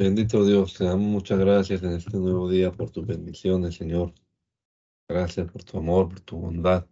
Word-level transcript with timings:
Bendito 0.00 0.46
Dios, 0.46 0.72
te 0.72 0.84
damos 0.84 1.06
muchas 1.06 1.38
gracias 1.38 1.82
en 1.82 1.92
este 1.92 2.16
nuevo 2.16 2.48
día 2.48 2.72
por 2.72 2.90
tus 2.90 3.06
bendiciones, 3.06 3.74
Señor. 3.74 4.14
Gracias 5.06 5.50
por 5.52 5.62
tu 5.62 5.76
amor, 5.76 6.08
por 6.08 6.20
tu 6.20 6.38
bondad 6.38 6.86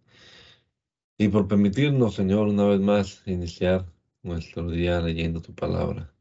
y 1.17 1.27
por 1.27 1.47
permitirnos, 1.47 2.13
Señor, 2.13 2.49
una 2.49 2.65
vez 2.65 2.79
más 2.79 3.23
iniciar 3.25 3.91
nuestro 4.21 4.69
día 4.69 5.01
leyendo 5.01 5.41
tu 5.41 5.55
palabra. 5.55 6.13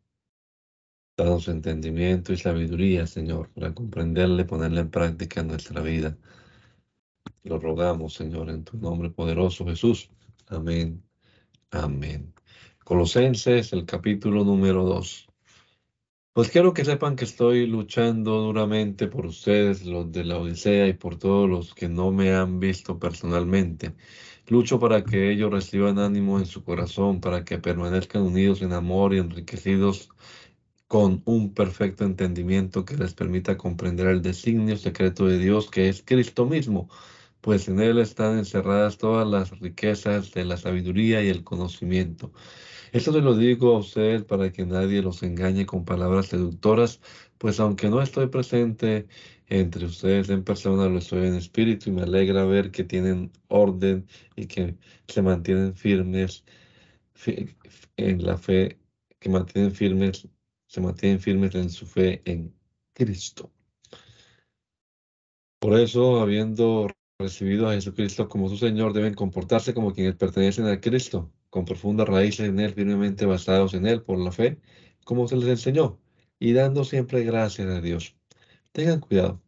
Danos 1.14 1.48
entendimiento 1.48 2.32
y 2.32 2.38
sabiduría, 2.38 3.06
Señor, 3.06 3.50
para 3.50 3.74
comprenderle 3.74 4.46
ponerla 4.46 4.80
en 4.80 4.90
práctica 4.90 5.42
en 5.42 5.48
nuestra 5.48 5.82
vida. 5.82 6.16
Lo 7.42 7.58
rogamos, 7.58 8.14
Señor, 8.14 8.48
en 8.48 8.64
tu 8.64 8.78
nombre 8.78 9.10
poderoso, 9.10 9.66
Jesús. 9.66 10.10
Amén. 10.46 11.04
Amén. 11.70 12.32
Colosenses, 12.82 13.74
el 13.74 13.84
capítulo 13.84 14.42
número 14.42 14.84
2. 14.84 15.27
Pues 16.38 16.50
quiero 16.50 16.72
que 16.72 16.84
sepan 16.84 17.16
que 17.16 17.24
estoy 17.24 17.66
luchando 17.66 18.40
duramente 18.40 19.08
por 19.08 19.26
ustedes, 19.26 19.84
los 19.84 20.12
de 20.12 20.22
la 20.22 20.38
Odisea, 20.38 20.86
y 20.86 20.92
por 20.92 21.18
todos 21.18 21.50
los 21.50 21.74
que 21.74 21.88
no 21.88 22.12
me 22.12 22.32
han 22.32 22.60
visto 22.60 22.96
personalmente. 22.96 23.96
Lucho 24.46 24.78
para 24.78 25.02
que 25.02 25.32
ellos 25.32 25.50
reciban 25.50 25.98
ánimo 25.98 26.38
en 26.38 26.46
su 26.46 26.62
corazón, 26.62 27.20
para 27.20 27.44
que 27.44 27.58
permanezcan 27.58 28.22
unidos 28.22 28.62
en 28.62 28.72
amor 28.72 29.14
y 29.14 29.18
enriquecidos 29.18 30.10
con 30.86 31.22
un 31.24 31.54
perfecto 31.54 32.04
entendimiento 32.04 32.84
que 32.84 32.96
les 32.96 33.14
permita 33.14 33.56
comprender 33.56 34.06
el 34.06 34.22
designio 34.22 34.76
secreto 34.76 35.26
de 35.26 35.38
Dios, 35.38 35.68
que 35.68 35.88
es 35.88 36.04
Cristo 36.06 36.46
mismo, 36.46 36.88
pues 37.40 37.66
en 37.66 37.80
Él 37.80 37.98
están 37.98 38.38
encerradas 38.38 38.96
todas 38.96 39.26
las 39.26 39.58
riquezas 39.58 40.32
de 40.34 40.44
la 40.44 40.56
sabiduría 40.56 41.20
y 41.20 41.30
el 41.30 41.42
conocimiento. 41.42 42.32
Esto 42.92 43.12
se 43.12 43.20
lo 43.20 43.36
digo 43.36 43.76
a 43.76 43.78
ustedes 43.78 44.24
para 44.24 44.50
que 44.50 44.64
nadie 44.64 45.02
los 45.02 45.22
engañe 45.22 45.66
con 45.66 45.84
palabras 45.84 46.26
seductoras, 46.26 47.00
pues 47.38 47.60
aunque 47.60 47.90
no 47.90 48.00
estoy 48.00 48.28
presente 48.28 49.06
entre 49.48 49.84
ustedes 49.86 50.30
en 50.30 50.44
persona, 50.44 50.88
lo 50.88 50.98
estoy 50.98 51.26
en 51.26 51.34
espíritu 51.34 51.90
y 51.90 51.92
me 51.92 52.02
alegra 52.02 52.44
ver 52.44 52.70
que 52.70 52.84
tienen 52.84 53.30
orden 53.48 54.06
y 54.36 54.46
que 54.46 54.76
se 55.06 55.22
mantienen 55.22 55.74
firmes 55.74 56.44
en 57.96 58.24
la 58.24 58.38
fe, 58.38 58.78
que 59.18 59.28
mantienen 59.28 59.72
firmes, 59.72 60.28
se 60.66 60.80
mantienen 60.80 61.20
firmes 61.20 61.54
en 61.54 61.70
su 61.70 61.86
fe 61.86 62.22
en 62.24 62.54
Cristo. 62.94 63.52
Por 65.60 65.78
eso, 65.78 66.20
habiendo 66.20 66.88
recibido 67.18 67.68
a 67.68 67.74
Jesucristo 67.74 68.28
como 68.28 68.48
su 68.48 68.56
Señor, 68.56 68.92
deben 68.92 69.14
comportarse 69.14 69.74
como 69.74 69.92
quienes 69.92 70.14
pertenecen 70.14 70.66
a 70.66 70.80
Cristo 70.80 71.30
con 71.50 71.64
profundas 71.64 72.08
raíces 72.08 72.48
en 72.48 72.60
Él, 72.60 72.74
firmemente 72.74 73.26
basados 73.26 73.74
en 73.74 73.86
Él 73.86 74.02
por 74.02 74.18
la 74.18 74.32
fe, 74.32 74.60
como 75.04 75.28
se 75.28 75.36
les 75.36 75.48
enseñó, 75.48 75.98
y 76.38 76.52
dando 76.52 76.84
siempre 76.84 77.24
gracias 77.24 77.68
a 77.68 77.80
Dios. 77.80 78.16
Tengan 78.72 79.00
cuidado, 79.00 79.40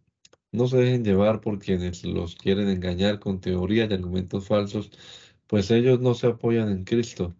no 0.53 0.67
se 0.67 0.78
dejen 0.78 1.05
llevar 1.05 1.41
por 1.41 1.59
quienes 1.59 2.05
los 2.05 2.34
quieren 2.37 2.69
engañar 2.69 3.21
con 3.21 3.41
teorías 3.41 3.91
y 3.91 3.95
argumentos 3.95 4.47
falsos, 4.48 4.91
pues 5.47 5.71
ellos 5.71 6.01
no 6.01 6.15
se 6.15 6.28
apoyan 6.28 6.71
en 6.71 6.84
Cristo, 6.84 7.34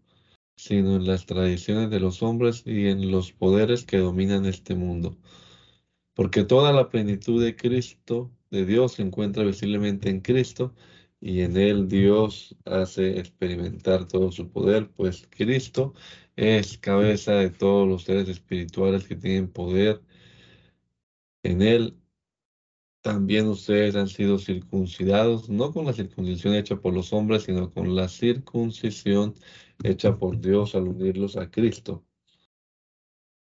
sino 0.57 0.97
en 0.97 1.07
las 1.07 1.27
tradiciones 1.27 1.91
de 1.91 2.01
los 2.01 2.23
hombres 2.23 2.63
y 2.67 2.89
en 2.89 3.11
los 3.11 3.33
poderes 3.33 3.85
que 3.85 3.99
dominan 3.99 4.45
este 4.47 4.75
mundo. 4.75 5.17
Porque 6.15 6.45
toda 6.45 6.73
la 6.73 6.91
plenitud 6.91 7.43
de 7.43 7.57
Cristo, 7.57 8.31
de 8.51 8.67
Dios, 8.67 8.93
se 8.95 9.03
encuentra 9.03 9.45
visiblemente 9.45 10.11
en 10.11 10.21
Cristo, 10.21 10.75
y 11.21 11.43
en 11.43 11.57
él 11.57 11.89
Dios 11.89 12.57
hace 12.65 13.19
experimentar 13.19 14.09
todo 14.09 14.33
su 14.33 14.51
poder, 14.51 14.91
pues 14.91 15.29
Cristo 15.31 15.95
es 16.37 16.79
cabeza 16.79 17.35
de 17.35 17.51
todos 17.51 17.89
los 17.89 18.05
seres 18.05 18.29
espirituales 18.29 19.07
que 19.07 19.17
tienen 19.17 19.49
poder. 19.53 20.03
En 21.43 21.61
él 21.63 22.01
también 23.03 23.49
ustedes 23.49 23.97
han 23.97 24.09
sido 24.09 24.39
circuncidados, 24.39 25.49
no 25.51 25.73
con 25.73 25.87
la 25.87 25.93
circuncisión 25.93 26.55
hecha 26.55 26.77
por 26.81 26.95
los 26.95 27.13
hombres, 27.13 27.45
sino 27.45 27.73
con 27.73 27.95
la 27.95 28.09
circuncisión 28.09 29.35
hecha 29.83 30.19
por 30.19 30.41
Dios 30.41 30.75
al 30.75 30.89
unirlos 30.89 31.37
a 31.37 31.51
Cristo 31.51 32.05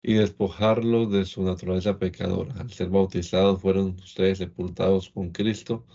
y 0.01 0.13
despojarlos 0.15 1.11
de 1.11 1.25
su 1.25 1.43
naturaleza 1.43 1.99
pecadora. 1.99 2.53
Al 2.59 2.71
ser 2.71 2.89
bautizados 2.89 3.61
fueron 3.61 3.95
ustedes 3.99 4.37
sepultados 4.39 5.09
con 5.09 5.31
Cristo 5.31 5.85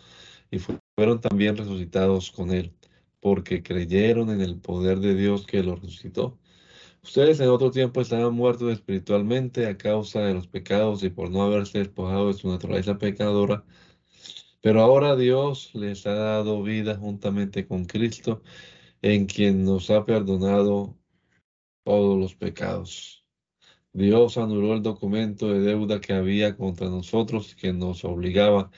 y 0.51 0.59
fueron 0.97 1.21
también 1.21 1.57
resucitados 1.57 2.31
con 2.31 2.51
él, 2.53 2.73
porque 3.21 3.63
creyeron 3.63 4.31
en 4.31 4.41
el 4.41 4.61
poder 4.61 5.01
de 5.01 5.15
Dios 5.15 5.47
que 5.47 5.63
lo 5.63 5.77
resucitó. 5.77 6.39
Ustedes 7.03 7.41
en 7.41 7.49
otro 7.49 7.71
tiempo 7.71 8.01
estaban 8.01 8.35
muertos 8.35 8.73
espiritualmente 8.73 9.67
a 9.67 9.77
causa 9.77 10.21
de 10.21 10.35
los 10.35 10.47
pecados 10.47 11.03
y 11.03 11.11
por 11.11 11.31
no 11.31 11.43
haberse 11.43 11.79
despojado 11.79 12.29
de 12.29 12.35
su 12.35 12.49
naturaleza 12.49 12.99
pecadora, 12.99 13.65
pero 14.61 14.81
ahora 14.83 15.17
Dios 15.17 15.71
les 15.75 16.07
ha 16.07 16.15
dado 16.15 16.63
vida 16.63 16.97
juntamente 16.97 17.67
con 17.67 17.85
Cristo, 17.85 18.43
en 19.03 19.27
quien 19.27 19.65
nos 19.65 19.91
ha 19.91 20.05
perdonado 20.05 20.97
todos 21.85 22.19
los 22.19 22.35
pecados. 22.37 23.25
Dios 23.93 24.39
anuló 24.39 24.75
el 24.75 24.83
documento 24.83 25.49
de 25.53 25.61
deuda 25.61 26.01
que 26.01 26.13
había 26.15 26.57
contra 26.57 26.89
nosotros 26.89 27.55
que 27.57 27.73
nos 27.73 28.05
obligaba 28.05 28.71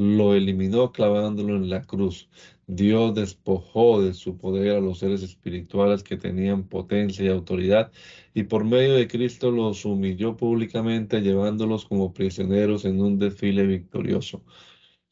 lo 0.00 0.34
eliminó 0.34 0.92
clavándolo 0.92 1.56
en 1.56 1.68
la 1.68 1.82
cruz. 1.82 2.30
Dios 2.66 3.14
despojó 3.14 4.02
de 4.02 4.14
su 4.14 4.38
poder 4.38 4.76
a 4.76 4.80
los 4.80 5.00
seres 5.00 5.22
espirituales 5.22 6.02
que 6.02 6.16
tenían 6.16 6.66
potencia 6.68 7.22
y 7.24 7.28
autoridad 7.28 7.92
y 8.32 8.44
por 8.44 8.64
medio 8.64 8.94
de 8.94 9.08
Cristo 9.08 9.50
los 9.50 9.84
humilló 9.84 10.38
públicamente 10.38 11.20
llevándolos 11.20 11.84
como 11.84 12.14
prisioneros 12.14 12.86
en 12.86 12.98
un 13.02 13.18
desfile 13.18 13.66
victorioso. 13.66 14.42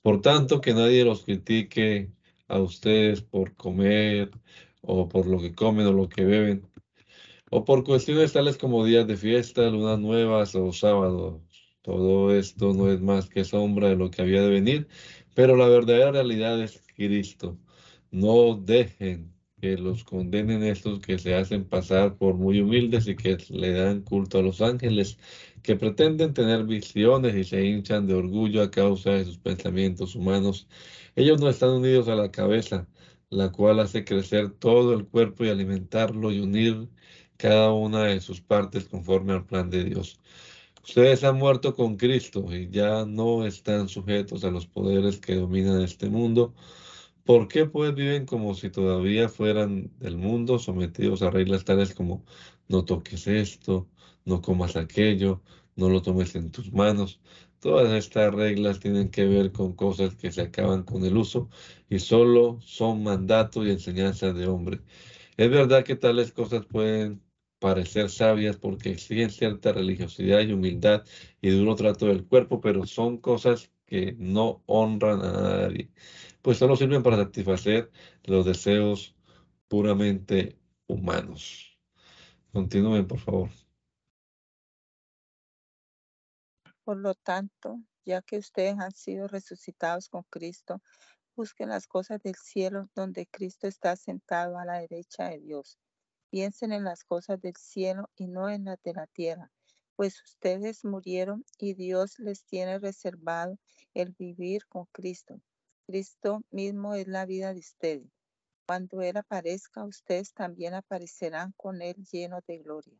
Por 0.03 0.23
tanto, 0.23 0.63
que 0.63 0.73
nadie 0.73 1.05
los 1.05 1.23
critique 1.25 2.11
a 2.49 2.59
ustedes 2.59 3.21
por 3.21 3.55
comer 3.57 4.31
o 4.81 5.07
por 5.09 5.27
lo 5.27 5.39
que 5.39 5.55
comen 5.55 5.87
o 5.87 5.93
lo 5.93 6.09
que 6.09 6.25
beben, 6.25 6.67
o 7.51 7.65
por 7.65 7.85
cuestiones 7.85 8.33
tales 8.33 8.57
como 8.59 8.85
días 8.87 9.07
de 9.07 9.17
fiesta, 9.19 9.69
lunas 9.69 9.99
nuevas 9.99 10.55
o 10.55 10.73
sábados 10.73 11.43
todo 11.89 12.37
esto 12.37 12.75
no 12.75 12.93
es 12.93 13.01
más 13.01 13.31
que 13.31 13.45
sombra 13.45 13.89
de 13.89 13.97
lo 13.97 14.11
que 14.11 14.21
había 14.21 14.43
de 14.43 14.51
venir, 14.51 14.89
pero 15.35 15.57
la 15.57 15.69
verdadera 15.69 16.13
realidad 16.13 16.63
es 16.63 16.83
Cristo. 16.95 17.59
No 18.11 18.57
dejen 18.57 19.33
que 19.59 19.79
los 19.79 20.05
condenen 20.05 20.63
estos 20.65 21.01
que 21.01 21.19
se 21.19 21.35
hacen 21.35 21.65
pasar 21.65 22.19
por 22.19 22.35
muy 22.35 22.61
humildes 22.61 23.09
y 23.09 23.17
que 23.17 23.39
le 23.49 23.73
dan 23.73 24.03
culto 24.03 24.39
a 24.39 24.43
los 24.43 24.61
ángeles, 24.61 25.19
que 25.63 25.77
pretenden 25.77 26.35
tener 26.35 26.65
visiones 26.65 27.35
y 27.35 27.45
se 27.45 27.65
hinchan 27.65 28.07
de 28.07 28.15
orgullo 28.15 28.61
a 28.63 28.71
causa 28.71 29.13
de 29.13 29.25
sus 29.25 29.39
pensamientos 29.39 30.15
humanos. 30.15 30.69
Ellos 31.17 31.41
no 31.41 31.49
están 31.49 31.71
unidos 31.71 32.09
a 32.09 32.17
la 32.17 32.31
cabeza, 32.31 32.87
la 33.31 33.51
cual 33.51 33.81
hace 33.81 34.05
crecer 34.05 34.51
todo 34.51 34.93
el 34.93 35.07
cuerpo 35.07 35.45
y 35.45 35.49
alimentarlo 35.49 36.33
y 36.33 36.41
unir 36.41 36.91
cada 37.39 37.73
una 37.73 38.05
de 38.05 38.21
sus 38.21 38.43
partes 38.43 38.85
conforme 38.89 39.33
al 39.33 39.47
plan 39.47 39.71
de 39.71 39.85
Dios. 39.85 40.21
Ustedes 40.89 41.23
han 41.23 41.37
muerto 41.37 41.75
con 41.75 41.97
Cristo 41.99 42.47
y 42.51 42.71
ya 42.71 43.05
no 43.05 43.45
están 43.47 43.89
sujetos 43.89 44.43
a 44.45 44.51
los 44.51 44.67
poderes 44.67 45.21
que 45.21 45.35
dominan 45.35 45.83
este 45.83 46.09
mundo. 46.09 46.55
¿Por 47.25 47.47
qué 47.49 47.67
pues 47.67 47.95
viven 47.95 48.25
como 48.27 48.55
si 48.55 48.71
todavía 48.71 49.29
fueran 49.29 49.93
del 49.99 50.17
mundo, 50.17 50.59
sometidos 50.59 51.21
a 51.23 51.31
reglas 51.31 51.65
tales 51.65 51.95
como 51.95 52.25
no 52.69 52.85
toques 52.87 53.27
esto, 53.27 53.87
no 54.25 54.41
comas 54.41 54.77
aquello, 54.77 55.43
no 55.77 55.91
lo 55.91 56.01
tomes 56.03 56.35
en 56.37 56.51
tus 56.51 56.73
manos? 56.73 57.21
Todas 57.61 57.93
estas 57.93 58.35
reglas 58.35 58.81
tienen 58.81 59.11
que 59.11 59.27
ver 59.27 59.53
con 59.53 59.75
cosas 59.75 60.17
que 60.17 60.33
se 60.33 60.41
acaban 60.43 60.85
con 60.85 61.05
el 61.05 61.17
uso 61.19 61.51
y 61.91 61.99
solo 61.99 62.61
son 62.63 63.03
mandatos 63.03 63.67
y 63.67 63.71
enseñanzas 63.73 64.35
de 64.35 64.47
hombre. 64.47 64.81
Es 65.37 65.51
verdad 65.51 65.85
que 65.85 65.97
tales 65.97 66.33
cosas 66.33 66.65
pueden 66.67 67.23
parecer 67.59 68.11
sabias 68.11 68.57
porque 68.57 68.91
exigen 68.91 69.31
cierta 69.31 69.73
religiosidad 69.73 70.41
y 70.41 70.53
humildad 70.53 71.05
y 71.41 71.51
duro 71.51 71.75
trato 71.75 72.07
del 72.07 72.27
cuerpo, 72.27 72.61
pero 72.61 72.87
son 72.87 73.19
cosas 73.19 73.71
que 73.87 74.15
no 74.19 74.63
honran 74.67 75.23
a 75.23 75.33
nadie, 75.33 75.91
pues 76.43 76.59
solo 76.59 76.77
sirven 76.77 77.03
para 77.03 77.17
satisfacer 77.17 77.91
los 78.25 78.45
deseos 78.45 79.15
puramente 79.69 80.59
humanos. 80.87 81.79
Continúen, 82.53 83.07
por 83.07 83.19
favor. 83.19 83.51
Por 86.85 86.97
lo 86.97 87.15
tanto, 87.15 87.81
ya 88.05 88.23
que 88.23 88.39
ustedes 88.39 88.79
han 88.79 88.93
sido 88.93 89.29
resucitados 89.29 90.09
con 90.09 90.23
Cristo, 90.31 90.81
busquen 91.37 91.69
las 91.69 91.87
cosas 91.87 92.23
del 92.23 92.35
cielo 92.35 92.89
donde 92.95 93.27
Cristo 93.27 93.67
está 93.67 93.95
sentado 93.97 94.59
a 94.59 94.65
la 94.65 94.81
derecha 94.81 95.29
de 95.29 95.39
Dios. 95.39 95.79
Piensen 96.31 96.73
en 96.73 96.85
las 96.85 97.05
cosas 97.05 97.41
del 97.41 97.57
cielo 97.57 98.11
y 98.17 98.27
no 98.27 98.51
en 98.51 98.65
las 98.65 98.83
de 98.83 98.93
la 98.93 99.07
tierra, 99.07 99.51
pues 99.97 100.23
ustedes 100.23 100.85
murieron 100.85 101.45
y 101.59 101.75
Dios 101.75 102.19
les 102.19 102.45
tiene 102.45 102.79
reservado 102.79 103.59
el 103.95 104.13
vivir 104.13 104.67
con 104.67 104.85
Cristo. 104.93 105.41
Cristo 105.87 106.43
mismo 106.51 106.95
es 106.95 107.09
la 107.09 107.25
vida 107.25 107.55
de 107.55 107.61
ustedes. 107.61 108.07
Cuando 108.67 109.01
Él 109.01 109.17
aparezca, 109.17 109.85
ustedes 109.85 110.35
también 110.35 110.75
aparecerán 110.75 111.55
con 111.57 111.81
Él 111.81 111.97
llenos 112.13 112.45
de 112.47 112.59
gloria. 112.59 112.99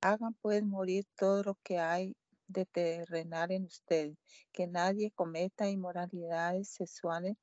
Hagan 0.00 0.34
pues 0.42 0.64
morir 0.64 1.04
todo 1.16 1.44
lo 1.44 1.54
que 1.62 1.78
hay 1.78 2.16
de 2.48 2.66
terrenal 2.66 3.52
en 3.52 3.64
ustedes, 3.66 4.16
que 4.52 4.66
nadie 4.66 5.12
cometa 5.12 5.68
inmoralidades 5.68 6.68
sexuales, 6.68 7.36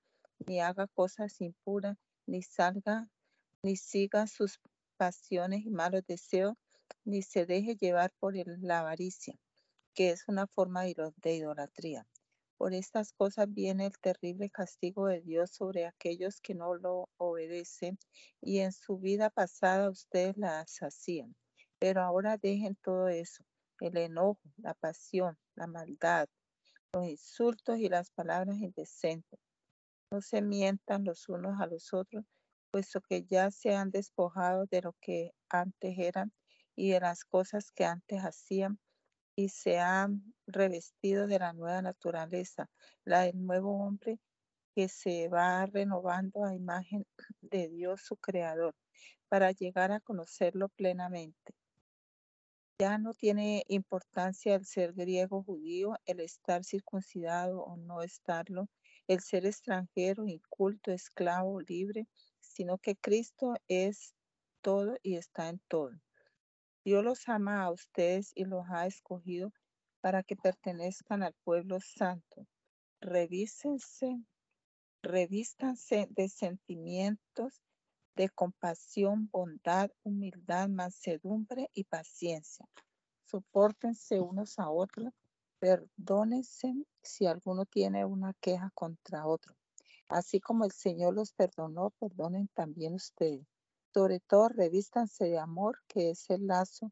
ni 0.45 0.59
haga 0.59 0.87
cosas 0.87 1.39
impuras, 1.39 1.97
ni 2.25 2.41
salga, 2.41 3.07
ni 3.61 3.77
siga 3.77 4.27
sus 4.27 4.59
pasiones 4.93 5.65
y 5.65 5.69
malos 5.69 6.05
deseos, 6.07 6.55
ni 7.05 7.21
se 7.21 7.45
deje 7.45 7.75
llevar 7.75 8.11
por 8.19 8.33
la 8.35 8.79
avaricia, 8.79 9.35
que 9.93 10.11
es 10.11 10.27
una 10.27 10.47
forma 10.47 10.83
de 10.83 11.35
idolatría. 11.35 12.07
Por 12.57 12.73
estas 12.73 13.11
cosas 13.11 13.53
viene 13.53 13.87
el 13.87 13.99
terrible 13.99 14.49
castigo 14.49 15.07
de 15.07 15.21
Dios 15.21 15.51
sobre 15.51 15.85
aquellos 15.85 16.39
que 16.39 16.55
no 16.55 16.75
lo 16.75 17.09
obedecen 17.17 17.99
y 18.39 18.59
en 18.59 18.71
su 18.71 18.97
vida 18.99 19.29
pasada 19.29 19.89
ustedes 19.89 20.37
las 20.37 20.77
hacían. 20.81 21.35
Pero 21.79 22.01
ahora 22.01 22.37
dejen 22.37 22.75
todo 22.75 23.09
eso, 23.09 23.43
el 23.81 23.97
enojo, 23.97 24.39
la 24.55 24.73
pasión, 24.75 25.37
la 25.55 25.67
maldad, 25.67 26.29
los 26.93 27.05
insultos 27.05 27.79
y 27.79 27.89
las 27.89 28.11
palabras 28.11 28.57
indecentes. 28.57 29.39
No 30.09 30.21
se 30.21 30.41
mientan 30.41 31.03
los 31.03 31.27
unos 31.27 31.59
a 31.59 31.67
los 31.67 31.93
otros, 31.93 32.23
puesto 32.73 33.01
que 33.01 33.23
ya 33.29 33.51
se 33.51 33.75
han 33.75 33.91
despojado 33.91 34.65
de 34.65 34.81
lo 34.81 34.95
que 34.99 35.29
antes 35.47 35.95
eran 35.99 36.33
y 36.75 36.89
de 36.89 37.01
las 37.01 37.23
cosas 37.23 37.71
que 37.71 37.85
antes 37.85 38.21
hacían 38.21 38.79
y 39.35 39.49
se 39.49 39.77
han 39.77 40.33
revestido 40.47 41.27
de 41.27 41.37
la 41.37 41.53
nueva 41.53 41.83
naturaleza, 41.83 42.71
la 43.05 43.21
del 43.21 43.45
nuevo 43.45 43.85
hombre 43.85 44.19
que 44.73 44.89
se 44.89 45.29
va 45.29 45.67
renovando 45.67 46.45
a 46.45 46.55
imagen 46.55 47.05
de 47.41 47.69
Dios 47.69 48.01
su 48.01 48.17
creador 48.17 48.73
para 49.29 49.51
llegar 49.51 49.91
a 49.91 49.99
conocerlo 49.99 50.67
plenamente. 50.69 51.53
Ya 52.79 52.97
no 52.97 53.13
tiene 53.13 53.65
importancia 53.67 54.55
el 54.55 54.65
ser 54.65 54.93
griego 54.93 55.43
judío, 55.43 55.93
el 56.07 56.21
estar 56.21 56.63
circuncidado 56.63 57.61
o 57.61 57.77
no 57.77 58.01
estarlo, 58.01 58.67
el 59.07 59.19
ser 59.19 59.45
extranjero, 59.45 60.25
inculto, 60.25 60.91
esclavo, 60.91 61.61
libre, 61.61 62.07
sino 62.53 62.77
que 62.77 62.95
Cristo 62.95 63.55
es 63.67 64.13
todo 64.61 64.97
y 65.01 65.15
está 65.15 65.49
en 65.49 65.59
todo. 65.67 65.91
Dios 66.85 67.03
los 67.03 67.27
ama 67.27 67.63
a 67.63 67.71
ustedes 67.71 68.31
y 68.35 68.45
los 68.45 68.65
ha 68.69 68.85
escogido 68.85 69.51
para 70.01 70.21
que 70.21 70.35
pertenezcan 70.35 71.23
al 71.23 71.33
pueblo 71.43 71.79
santo. 71.79 72.45
Revísense, 73.01 74.21
revístanse 75.01 76.07
de 76.11 76.29
sentimientos 76.29 77.61
de 78.15 78.29
compasión, 78.29 79.29
bondad, 79.31 79.89
humildad, 80.03 80.69
mansedumbre 80.69 81.69
y 81.73 81.85
paciencia. 81.85 82.67
Sopórtense 83.23 84.19
unos 84.19 84.59
a 84.59 84.69
otros, 84.69 85.13
perdónense 85.59 86.73
si 87.01 87.25
alguno 87.25 87.65
tiene 87.65 88.05
una 88.05 88.33
queja 88.39 88.69
contra 88.75 89.25
otro. 89.25 89.55
Así 90.09 90.39
como 90.39 90.65
el 90.65 90.71
Señor 90.71 91.13
los 91.13 91.33
perdonó, 91.33 91.91
perdonen 91.99 92.47
también 92.53 92.93
ustedes. 92.93 93.45
Sobre 93.93 94.19
todo, 94.19 94.49
revístanse 94.49 95.25
de 95.25 95.37
amor, 95.37 95.79
que 95.87 96.11
es 96.11 96.29
el 96.29 96.47
lazo 96.47 96.91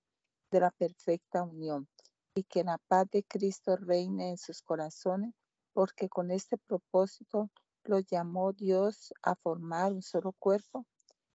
de 0.51 0.59
la 0.59 0.71
perfecta 0.71 1.43
unión, 1.43 1.87
y 2.35 2.43
que 2.43 2.63
la 2.63 2.77
paz 2.87 3.07
de 3.11 3.23
Cristo 3.23 3.75
reine 3.75 4.29
en 4.29 4.37
sus 4.37 4.61
corazones, 4.61 5.33
porque 5.73 6.09
con 6.09 6.31
este 6.31 6.57
propósito 6.57 7.49
los 7.83 8.05
llamó 8.05 8.53
Dios 8.53 9.13
a 9.23 9.35
formar 9.35 9.93
un 9.93 10.01
solo 10.01 10.33
cuerpo 10.37 10.85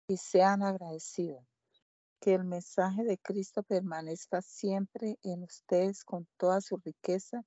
y 0.08 0.16
sean 0.16 0.62
agradecidos. 0.62 1.44
Que 2.20 2.34
el 2.34 2.44
mensaje 2.44 3.04
de 3.04 3.18
Cristo 3.18 3.62
permanezca 3.62 4.42
siempre 4.42 5.18
en 5.22 5.42
ustedes 5.42 6.04
con 6.04 6.28
toda 6.36 6.60
su 6.60 6.76
riqueza. 6.76 7.42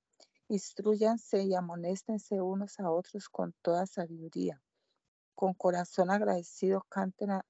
Instruyanse 0.48 1.42
y 1.42 1.56
amonéstense 1.56 2.40
unos 2.40 2.78
a 2.78 2.88
otros 2.88 3.28
con 3.28 3.52
toda 3.62 3.84
sabiduría. 3.84 4.62
Con 5.34 5.54
corazón 5.54 6.08
agradecido 6.08 6.86
canten 6.88 7.32
a, 7.32 7.46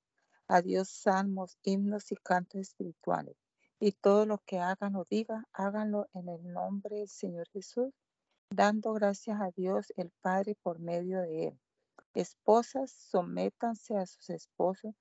a 0.48 0.62
Dios 0.62 0.88
salmos, 0.88 1.58
himnos 1.62 2.10
y 2.10 2.16
cantos 2.16 2.62
espirituales. 2.62 3.36
Y 3.78 3.92
todo 3.92 4.24
lo 4.24 4.38
que 4.38 4.60
hagan 4.60 4.96
o 4.96 5.04
digan, 5.10 5.44
háganlo 5.52 6.08
en 6.14 6.30
el 6.30 6.50
nombre 6.50 6.96
del 7.00 7.08
Señor 7.08 7.46
Jesús, 7.50 7.92
dando 8.48 8.94
gracias 8.94 9.42
a 9.42 9.50
Dios 9.50 9.92
el 9.96 10.10
Padre 10.22 10.56
por 10.62 10.78
medio 10.78 11.20
de 11.20 11.48
Él. 11.48 11.60
Esposas, 12.14 12.92
sométanse 12.92 13.94
a 13.98 14.06
sus 14.06 14.30
esposos, 14.30 14.94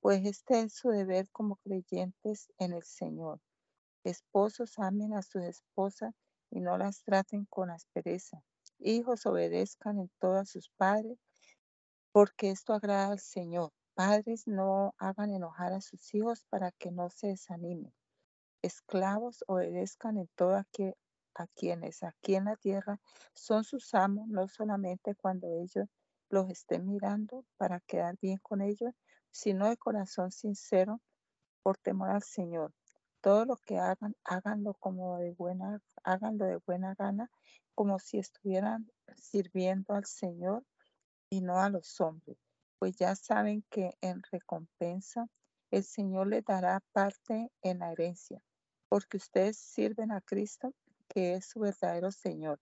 pues 0.00 0.24
este 0.24 0.60
es 0.60 0.72
su 0.72 0.88
deber 0.88 1.28
como 1.30 1.56
creyentes 1.56 2.50
en 2.56 2.72
el 2.72 2.82
Señor. 2.82 3.42
Esposos, 4.04 4.78
amen 4.78 5.12
a 5.12 5.20
sus 5.20 5.42
esposas 5.42 6.14
y 6.52 6.60
no 6.60 6.76
las 6.76 7.02
traten 7.02 7.46
con 7.46 7.70
aspereza. 7.70 8.42
Hijos, 8.78 9.24
obedezcan 9.24 9.98
en 9.98 10.10
todo 10.20 10.36
a 10.36 10.44
sus 10.44 10.68
padres, 10.76 11.18
porque 12.12 12.50
esto 12.50 12.74
agrada 12.74 13.08
al 13.08 13.20
Señor. 13.20 13.72
Padres, 13.94 14.46
no 14.46 14.94
hagan 14.98 15.30
enojar 15.30 15.72
a 15.72 15.80
sus 15.80 16.14
hijos 16.14 16.44
para 16.50 16.70
que 16.72 16.92
no 16.92 17.08
se 17.08 17.28
desanimen. 17.28 17.92
Esclavos, 18.60 19.44
obedezcan 19.48 20.18
en 20.18 20.28
todo 20.36 20.56
a, 20.56 20.66
a 21.34 21.46
quienes 21.54 22.02
aquí 22.02 22.34
en 22.34 22.44
la 22.44 22.56
tierra 22.56 23.00
son 23.32 23.64
sus 23.64 23.94
amos, 23.94 24.28
no 24.28 24.46
solamente 24.46 25.14
cuando 25.14 25.48
ellos 25.48 25.88
los 26.28 26.50
estén 26.50 26.86
mirando 26.86 27.46
para 27.56 27.80
quedar 27.80 28.16
bien 28.20 28.38
con 28.42 28.60
ellos, 28.60 28.92
sino 29.30 29.68
de 29.68 29.78
corazón 29.78 30.30
sincero 30.30 31.00
por 31.62 31.78
temor 31.78 32.10
al 32.10 32.22
Señor. 32.22 32.72
Todo 33.22 33.44
lo 33.44 33.56
que 33.56 33.78
hagan, 33.78 34.16
háganlo 34.24 34.74
como 34.74 35.16
de 35.18 35.30
buena, 35.30 35.80
háganlo 36.02 36.44
de 36.44 36.56
buena 36.66 36.96
gana, 36.96 37.30
como 37.76 38.00
si 38.00 38.18
estuvieran 38.18 38.90
sirviendo 39.16 39.94
al 39.94 40.06
Señor 40.06 40.64
y 41.30 41.40
no 41.40 41.60
a 41.60 41.70
los 41.70 42.00
hombres, 42.00 42.36
pues 42.80 42.96
ya 42.96 43.14
saben 43.14 43.64
que 43.70 43.96
en 44.00 44.22
recompensa 44.32 45.28
el 45.70 45.84
Señor 45.84 46.26
les 46.26 46.44
dará 46.44 46.80
parte 46.90 47.52
en 47.62 47.78
la 47.78 47.92
herencia, 47.92 48.42
porque 48.88 49.18
ustedes 49.18 49.56
sirven 49.56 50.10
a 50.10 50.20
Cristo, 50.20 50.74
que 51.08 51.34
es 51.34 51.46
su 51.46 51.60
verdadero 51.60 52.10
Señor. 52.10 52.58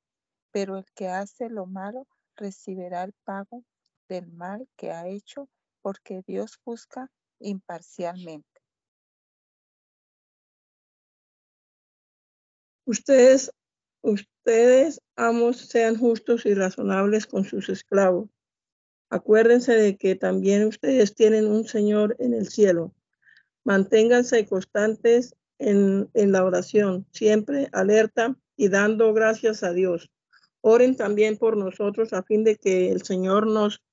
Pero 0.53 0.77
el 0.77 0.85
que 0.95 1.09
hace 1.09 1.49
lo 1.49 1.65
malo 1.65 2.07
recibirá 2.37 3.03
el 3.05 3.15
pago 3.25 3.65
del 4.11 4.31
mal 4.31 4.69
que 4.77 4.93
ha 4.93 5.07
hecho 5.07 5.49
porque 5.81 6.23
Dios 6.27 6.61
busca 6.67 7.11
imparcialmente. 7.39 8.50
Ustedes, 12.91 13.53
ustedes, 14.03 15.01
amos, 15.15 15.59
sean 15.59 15.97
justos 15.97 16.45
y 16.45 16.55
razonables 16.55 17.25
con 17.25 17.45
sus 17.45 17.69
esclavos. 17.69 18.29
Acuérdense 19.11 19.75
de 19.75 19.97
que 19.97 20.17
también 20.17 20.67
ustedes 20.67 21.15
tienen 21.15 21.47
un 21.47 21.69
Señor 21.69 22.17
en 22.19 22.35
el 22.35 22.49
cielo. 22.49 22.93
Manténganse 23.63 24.45
constantes 24.45 25.37
en, 25.61 26.11
la 26.15 26.45
oración, 26.45 27.07
siempre 27.13 27.69
alerta 27.71 28.37
y 28.57 28.71
dando 28.71 29.15
gracias 29.15 29.63
a 29.63 29.73
Dios. 29.73 30.11
Oren 30.61 30.97
también 30.97 31.39
por 31.39 31.57
nosotros 31.57 32.13
a 32.13 32.25
fin 32.25 32.43
de 32.43 32.57
que 32.57 32.91
el 32.91 33.05
Señor 33.05 33.47
nos 33.47 33.85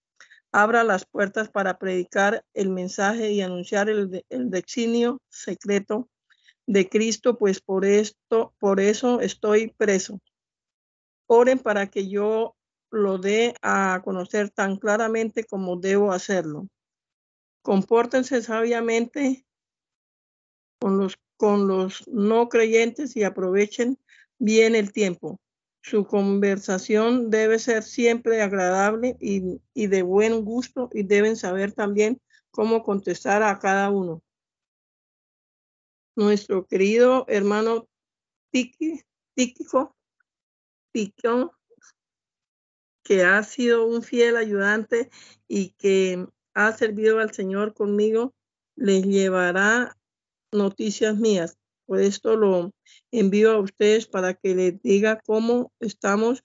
abra 0.51 0.83
las 0.83 1.05
puertas 1.05 1.49
para 1.49 1.77
predicar 1.77 2.43
el 2.55 2.69
mensaje 2.69 3.31
y 3.31 3.41
anunciar 3.41 3.91
el, 3.91 4.25
el 4.31 4.63
secreto 5.29 6.09
de 6.67 6.87
Cristo, 6.87 7.37
pues 7.37 7.59
por 7.59 7.85
esto, 7.85 8.53
por 8.59 8.79
eso 8.79 9.21
estoy 9.21 9.73
preso. 9.77 10.19
Oren 11.25 11.59
para 11.59 11.87
que 11.87 12.07
yo 12.07 12.55
lo 12.91 13.17
dé 13.17 13.55
a 13.61 14.01
conocer 14.03 14.49
tan 14.49 14.77
claramente 14.77 15.43
como 15.43 15.77
debo 15.77 16.11
hacerlo. 16.11 16.67
Compórtense 17.61 18.41
sabiamente 18.41 19.45
con 20.79 20.97
los, 20.97 21.17
con 21.37 21.67
los 21.67 22.07
no 22.07 22.49
creyentes 22.49 23.15
y 23.15 23.23
aprovechen 23.23 23.97
bien 24.37 24.75
el 24.75 24.91
tiempo. 24.91 25.39
Su 25.81 26.05
conversación 26.05 27.29
debe 27.29 27.59
ser 27.59 27.83
siempre 27.83 28.41
agradable 28.41 29.15
y, 29.19 29.87
de 29.87 30.01
buen 30.01 30.43
gusto 30.43 30.89
y 30.93 31.03
deben 31.03 31.35
saber 31.37 31.71
también 31.71 32.21
cómo 32.51 32.83
contestar 32.83 33.43
a 33.43 33.57
cada 33.59 33.89
uno. 33.89 34.21
Nuestro 36.17 36.65
querido 36.65 37.25
hermano 37.27 37.87
Tíquico, 38.51 39.95
Piquón, 40.91 41.51
que 43.03 43.21
ha 43.21 43.43
sido 43.43 43.85
un 43.85 44.01
fiel 44.01 44.35
ayudante 44.35 45.11
y 45.47 45.75
que 45.77 46.25
ha 46.55 46.75
servido 46.75 47.19
al 47.19 47.35
Señor 47.35 47.75
conmigo, 47.75 48.33
les 48.75 49.05
llevará 49.05 49.95
noticias 50.51 51.15
mías. 51.15 51.59
Por 51.85 52.01
esto 52.01 52.35
lo 52.35 52.73
envío 53.11 53.51
a 53.51 53.59
ustedes 53.59 54.07
para 54.07 54.33
que 54.33 54.55
les 54.55 54.81
diga 54.81 55.21
cómo 55.23 55.71
estamos 55.79 56.43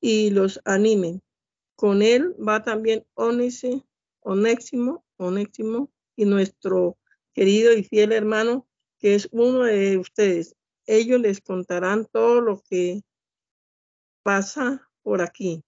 y 0.00 0.30
los 0.30 0.60
animen. 0.64 1.22
Con 1.76 2.02
él 2.02 2.34
va 2.36 2.64
también 2.64 3.06
Onésimo, 3.14 3.86
Onésimo, 4.18 5.04
Onésimo 5.18 5.88
y 6.16 6.24
nuestro 6.24 6.98
querido 7.32 7.72
y 7.72 7.84
fiel 7.84 8.10
hermano, 8.10 8.67
que 8.98 9.14
es 9.14 9.28
uno 9.32 9.64
de 9.64 9.98
ustedes. 9.98 10.54
ellos 10.86 11.20
les 11.20 11.40
contarán 11.40 12.06
todo 12.06 12.40
lo 12.40 12.62
que 12.68 13.02
pasa 14.22 14.88
por 15.02 15.20
aquí. 15.20 15.62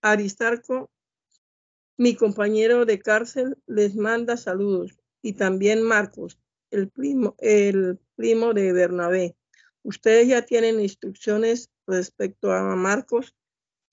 Aristarco, 0.00 0.90
mi 1.96 2.14
compañero 2.16 2.84
de 2.84 2.98
cárcel, 2.98 3.56
les 3.66 3.94
manda 3.96 4.36
saludos 4.36 4.98
y 5.22 5.34
también 5.34 5.82
Marcos, 5.82 6.38
el 6.70 6.88
primo, 6.90 7.36
el 7.38 7.98
primo 8.16 8.54
de 8.54 8.72
Bernabé. 8.72 9.36
Ustedes 9.82 10.28
ya 10.28 10.42
tienen 10.42 10.80
instrucciones 10.80 11.70
respecto 11.86 12.52
a 12.52 12.74
Marcos. 12.76 13.34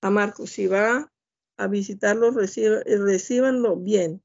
A 0.02 0.10
Marcos, 0.10 0.52
si 0.52 0.68
va 0.68 1.12
a 1.58 1.68
visitarlos, 1.68 2.36
recibanlo 2.36 3.76
bien. 3.76 4.24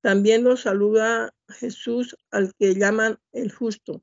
También 0.00 0.44
los 0.44 0.62
saluda 0.62 1.34
Jesús 1.48 2.16
al 2.30 2.54
que 2.54 2.74
llaman 2.74 3.18
el 3.32 3.52
justo. 3.52 4.02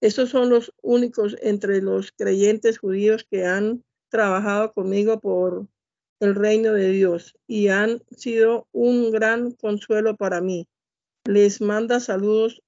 Estos 0.00 0.30
son 0.30 0.50
los 0.50 0.72
únicos 0.82 1.36
entre 1.40 1.80
los 1.80 2.12
creyentes 2.12 2.78
judíos 2.78 3.26
que 3.30 3.46
han 3.46 3.84
trabajado 4.10 4.72
conmigo 4.72 5.18
por 5.20 5.66
el 6.20 6.34
reino 6.34 6.72
de 6.72 6.90
Dios 6.90 7.36
y 7.46 7.68
han 7.68 8.02
sido 8.10 8.68
un 8.72 9.10
gran 9.10 9.52
consuelo 9.52 10.16
para 10.16 10.40
mí. 10.40 10.68
Les 11.24 11.60
manda 11.60 12.00
saludos 12.00 12.62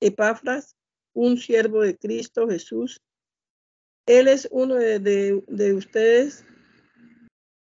Epafras, 0.00 0.76
un 1.12 1.38
siervo 1.38 1.82
de 1.82 1.96
Cristo 1.96 2.48
Jesús. 2.48 3.00
Él 4.06 4.26
es 4.26 4.48
uno 4.50 4.74
de, 4.74 4.98
de 5.46 5.74
ustedes. 5.74 6.44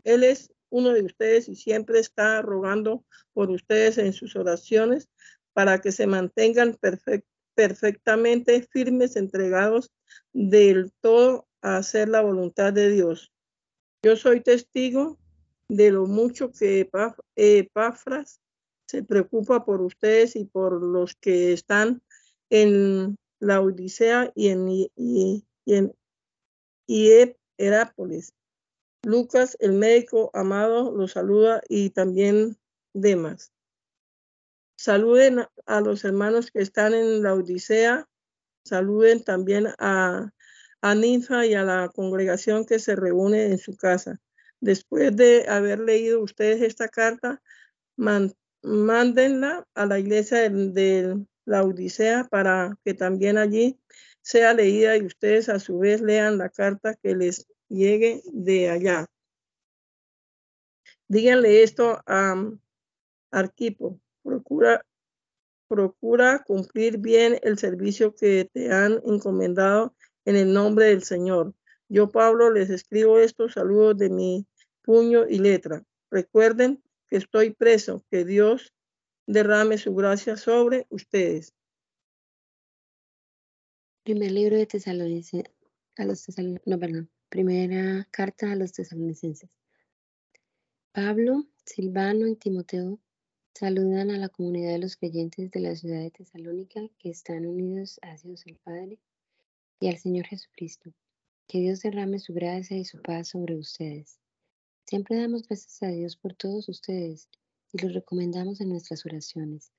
Él 0.05 0.25
es 0.25 0.53
uno 0.71 0.91
de 0.95 1.03
ustedes 1.03 1.49
y 1.49 1.55
siempre 1.55 1.99
está 1.99 2.41
rogando 2.41 3.05
por 3.35 3.51
ustedes 3.51 3.99
en 3.99 4.15
sus 4.15 4.37
oraciones 4.37 5.11
para 5.53 5.81
que 5.81 5.93
se 5.93 6.07
mantengan 6.07 6.79
perfectamente 7.55 8.63
firmes, 8.63 9.17
entregados 9.17 9.91
del 10.33 10.93
todo 11.01 11.47
a 11.61 11.77
hacer 11.77 12.09
la 12.09 12.23
voluntad 12.23 12.73
de 12.73 12.91
Dios. 12.91 13.33
Yo 14.03 14.17
soy 14.17 14.41
testigo 14.41 15.19
de 15.69 15.91
lo 15.91 16.07
mucho 16.07 16.53
que 16.53 16.89
Epafras 17.37 18.41
se 18.87 19.03
preocupa 19.03 19.65
por 19.65 19.81
ustedes 19.81 20.37
y 20.37 20.45
por 20.45 20.83
los 20.83 21.15
que 21.15 21.53
están 21.53 22.03
en 22.51 23.17
la 23.41 23.61
Odisea 23.61 24.31
y 24.35 24.49
en, 24.49 24.69
y, 24.69 25.45
en 25.67 25.95
Herápolis. 27.57 28.35
Lucas, 29.05 29.57
el 29.61 29.73
médico 29.73 30.31
amado, 30.35 30.93
los 30.93 31.13
saluda 31.13 31.63
y 31.69 31.91
también 31.91 32.59
Demas. 32.93 33.53
Saluden 34.77 35.45
a 35.67 35.81
los 35.81 36.05
hermanos 36.05 36.51
que 36.51 36.61
están 36.61 36.95
en 36.95 37.23
la 37.23 37.35
Odisea. 37.35 38.09
Saluden 38.65 39.23
también 39.23 39.69
a, 39.79 40.33
Ninfa 40.97 41.47
y 41.47 41.55
a 41.55 41.63
la 41.63 41.89
congregación 41.95 42.65
que 42.65 42.79
se 42.79 42.97
reúne 42.97 43.47
en 43.47 43.59
su 43.59 43.77
casa. 43.77 44.21
Después 44.61 45.15
de 45.17 45.47
haber 45.49 45.81
leído 45.81 46.21
ustedes 46.21 46.63
esta 46.63 46.89
carta, 46.89 47.41
mándenla 47.97 49.67
a 49.75 49.87
la 49.87 49.99
iglesia 49.99 50.49
de 50.49 51.25
la 51.45 51.63
Odisea 51.63 52.25
para 52.25 52.77
que 52.85 52.95
también 52.95 53.39
allí 53.39 53.79
sea 54.23 54.55
leída 54.55 54.97
y 54.97 55.05
ustedes 55.05 55.49
a 55.49 55.59
su 55.59 55.79
vez 55.79 56.01
lean 56.01 56.39
la 56.39 56.49
carta 56.49 56.95
que 56.95 57.15
les 57.15 57.47
llegue 57.69 58.23
de 58.33 58.71
allá. 58.71 59.07
Díganle 61.09 61.63
esto 61.63 62.01
a 62.07 62.37
Arquipo. 63.31 64.01
Procura, 64.23 64.85
procura 65.69 66.43
cumplir 66.47 66.99
bien 66.99 67.39
el 67.43 67.59
servicio 67.59 68.15
que 68.15 68.49
te 68.53 68.73
han 68.73 69.01
encomendado 69.05 69.95
en 70.25 70.37
el 70.37 70.53
nombre 70.53 70.87
del 70.87 71.03
Señor. 71.03 71.55
Yo, 71.89 72.11
Pablo, 72.11 72.51
les 72.51 72.71
escribo 72.71 73.19
estos 73.19 73.55
saludos 73.55 73.99
de 73.99 74.11
mi 74.11 74.47
puño 74.83 75.27
y 75.29 75.39
letra. 75.39 75.85
Recuerden 76.11 76.83
que 77.09 77.17
estoy 77.17 77.51
preso, 77.51 78.05
que 78.11 78.25
Dios 78.25 78.73
derrame 79.27 79.79
su 79.79 79.95
gracia 79.95 80.37
sobre 80.37 80.87
ustedes. 80.91 81.55
Primer 84.05 84.33
libro 84.33 84.57
de 84.57 84.67
Tesalonicenses, 84.67 85.53
a 85.97 86.05
los 86.05 86.27
no, 86.67 86.79
perdón, 86.79 87.11
Primera 87.33 88.07
carta 88.11 88.53
a 88.53 88.57
los 88.57 88.75
tesalonicenses. 88.75 89.49
Pablo, 90.93 91.47
Silvano 91.65 92.27
y 92.27 92.37
Timoteo 92.37 93.01
saludan 93.55 94.11
a 94.11 94.19
la 94.19 94.29
comunidad 94.29 94.73
de 94.73 94.79
los 94.79 94.97
creyentes 94.97 95.51
de 95.51 95.61
la 95.61 95.75
ciudad 95.75 96.01
de 96.01 96.11
Tesalónica 96.11 96.81
que 96.99 97.11
están 97.11 97.47
unidos 97.47 97.99
a 98.03 98.17
Dios 98.17 98.47
el 98.47 98.57
Padre 98.57 98.99
y 99.81 99.89
al 99.89 99.99
Señor 99.99 100.27
Jesucristo. 100.27 100.93
Que 101.47 101.61
Dios 101.61 101.81
derrame 101.81 102.19
su 102.19 102.33
gracia 102.33 102.77
y 102.77 102.85
su 102.85 103.01
paz 103.03 103.29
sobre 103.29 103.57
ustedes. 103.57 104.19
Siempre 104.87 105.17
damos 105.17 105.47
gracias 105.47 105.83
a 105.83 105.89
Dios 105.89 106.17
por 106.17 106.35
todos 106.35 106.69
ustedes 106.69 107.29
y 107.73 107.83
los 107.83 107.95
recomendamos 107.95 108.61
en 108.61 108.71
nuestras 108.71 109.05
oraciones. 109.07 109.73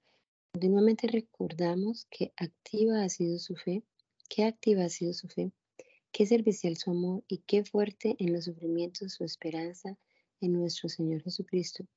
Continuamente 0.53 1.07
recordamos 1.07 2.07
que 2.09 2.31
activa 2.37 3.03
ha 3.03 3.09
sido 3.09 3.39
su 3.39 3.55
fe, 3.55 3.83
que 4.29 4.43
activa 4.43 4.85
ha 4.85 4.89
sido 4.89 5.13
su 5.13 5.27
fe 5.27 5.51
Qué 6.13 6.27
servicial 6.27 6.77
su 6.77 6.91
amor 6.91 7.23
y 7.27 7.39
qué 7.39 7.63
fuerte 7.65 8.15
en 8.19 8.33
los 8.33 8.45
sufrimientos 8.45 9.13
su 9.13 9.23
esperanza 9.23 9.97
en 10.41 10.53
nuestro 10.53 10.87
Señor 10.87 11.23
Jesucristo, 11.23 11.87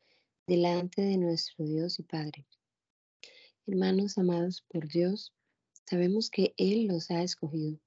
delante 0.47 1.03
de 1.03 1.17
nuestro 1.17 1.65
Dios 1.65 1.99
y 1.99 2.05
Padre. 2.05 2.47
Hermanos 3.67 4.17
amados 4.17 4.63
por 4.69 4.87
Dios, 4.87 5.35
sabemos 5.91 6.31
que 6.31 6.55
Él 6.57 6.87
los 6.87 7.11
ha 7.11 7.23
escogido, 7.23 7.81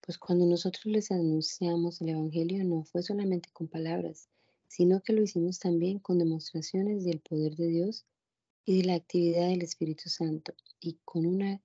pues 0.00 0.16
cuando 0.16 0.46
nosotros 0.46 0.86
les 0.86 1.10
anunciamos 1.10 2.00
el 2.00 2.10
Evangelio 2.10 2.64
no 2.64 2.84
fue 2.84 3.02
solamente 3.02 3.50
con 3.52 3.66
palabras, 3.66 4.28
sino 4.68 5.00
que 5.00 5.12
lo 5.12 5.22
hicimos 5.22 5.58
también 5.58 5.98
con 5.98 6.18
demostraciones 6.18 7.04
del 7.04 7.20
poder 7.20 7.56
de 7.56 7.66
Dios 7.66 8.06
y 8.64 8.78
de 8.78 8.84
la 8.84 8.94
actividad 8.94 9.48
del 9.48 9.62
Espíritu 9.62 10.08
Santo 10.08 10.54
y 10.78 11.00
con 11.04 11.26
una 11.26 11.60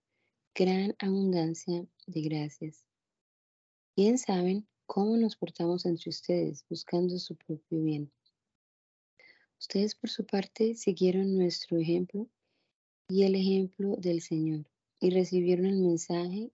gran 0.55 0.95
abundancia 0.97 1.85
de 2.07 2.21
gracias. 2.21 2.83
Bien 3.95 4.17
saben 4.17 4.67
cómo 4.87 5.17
nos 5.17 5.35
portamos 5.35 5.85
entre 5.85 6.09
ustedes, 6.09 6.65
buscando 6.67 7.19
su 7.19 7.35
propio 7.35 7.83
bien. 7.83 8.11
Ustedes 9.59 9.95
por 9.95 10.09
su 10.09 10.25
parte 10.25 10.75
siguieron 10.75 11.37
nuestro 11.37 11.77
ejemplo 11.77 12.27
y 13.07 13.23
el 13.23 13.35
ejemplo 13.35 13.95
del 13.97 14.21
Señor 14.21 14.65
y 14.99 15.09
recibieron 15.11 15.65
el 15.65 15.81
mensaje 15.81 16.51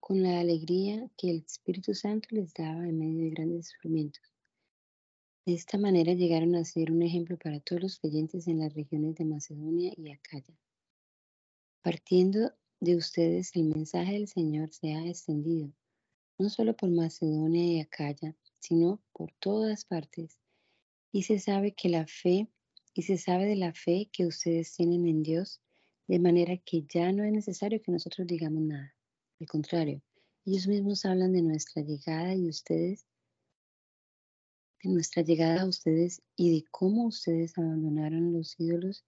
con 0.00 0.22
la 0.22 0.40
alegría 0.40 1.08
que 1.16 1.30
el 1.30 1.44
Espíritu 1.46 1.94
Santo 1.94 2.28
les 2.32 2.52
daba 2.54 2.88
en 2.88 2.98
medio 2.98 3.24
de 3.24 3.30
grandes 3.30 3.68
sufrimientos. 3.68 4.22
De 5.46 5.54
esta 5.54 5.78
manera 5.78 6.12
llegaron 6.12 6.54
a 6.54 6.64
ser 6.64 6.92
un 6.92 7.02
ejemplo 7.02 7.36
para 7.36 7.60
todos 7.60 7.82
los 7.82 7.98
creyentes 7.98 8.46
en 8.48 8.60
las 8.60 8.74
regiones 8.74 9.16
de 9.16 9.24
Macedonia 9.24 9.92
y 9.96 10.10
Acaya. 10.10 10.56
Partiendo 11.82 12.52
de 12.80 12.96
ustedes, 12.96 13.54
el 13.56 13.64
mensaje 13.64 14.12
del 14.12 14.28
Señor 14.28 14.72
se 14.72 14.92
ha 14.92 15.06
extendido 15.06 15.72
no 16.38 16.48
solo 16.50 16.76
por 16.76 16.90
Macedonia 16.90 17.64
y 17.64 17.80
Acaya, 17.80 18.34
sino 18.58 19.00
por 19.12 19.32
todas 19.38 19.84
partes. 19.84 20.41
Y 21.12 21.22
se 21.22 21.38
sabe 21.38 21.72
que 21.72 21.88
la 21.88 22.06
fe, 22.06 22.48
y 22.94 23.02
se 23.02 23.18
sabe 23.18 23.46
de 23.46 23.56
la 23.56 23.74
fe 23.74 24.08
que 24.12 24.26
ustedes 24.26 24.74
tienen 24.74 25.06
en 25.06 25.22
Dios, 25.22 25.60
de 26.08 26.18
manera 26.18 26.56
que 26.56 26.84
ya 26.88 27.12
no 27.12 27.24
es 27.24 27.32
necesario 27.32 27.80
que 27.82 27.92
nosotros 27.92 28.26
digamos 28.26 28.62
nada. 28.62 28.94
Al 29.38 29.46
contrario, 29.46 30.02
ellos 30.44 30.66
mismos 30.66 31.04
hablan 31.04 31.32
de 31.32 31.42
nuestra 31.42 31.82
llegada 31.82 32.34
y 32.34 32.48
ustedes, 32.48 33.06
de 34.82 34.90
nuestra 34.90 35.22
llegada 35.22 35.62
a 35.62 35.66
ustedes 35.68 36.22
y 36.34 36.54
de 36.54 36.64
cómo 36.70 37.06
ustedes 37.06 37.56
abandonaron 37.56 38.32
los 38.32 38.58
ídolos 38.58 39.04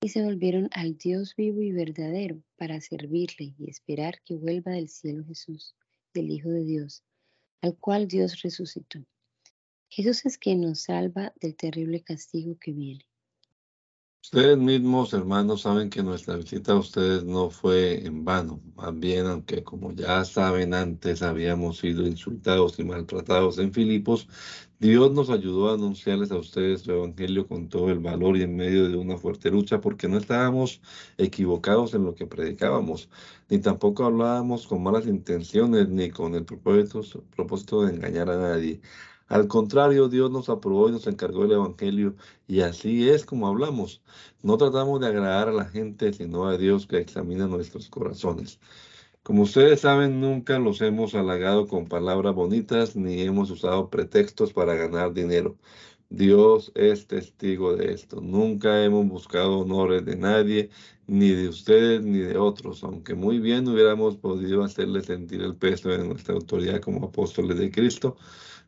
y 0.00 0.10
se 0.10 0.22
volvieron 0.22 0.68
al 0.72 0.96
Dios 0.96 1.34
vivo 1.36 1.62
y 1.62 1.72
verdadero 1.72 2.42
para 2.56 2.80
servirle 2.80 3.54
y 3.58 3.70
esperar 3.70 4.20
que 4.24 4.36
vuelva 4.36 4.72
del 4.72 4.88
cielo 4.88 5.24
Jesús 5.24 5.74
del 6.14 6.30
Hijo 6.30 6.50
de 6.50 6.64
Dios, 6.64 7.02
al 7.62 7.76
cual 7.78 8.06
Dios 8.06 8.42
resucitó. 8.42 9.04
Jesús 9.88 10.26
es 10.26 10.38
quien 10.38 10.60
nos 10.60 10.82
salva 10.82 11.32
del 11.40 11.56
terrible 11.56 12.02
castigo 12.02 12.56
que 12.60 12.72
viene. 12.72 13.08
Ustedes 14.30 14.58
mismos, 14.58 15.14
hermanos, 15.14 15.62
saben 15.62 15.88
que 15.88 16.02
nuestra 16.02 16.36
visita 16.36 16.72
a 16.72 16.78
ustedes 16.78 17.24
no 17.24 17.48
fue 17.48 18.04
en 18.04 18.26
vano. 18.26 18.60
Más 18.74 18.98
bien, 18.98 19.26
aunque 19.26 19.64
como 19.64 19.92
ya 19.92 20.22
saben, 20.26 20.74
antes 20.74 21.22
habíamos 21.22 21.78
sido 21.78 22.06
insultados 22.06 22.78
y 22.78 22.84
maltratados 22.84 23.58
en 23.58 23.72
Filipos, 23.72 24.28
Dios 24.80 25.12
nos 25.12 25.30
ayudó 25.30 25.70
a 25.70 25.74
anunciarles 25.74 26.30
a 26.30 26.36
ustedes 26.36 26.82
su 26.82 26.92
evangelio 26.92 27.46
con 27.48 27.70
todo 27.70 27.90
el 27.90 28.00
valor 28.00 28.36
y 28.36 28.42
en 28.42 28.54
medio 28.54 28.88
de 28.90 28.96
una 28.96 29.16
fuerte 29.16 29.50
lucha, 29.50 29.80
porque 29.80 30.08
no 30.08 30.18
estábamos 30.18 30.82
equivocados 31.16 31.94
en 31.94 32.04
lo 32.04 32.14
que 32.14 32.26
predicábamos, 32.26 33.08
ni 33.48 33.58
tampoco 33.60 34.04
hablábamos 34.04 34.66
con 34.66 34.82
malas 34.82 35.06
intenciones, 35.06 35.88
ni 35.88 36.10
con 36.10 36.34
el 36.34 36.44
propósito, 36.44 37.24
propósito 37.34 37.84
de 37.84 37.94
engañar 37.94 38.28
a 38.28 38.36
nadie. 38.36 38.82
Al 39.28 39.46
contrario, 39.46 40.08
Dios 40.08 40.30
nos 40.30 40.48
aprobó 40.48 40.88
y 40.88 40.92
nos 40.92 41.06
encargó 41.06 41.44
el 41.44 41.52
Evangelio 41.52 42.16
y 42.46 42.60
así 42.62 43.08
es 43.08 43.24
como 43.26 43.46
hablamos. 43.46 44.02
No 44.42 44.56
tratamos 44.56 45.00
de 45.00 45.08
agradar 45.08 45.48
a 45.48 45.52
la 45.52 45.66
gente, 45.66 46.12
sino 46.12 46.46
a 46.48 46.56
Dios 46.56 46.86
que 46.86 46.98
examina 46.98 47.46
nuestros 47.46 47.88
corazones. 47.88 48.58
Como 49.22 49.42
ustedes 49.42 49.80
saben, 49.82 50.20
nunca 50.20 50.58
los 50.58 50.80
hemos 50.80 51.14
halagado 51.14 51.66
con 51.66 51.86
palabras 51.86 52.34
bonitas 52.34 52.96
ni 52.96 53.20
hemos 53.20 53.50
usado 53.50 53.90
pretextos 53.90 54.54
para 54.54 54.74
ganar 54.74 55.12
dinero. 55.12 55.56
Dios 56.10 56.72
es 56.74 57.06
testigo 57.06 57.76
de 57.76 57.92
esto. 57.92 58.22
Nunca 58.22 58.82
hemos 58.82 59.06
buscado 59.06 59.58
honores 59.58 60.04
de 60.06 60.16
nadie, 60.16 60.70
ni 61.06 61.30
de 61.30 61.48
ustedes 61.48 62.02
ni 62.02 62.18
de 62.18 62.38
otros, 62.38 62.82
aunque 62.82 63.14
muy 63.14 63.38
bien 63.40 63.68
hubiéramos 63.68 64.16
podido 64.16 64.64
hacerles 64.64 65.06
sentir 65.06 65.42
el 65.42 65.56
peso 65.56 65.90
de 65.90 65.98
nuestra 66.06 66.34
autoridad 66.34 66.80
como 66.80 67.06
apóstoles 67.06 67.58
de 67.58 67.70
Cristo. 67.70 68.16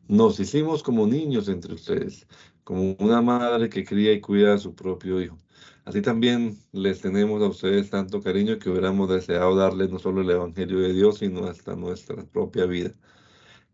Nos 0.07 0.39
hicimos 0.39 0.83
como 0.83 1.07
niños 1.07 1.47
entre 1.47 1.73
ustedes, 1.73 2.27
como 2.63 2.95
una 2.99 3.21
madre 3.21 3.69
que 3.69 3.83
cría 3.85 4.13
y 4.13 4.21
cuida 4.21 4.53
a 4.53 4.57
su 4.59 4.75
propio 4.75 5.21
hijo. 5.21 5.37
Así 5.85 6.01
también 6.01 6.57
les 6.71 7.01
tenemos 7.01 7.41
a 7.41 7.47
ustedes 7.47 7.89
tanto 7.89 8.21
cariño 8.21 8.59
que 8.59 8.69
hubiéramos 8.69 9.09
deseado 9.09 9.55
darles 9.55 9.89
no 9.89 9.99
solo 9.99 10.21
el 10.21 10.29
Evangelio 10.29 10.79
de 10.79 10.93
Dios, 10.93 11.19
sino 11.19 11.45
hasta 11.45 11.75
nuestra 11.75 12.23
propia 12.25 12.65
vida. 12.65 12.93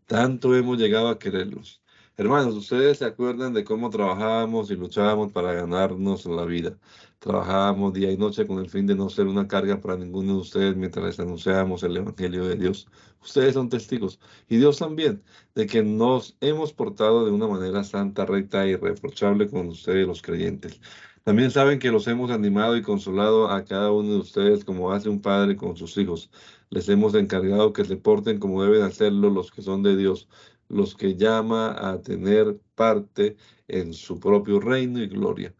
Tanto 0.06 0.56
hemos 0.56 0.78
llegado 0.78 1.08
a 1.08 1.18
quererlos. 1.18 1.82
Hermanos, 2.20 2.56
ustedes 2.56 2.98
se 2.98 3.04
acuerdan 3.04 3.54
de 3.54 3.62
cómo 3.62 3.90
trabajábamos 3.90 4.72
y 4.72 4.74
luchábamos 4.74 5.30
para 5.30 5.52
ganarnos 5.52 6.26
la 6.26 6.44
vida. 6.44 6.76
Trabajábamos 7.20 7.92
día 7.92 8.10
y 8.10 8.16
noche 8.16 8.44
con 8.44 8.58
el 8.58 8.68
fin 8.68 8.88
de 8.88 8.96
no 8.96 9.08
ser 9.08 9.28
una 9.28 9.46
carga 9.46 9.80
para 9.80 9.96
ninguno 9.96 10.34
de 10.34 10.40
ustedes 10.40 10.74
mientras 10.76 11.04
les 11.06 11.20
anunciábamos 11.20 11.84
el 11.84 11.96
Evangelio 11.96 12.44
de 12.48 12.56
Dios. 12.56 12.88
Ustedes 13.22 13.54
son 13.54 13.68
testigos, 13.68 14.18
y 14.48 14.56
Dios 14.56 14.78
también, 14.78 15.22
de 15.54 15.68
que 15.68 15.84
nos 15.84 16.36
hemos 16.40 16.72
portado 16.72 17.24
de 17.24 17.30
una 17.30 17.46
manera 17.46 17.84
santa, 17.84 18.26
recta 18.26 18.66
y 18.66 18.70
irreprochable 18.70 19.48
con 19.48 19.68
ustedes 19.68 20.04
los 20.04 20.20
creyentes. 20.20 20.80
También 21.22 21.52
saben 21.52 21.78
que 21.78 21.92
los 21.92 22.08
hemos 22.08 22.32
animado 22.32 22.76
y 22.76 22.82
consolado 22.82 23.48
a 23.48 23.64
cada 23.64 23.92
uno 23.92 24.14
de 24.14 24.18
ustedes 24.18 24.64
como 24.64 24.90
hace 24.90 25.08
un 25.08 25.20
padre 25.20 25.56
con 25.56 25.76
sus 25.76 25.96
hijos. 25.96 26.30
Les 26.70 26.88
hemos 26.88 27.14
encargado 27.14 27.72
que 27.72 27.84
se 27.84 27.96
porten 27.96 28.40
como 28.40 28.64
deben 28.64 28.82
hacerlo 28.82 29.30
los 29.30 29.52
que 29.52 29.62
son 29.62 29.84
de 29.84 29.96
Dios, 29.96 30.28
los 30.68 30.94
que 30.94 31.16
llama 31.16 31.76
a 31.78 32.00
tener 32.02 32.58
parte 32.74 33.36
en 33.68 33.94
su 33.94 34.20
propio 34.20 34.60
reino 34.60 35.02
y 35.02 35.08
gloria. 35.08 35.54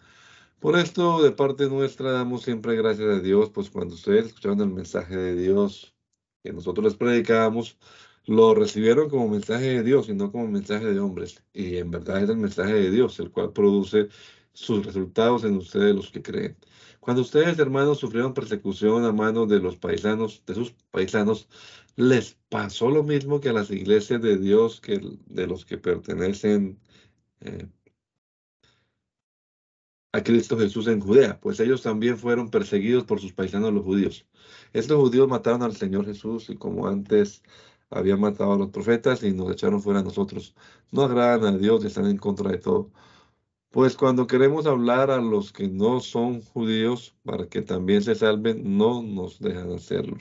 Por 0.60 0.78
esto, 0.78 1.22
de 1.22 1.32
parte 1.32 1.68
nuestra, 1.68 2.12
damos 2.12 2.42
siempre 2.42 2.76
gracias 2.76 3.08
a 3.08 3.20
Dios, 3.20 3.50
pues 3.50 3.70
cuando 3.70 3.94
ustedes 3.94 4.26
escucharon 4.26 4.60
el 4.60 4.68
mensaje 4.70 5.16
de 5.16 5.36
Dios 5.36 5.94
que 6.42 6.52
nosotros 6.52 6.84
les 6.84 6.94
predicábamos, 6.96 7.78
lo 8.26 8.54
recibieron 8.54 9.08
como 9.08 9.28
mensaje 9.28 9.66
de 9.66 9.82
Dios 9.82 10.08
y 10.08 10.14
no 10.14 10.30
como 10.30 10.48
mensaje 10.48 10.86
de 10.86 11.00
hombres. 11.00 11.42
Y 11.52 11.76
en 11.76 11.90
verdad 11.90 12.22
es 12.22 12.30
el 12.30 12.36
mensaje 12.36 12.74
de 12.74 12.90
Dios, 12.90 13.18
el 13.20 13.30
cual 13.30 13.52
produce 13.52 14.08
sus 14.52 14.84
resultados 14.84 15.44
en 15.44 15.56
ustedes 15.56 15.94
los 15.94 16.10
que 16.10 16.22
creen. 16.22 16.56
Cuando 17.08 17.22
ustedes, 17.22 17.58
hermanos, 17.58 18.00
sufrieron 18.00 18.34
persecución 18.34 19.06
a 19.06 19.12
manos 19.12 19.48
de 19.48 19.60
los 19.60 19.78
paisanos, 19.78 20.42
de 20.44 20.54
sus 20.54 20.72
paisanos, 20.90 21.48
les 21.96 22.36
pasó 22.50 22.90
lo 22.90 23.02
mismo 23.02 23.40
que 23.40 23.48
a 23.48 23.54
las 23.54 23.70
iglesias 23.70 24.20
de 24.20 24.36
Dios 24.36 24.78
que 24.82 25.00
de 25.24 25.46
los 25.46 25.64
que 25.64 25.78
pertenecen 25.78 26.78
eh, 27.40 27.66
a 30.12 30.22
Cristo 30.22 30.58
Jesús 30.58 30.86
en 30.86 31.00
Judea, 31.00 31.40
pues 31.40 31.60
ellos 31.60 31.80
también 31.82 32.18
fueron 32.18 32.50
perseguidos 32.50 33.04
por 33.04 33.20
sus 33.20 33.32
paisanos 33.32 33.72
los 33.72 33.84
judíos. 33.84 34.26
Estos 34.74 34.98
judíos 34.98 35.28
mataron 35.28 35.62
al 35.62 35.74
Señor 35.76 36.04
Jesús 36.04 36.50
y 36.50 36.56
como 36.56 36.88
antes 36.88 37.42
habían 37.88 38.20
matado 38.20 38.52
a 38.52 38.58
los 38.58 38.68
profetas 38.68 39.22
y 39.22 39.32
nos 39.32 39.50
echaron 39.50 39.80
fuera 39.80 40.00
a 40.00 40.02
nosotros. 40.02 40.54
No 40.92 41.04
agradan 41.04 41.54
a 41.54 41.56
Dios 41.56 41.84
y 41.84 41.86
están 41.86 42.04
en 42.04 42.18
contra 42.18 42.50
de 42.50 42.58
todo. 42.58 42.92
Pues 43.70 43.96
cuando 43.96 44.26
queremos 44.26 44.66
hablar 44.66 45.10
a 45.10 45.18
los 45.20 45.52
que 45.52 45.68
no 45.68 46.00
son 46.00 46.40
judíos 46.42 47.14
para 47.22 47.48
que 47.48 47.60
también 47.60 48.02
se 48.02 48.14
salven, 48.14 48.78
no 48.78 49.02
nos 49.02 49.38
dejan 49.40 49.72
hacerlo. 49.72 50.16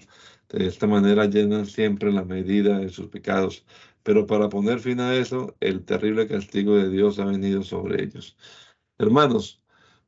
De 0.50 0.68
esta 0.68 0.86
manera 0.88 1.26
llenan 1.26 1.66
siempre 1.66 2.12
la 2.12 2.26
medida 2.26 2.80
de 2.80 2.90
sus 2.90 3.08
pecados. 3.08 3.66
Pero 4.04 4.26
para 4.28 4.50
poner 4.50 4.80
fin 4.80 5.00
a 5.00 5.16
eso, 5.16 5.56
el 5.62 5.86
terrible 5.86 6.28
castigo 6.28 6.76
de 6.76 6.90
Dios 6.90 7.20
ha 7.20 7.26
venido 7.26 7.64
sobre 7.64 8.04
ellos. 8.04 8.38
Hermanos, 8.98 9.62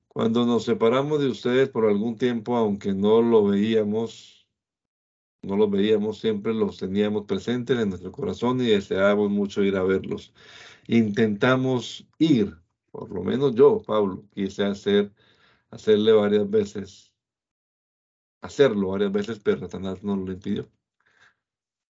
cuando 0.09 0.45
nos 0.45 0.65
separamos 0.65 1.21
de 1.21 1.27
ustedes 1.29 1.69
por 1.69 1.85
algún 1.85 2.17
tiempo, 2.17 2.57
aunque 2.57 2.93
no 2.93 3.21
lo 3.21 3.45
veíamos, 3.45 4.49
no 5.43 5.57
los 5.57 5.71
veíamos, 5.71 6.19
siempre 6.19 6.53
los 6.53 6.77
teníamos 6.77 7.25
presentes 7.25 7.79
en 7.79 7.89
nuestro 7.89 8.11
corazón 8.11 8.61
y 8.61 8.67
deseábamos 8.67 9.29
mucho 9.31 9.63
ir 9.63 9.77
a 9.77 9.83
verlos. 9.83 10.33
Intentamos 10.87 12.07
ir 12.17 12.57
por 12.91 13.11
lo 13.11 13.23
menos 13.23 13.55
yo, 13.55 13.81
Pablo, 13.81 14.25
quise 14.31 14.63
hacer, 14.65 15.11
hacerle 15.71 16.11
varias 16.13 16.49
veces, 16.49 17.13
hacerlo 18.41 18.89
varias 18.89 19.11
veces, 19.11 19.39
pero 19.39 19.59
Satanás 19.59 20.03
no 20.03 20.15
lo 20.15 20.31
impidió. 20.31 20.69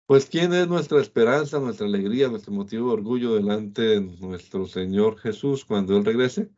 Pues, 0.06 0.26
¿quién 0.26 0.52
es 0.52 0.68
nuestra 0.68 1.00
esperanza, 1.00 1.58
nuestra 1.58 1.86
alegría, 1.86 2.28
nuestro 2.28 2.52
motivo 2.52 2.88
de 2.88 2.94
orgullo 2.94 3.34
delante 3.34 3.82
de 3.82 4.00
nuestro 4.00 4.66
Señor 4.66 5.18
Jesús 5.18 5.64
cuando 5.64 5.96
Él 5.96 6.04
regrese? 6.04 6.50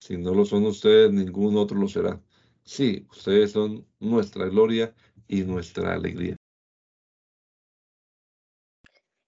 Si 0.00 0.16
no 0.18 0.34
lo 0.34 0.44
son 0.44 0.66
ustedes, 0.66 1.12
ningún 1.12 1.56
otro 1.56 1.78
lo 1.78 1.88
será. 1.88 2.20
Sí, 2.64 3.06
ustedes 3.10 3.52
son 3.52 3.86
nuestra 4.00 4.46
gloria 4.46 4.94
y 5.28 5.42
nuestra 5.44 5.94
alegría. 5.94 6.36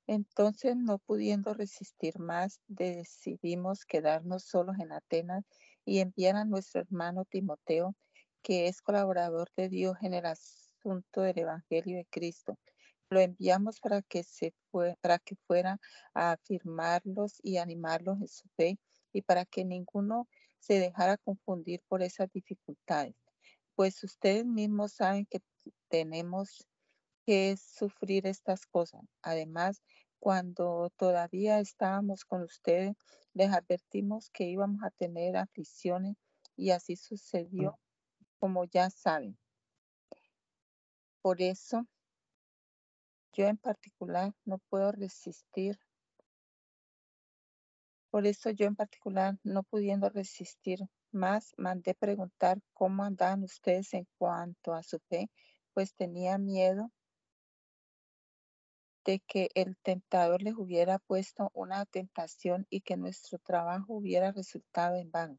Entonces, 0.08 0.76
no 0.76 0.98
pudiendo 0.98 1.52
resistir 1.52 2.18
más, 2.18 2.60
decidimos 2.68 3.84
quedarnos 3.84 4.44
solos 4.44 4.76
en 4.78 4.92
Atenas 4.92 5.44
y 5.84 5.98
enviar 5.98 6.36
a 6.36 6.44
nuestro 6.44 6.80
hermano 6.80 7.24
Timoteo, 7.24 7.94
que 8.42 8.68
es 8.68 8.82
colaborador 8.82 9.48
de 9.56 9.68
Dios 9.68 9.96
en 10.02 10.14
el 10.14 10.26
asunto 10.26 11.22
del 11.22 11.40
Evangelio 11.40 11.96
de 11.96 12.06
Cristo. 12.08 12.56
Lo 13.10 13.20
enviamos 13.20 13.80
para 13.80 14.02
que, 14.02 14.22
se 14.22 14.54
para 15.00 15.18
que 15.18 15.36
fuera 15.46 15.80
a 16.14 16.32
afirmarlos 16.32 17.40
y 17.42 17.56
animarlos 17.56 18.20
en 18.20 18.28
su 18.28 18.48
fe 18.56 18.78
y 19.12 19.22
para 19.22 19.44
que 19.44 19.64
ninguno 19.64 20.28
se 20.60 20.78
dejara 20.78 21.16
confundir 21.16 21.82
por 21.88 22.02
esas 22.02 22.30
dificultades. 22.32 23.14
Pues 23.74 24.02
ustedes 24.04 24.44
mismos 24.44 24.92
saben 24.92 25.26
que 25.26 25.40
tenemos 25.88 26.66
que 27.26 27.56
sufrir 27.56 28.24
estas 28.28 28.66
cosas. 28.66 29.02
Además, 29.20 29.82
cuando 30.20 30.90
todavía 30.96 31.58
estábamos 31.58 32.24
con 32.24 32.42
ustedes, 32.42 32.94
les 33.34 33.52
advertimos 33.52 34.30
que 34.30 34.44
íbamos 34.44 34.82
a 34.84 34.90
tener 34.90 35.36
aflicciones 35.36 36.16
y 36.54 36.70
así 36.70 36.94
sucedió, 36.94 37.80
como 38.38 38.64
ya 38.64 38.90
saben. 38.90 39.36
Por 41.20 41.42
eso, 41.42 41.84
yo 43.32 43.46
en 43.46 43.56
particular 43.56 44.32
no 44.44 44.58
puedo 44.70 44.92
resistir. 44.92 45.80
Por 48.10 48.24
eso 48.26 48.50
yo 48.50 48.66
en 48.66 48.76
particular, 48.76 49.36
no 49.42 49.64
pudiendo 49.64 50.08
resistir 50.10 50.78
más, 51.10 51.54
mandé 51.56 51.94
preguntar 51.94 52.60
cómo 52.72 53.02
andaban 53.02 53.42
ustedes 53.42 53.92
en 53.94 54.06
cuanto 54.16 54.74
a 54.74 54.84
su 54.84 55.00
fe, 55.08 55.28
pues 55.74 55.92
tenía 55.94 56.38
miedo 56.38 56.92
de 59.06 59.20
que 59.20 59.50
el 59.54 59.76
tentador 59.78 60.42
les 60.42 60.54
hubiera 60.56 60.98
puesto 60.98 61.50
una 61.54 61.86
tentación 61.86 62.66
y 62.68 62.80
que 62.80 62.96
nuestro 62.96 63.38
trabajo 63.38 63.94
hubiera 63.94 64.32
resultado 64.32 64.96
en 64.96 65.12
vano. 65.12 65.38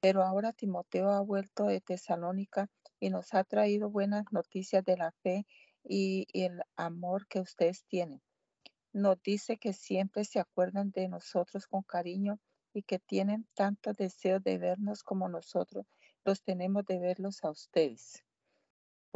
Pero 0.00 0.22
ahora 0.22 0.52
Timoteo 0.52 1.10
ha 1.10 1.20
vuelto 1.22 1.64
de 1.64 1.80
Tesalónica 1.80 2.68
y 3.00 3.08
nos 3.08 3.32
ha 3.32 3.42
traído 3.42 3.90
buenas 3.90 4.26
noticias 4.30 4.84
de 4.84 4.98
la 4.98 5.12
fe 5.22 5.46
y, 5.82 6.26
el 6.34 6.60
amor 6.76 7.26
que 7.26 7.40
ustedes 7.40 7.84
tienen. 7.86 8.20
Nos 8.92 9.22
dice 9.22 9.56
que 9.56 9.72
siempre 9.72 10.24
se 10.24 10.38
acuerdan 10.38 10.90
de 10.90 11.08
nosotros 11.08 11.66
con 11.66 11.82
cariño 11.82 12.38
y 12.74 12.82
que 12.82 12.98
tienen 12.98 13.48
tanto 13.54 13.94
deseo 13.94 14.40
de 14.40 14.58
vernos 14.58 15.02
como 15.02 15.28
nosotros 15.30 15.86
los 16.24 16.42
tenemos 16.42 16.84
de 16.84 16.98
verlos 16.98 17.42
a 17.44 17.50
ustedes. 17.50 18.25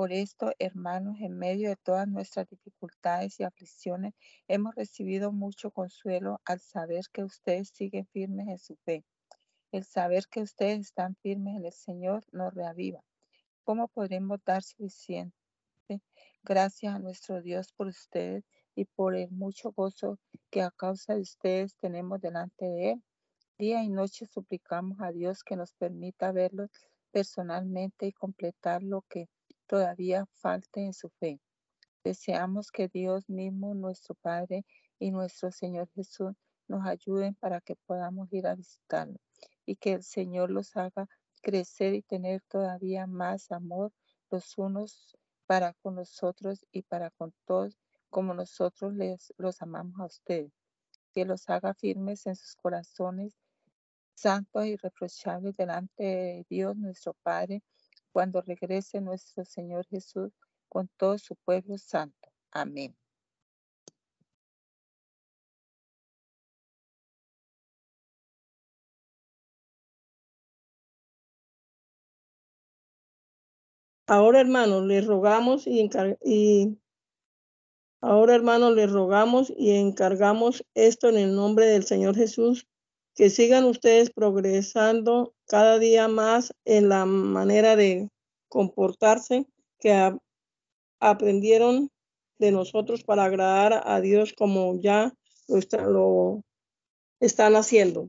Por 0.00 0.14
esto, 0.14 0.54
hermanos, 0.58 1.18
en 1.20 1.36
medio 1.36 1.68
de 1.68 1.76
todas 1.76 2.08
nuestras 2.08 2.48
dificultades 2.48 3.38
y 3.38 3.42
aflicciones, 3.42 4.14
hemos 4.48 4.74
recibido 4.74 5.30
mucho 5.30 5.70
consuelo 5.70 6.40
al 6.46 6.58
saber 6.58 7.04
que 7.12 7.22
ustedes 7.22 7.68
siguen 7.68 8.06
firmes 8.06 8.48
en 8.48 8.56
su 8.56 8.76
fe. 8.76 9.04
El 9.72 9.84
saber 9.84 10.24
que 10.30 10.40
ustedes 10.40 10.80
están 10.80 11.16
firmes 11.16 11.54
en 11.58 11.66
el 11.66 11.72
Señor 11.74 12.24
nos 12.32 12.54
reaviva. 12.54 13.04
¿Cómo 13.62 13.88
podremos 13.88 14.42
dar 14.42 14.62
suficiente 14.62 15.34
gracias 16.44 16.94
a 16.94 16.98
nuestro 16.98 17.42
Dios 17.42 17.70
por 17.74 17.88
ustedes 17.88 18.42
y 18.74 18.86
por 18.86 19.14
el 19.14 19.30
mucho 19.30 19.70
gozo 19.70 20.18
que 20.48 20.62
a 20.62 20.70
causa 20.70 21.14
de 21.14 21.20
ustedes 21.20 21.76
tenemos 21.76 22.22
delante 22.22 22.64
de 22.64 22.92
Él? 22.92 23.02
Día 23.58 23.82
y 23.82 23.90
noche 23.90 24.24
suplicamos 24.24 24.98
a 25.02 25.12
Dios 25.12 25.44
que 25.44 25.56
nos 25.56 25.74
permita 25.74 26.32
verlos 26.32 26.70
personalmente 27.10 28.06
y 28.06 28.12
completar 28.12 28.82
lo 28.82 29.02
que 29.02 29.28
todavía 29.70 30.26
falte 30.32 30.80
en 30.84 30.92
su 30.92 31.10
fe. 31.10 31.38
Deseamos 32.02 32.72
que 32.72 32.88
Dios 32.88 33.30
mismo, 33.30 33.72
nuestro 33.72 34.16
Padre 34.16 34.64
y 34.98 35.12
nuestro 35.12 35.52
Señor 35.52 35.88
Jesús 35.94 36.32
nos 36.66 36.84
ayuden 36.84 37.36
para 37.36 37.60
que 37.60 37.76
podamos 37.86 38.32
ir 38.32 38.48
a 38.48 38.56
visitarlo 38.56 39.20
y 39.64 39.76
que 39.76 39.92
el 39.92 40.02
Señor 40.02 40.50
los 40.50 40.76
haga 40.76 41.06
crecer 41.40 41.94
y 41.94 42.02
tener 42.02 42.42
todavía 42.48 43.06
más 43.06 43.52
amor 43.52 43.92
los 44.28 44.58
unos 44.58 45.16
para 45.46 45.72
con 45.74 45.94
nosotros 45.94 46.66
y 46.72 46.82
para 46.82 47.10
con 47.12 47.32
todos, 47.44 47.78
como 48.08 48.34
nosotros 48.34 48.92
les 48.94 49.32
los 49.36 49.62
amamos 49.62 50.00
a 50.00 50.06
ustedes. 50.06 50.52
Que 51.12 51.24
los 51.24 51.48
haga 51.48 51.74
firmes 51.74 52.26
en 52.26 52.34
sus 52.34 52.56
corazones, 52.56 53.36
santos 54.14 54.66
y 54.66 54.70
irreprochables 54.70 55.54
delante 55.54 56.02
de 56.02 56.46
Dios 56.48 56.76
nuestro 56.76 57.14
Padre, 57.22 57.62
cuando 58.12 58.40
regrese 58.42 59.00
nuestro 59.00 59.44
Señor 59.44 59.86
Jesús 59.86 60.32
con 60.68 60.88
todo 60.96 61.18
su 61.18 61.36
pueblo 61.36 61.78
santo. 61.78 62.30
Amén. 62.50 62.96
Ahora, 74.10 74.40
hermanos, 74.40 74.82
les 74.86 75.06
rogamos 75.06 75.68
y, 75.68 75.88
y 76.24 76.76
ahora, 78.00 78.34
hermanos, 78.34 78.74
les 78.74 78.90
rogamos 78.90 79.52
y 79.56 79.70
encargamos 79.70 80.66
esto 80.74 81.08
en 81.08 81.16
el 81.16 81.36
nombre 81.36 81.66
del 81.66 81.84
Señor 81.84 82.16
Jesús, 82.16 82.66
que 83.14 83.30
sigan 83.30 83.64
ustedes 83.64 84.10
progresando 84.10 85.34
cada 85.46 85.78
día 85.78 86.08
más 86.08 86.54
en 86.64 86.88
la 86.88 87.06
manera 87.06 87.76
de 87.76 88.08
comportarse 88.48 89.46
que 89.78 90.14
aprendieron 91.00 91.90
de 92.38 92.52
nosotros 92.52 93.04
para 93.04 93.24
agradar 93.24 93.82
a 93.84 94.00
Dios 94.00 94.32
como 94.32 94.80
ya 94.80 95.14
lo, 95.48 95.60
lo 95.90 96.44
están 97.20 97.56
haciendo. 97.56 98.08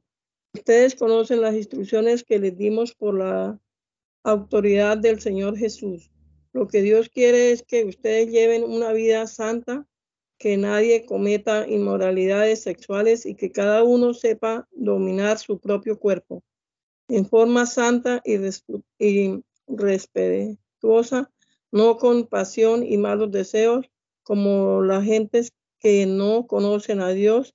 Ustedes 0.54 0.96
conocen 0.96 1.42
las 1.42 1.56
instrucciones 1.56 2.24
que 2.24 2.40
les 2.40 2.58
dimos 2.58 2.94
por 2.94 3.18
la 3.18 3.60
autoridad 4.24 4.98
del 4.98 5.20
Señor 5.22 5.58
Jesús. 5.58 6.12
Lo 6.54 6.68
que 6.68 6.82
Dios 6.82 7.10
quiere 7.10 7.52
es 7.52 7.64
que 7.64 7.86
ustedes 7.86 8.30
lleven 8.30 8.64
una 8.64 8.92
vida 8.92 9.26
santa, 9.28 9.88
que 10.42 10.58
nadie 10.58 11.06
cometa 11.06 11.68
inmoralidades 11.70 12.64
sexuales 12.64 13.28
y 13.28 13.36
que 13.36 13.52
cada 13.52 13.84
uno 13.84 14.16
sepa 14.16 14.68
dominar 14.72 15.38
su 15.38 15.60
propio 15.60 16.00
cuerpo 16.00 16.42
en 17.08 17.28
forma 17.28 17.68
santa 17.68 18.24
y, 18.26 19.44
respetuosa, 19.68 21.32
no 21.72 21.98
con 21.98 22.26
pasión 22.26 22.84
y 22.84 22.98
malos 22.98 23.32
deseos, 23.32 23.86
como 24.24 24.82
las 24.82 25.06
gentes 25.06 25.52
que 25.80 26.08
no 26.08 26.48
conocen 26.48 27.02
a 27.02 27.10
Dios, 27.10 27.54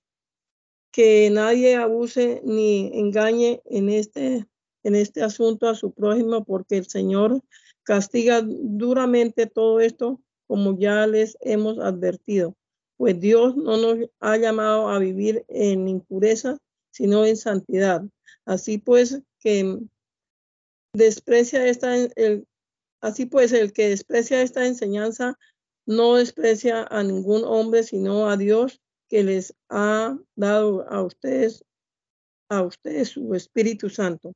que 0.93 1.29
nadie 1.31 1.75
abuse 1.75 2.41
ni 2.45 2.93
engañe 2.95 3.63
en 3.65 3.89
este 3.89 4.47
en 4.85 4.95
este 4.95 5.25
asunto 5.25 5.69
a 5.69 5.75
su 5.75 5.93
prójimo 5.93 6.45
porque 6.45 6.77
el 6.77 6.87
Señor 6.87 7.43
castiga 7.83 8.43
duramente 8.47 9.47
todo 9.47 9.81
esto 9.81 10.21
como 10.47 10.79
ya 10.79 11.09
les 11.09 11.37
hemos 11.41 11.81
advertido. 11.81 12.55
Pues 12.97 13.21
Dios 13.21 13.57
no 13.57 13.77
nos 13.77 14.09
ha 14.21 14.37
llamado 14.37 14.89
a 14.89 14.99
vivir 14.99 15.45
en 15.49 15.89
impureza, 15.89 16.59
sino 16.91 17.25
en 17.25 17.37
santidad. 17.37 18.03
Así 18.45 18.79
pues 18.79 19.21
que 19.41 19.81
desprecia 20.95 21.67
esta 21.67 21.97
el, 21.97 22.47
así 23.01 23.27
pues 23.27 23.53
el 23.53 23.73
que 23.73 23.91
desprecia 23.91 24.43
esta 24.43 24.67
enseñanza 24.67 25.39
no 25.85 26.17
desprecia 26.17 26.85
a 26.91 27.03
ningún 27.03 27.45
hombre, 27.45 27.83
sino 27.83 28.29
a 28.29 28.37
Dios 28.37 28.81
que 29.09 29.23
les 29.23 29.55
ha 29.69 30.19
dado 30.35 30.89
a 30.89 31.03
ustedes 31.03 31.65
a 32.49 32.63
ustedes 32.63 33.09
su 33.09 33.35
Espíritu 33.35 33.91
Santo. 33.91 34.35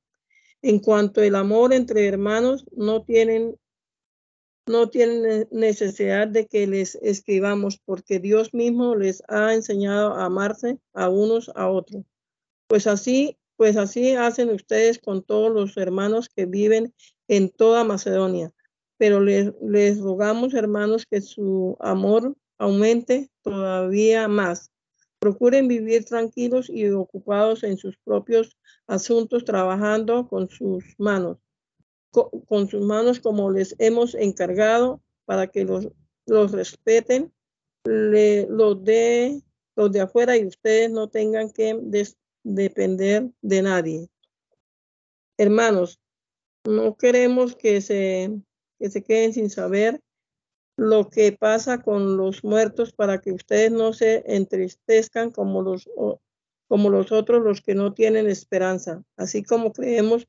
En 0.63 0.79
cuanto 0.79 1.21
al 1.23 1.35
amor 1.35 1.73
entre 1.73 2.07
hermanos, 2.07 2.67
no 2.73 3.03
tienen, 3.03 3.57
no 4.71 4.89
tienen 4.89 5.49
necesidad 5.51 6.29
de 6.29 6.47
que 6.47 6.67
les 6.67 6.95
escribamos, 6.97 7.79
porque 7.85 8.21
Dios 8.21 8.55
mismo 8.55 8.95
les 8.95 9.23
ha 9.29 9.53
enseñado 9.53 10.15
a 10.15 10.27
amarse 10.27 10.79
a 10.95 11.09
unos 11.09 11.51
a 11.55 11.69
otros. 11.69 12.05
Pues 12.69 12.87
así, 12.87 13.37
pues 13.57 13.77
así 13.77 14.13
hacen 14.13 14.51
ustedes 14.51 14.99
con 14.99 15.23
todos 15.23 15.53
los 15.53 15.77
hermanos 15.77 16.29
que 16.29 16.47
viven 16.47 16.95
en 17.29 17.51
toda 17.51 17.85
Macedonia. 17.85 18.53
Pero 18.97 19.21
les, 19.21 19.53
les 19.61 19.99
rogamos, 20.01 20.55
hermanos, 20.55 21.05
que 21.05 21.21
su 21.21 21.77
amor 21.81 22.37
aumente 22.59 23.31
todavía 23.43 24.29
más. 24.29 24.71
Procuren 25.19 25.69
vivir 25.69 26.05
tranquilos 26.05 26.71
y 26.71 26.89
ocupados 26.89 27.65
en 27.65 27.77
sus 27.77 27.97
propios 28.05 28.57
asuntos 28.87 29.45
trabajando 29.45 30.29
con 30.29 30.49
sus 30.49 30.85
manos, 30.99 31.39
con, 32.11 32.69
sus 32.69 32.83
manos 32.83 33.21
como 33.21 33.51
les 33.51 33.75
hemos 33.79 34.15
encargado 34.15 35.01
para 35.25 35.47
que 35.47 35.65
los, 35.65 35.89
los 36.27 36.53
respeten, 36.53 37.33
los, 37.85 38.85
de, 38.85 39.43
los 39.77 39.93
de 39.93 40.01
afuera 40.01 40.37
y 40.37 40.47
ustedes 40.47 40.91
no 40.91 41.09
tengan 41.09 41.51
que 41.51 41.79
depender 42.43 43.31
de 43.41 43.63
nadie. 43.63 44.09
Hermanos, 45.39 45.99
no 46.65 46.97
queremos 46.97 47.57
que 47.57 47.81
se, 47.81 48.31
que 48.79 48.91
se 48.91 49.03
queden 49.03 49.33
sin 49.33 49.51
saber 49.51 50.01
lo 50.77 51.11
que 51.11 51.33
pasa 51.33 51.83
con 51.83 52.17
los 52.17 52.43
muertos 52.43 52.93
para 52.93 53.21
que 53.21 53.33
ustedes 53.33 53.71
no 53.71 53.93
se 53.93 54.25
entristezcan 54.27 55.31
como 55.31 55.63
los 55.63 55.89
como 56.71 56.89
los 56.89 57.11
otros 57.11 57.43
los 57.43 57.63
que 57.63 57.75
no 57.75 57.95
tienen 57.95 58.29
esperanza. 58.29 59.03
Así 59.17 59.43
como 59.43 59.73
creemos 59.73 60.29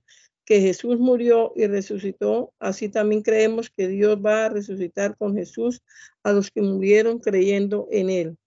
que 0.52 0.60
Jesús 0.60 1.00
murió 1.00 1.54
y 1.56 1.66
resucitó, 1.66 2.52
así 2.60 2.90
también 2.90 3.22
creemos 3.22 3.70
que 3.70 3.88
Dios 3.88 4.18
va 4.18 4.48
a 4.48 4.50
resucitar 4.50 5.16
con 5.16 5.34
Jesús 5.34 5.82
a 6.24 6.34
los 6.34 6.52
que 6.52 6.62
murieron 6.62 7.20
creyendo 7.20 7.88
en 7.90 8.10
Él. 8.10 8.38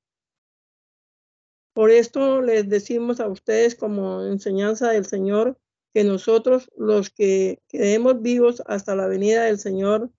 Por 1.72 1.90
esto 1.90 2.42
les 2.42 2.68
decimos 2.68 3.20
a 3.20 3.28
ustedes 3.28 3.74
como 3.74 4.22
enseñanza 4.22 4.90
del 4.90 5.06
Señor 5.06 5.56
que 5.94 6.04
nosotros 6.04 6.70
los 6.76 7.08
que 7.08 7.60
quedemos 7.68 8.20
vivos 8.20 8.62
hasta 8.66 8.94
la 8.94 9.06
venida 9.06 9.44
del 9.44 9.58
Señor 9.58 10.10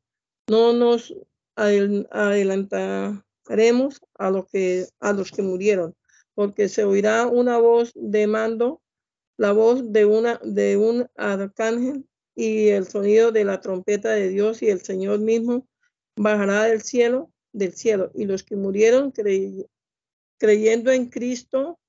no 0.49 0.73
nos 0.73 1.13
adelantaremos 1.55 4.01
a, 4.15 4.31
lo 4.31 4.47
que, 4.47 4.87
a 4.99 5.13
los 5.13 5.29
que 5.29 5.43
murieron 5.43 5.95
porque 6.33 6.67
se 6.67 6.83
oirá 6.83 7.27
una 7.27 7.59
voz 7.59 7.93
de 7.95 8.27
mando, 8.27 8.81
la 9.37 9.51
voz 9.51 9.91
de, 9.91 10.05
una, 10.05 10.39
de 10.43 10.77
un 10.77 11.07
arcángel 11.15 12.05
y 12.35 12.69
el 12.69 12.87
sonido 12.87 13.31
de 13.31 13.45
la 13.45 13.61
trompeta 13.61 14.11
de 14.11 14.29
Dios 14.29 14.61
y 14.61 14.69
el 14.69 14.81
Señor 14.81 15.19
mismo 15.19 15.67
bajará 16.17 16.63
del 16.63 16.81
cielo, 16.81 17.31
del 17.53 17.73
cielo, 17.73 18.11
y 18.13 18.25
los 18.25 18.43
que 18.43 18.55
murieron 18.55 19.13
creyendo 20.37 20.91
en 20.91 21.09
Cristo 21.09 21.79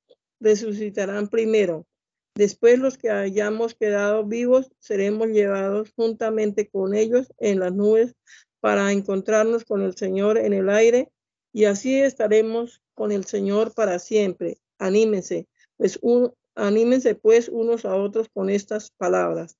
resucitarán 0.40 1.28
primero. 1.28 1.86
Después 2.34 2.78
los 2.78 2.98
que 2.98 3.10
hayamos 3.10 3.74
quedado 3.74 4.24
vivos 4.24 4.70
seremos 4.78 5.28
llevados 5.28 5.92
juntamente 5.96 6.68
con 6.68 6.94
ellos 6.94 7.32
en 7.38 7.60
las 7.60 7.72
nubes 7.72 8.14
para 8.60 8.92
encontrarnos 8.92 9.64
con 9.64 9.82
el 9.82 9.96
Señor 9.96 10.36
en 10.38 10.52
el 10.52 10.68
aire 10.68 11.10
y 11.52 11.64
así 11.64 11.98
estaremos 11.98 12.82
con 12.94 13.10
el 13.10 13.24
Señor 13.24 13.72
para 13.74 13.98
siempre. 13.98 14.58
Anímense, 14.78 15.48
pues 15.78 15.98
un, 16.02 16.34
anímense 16.56 17.14
pues 17.14 17.48
unos 17.48 17.84
a 17.84 17.94
otros 17.94 18.28
con 18.30 18.50
estas 18.50 18.90
palabras. 18.90 19.56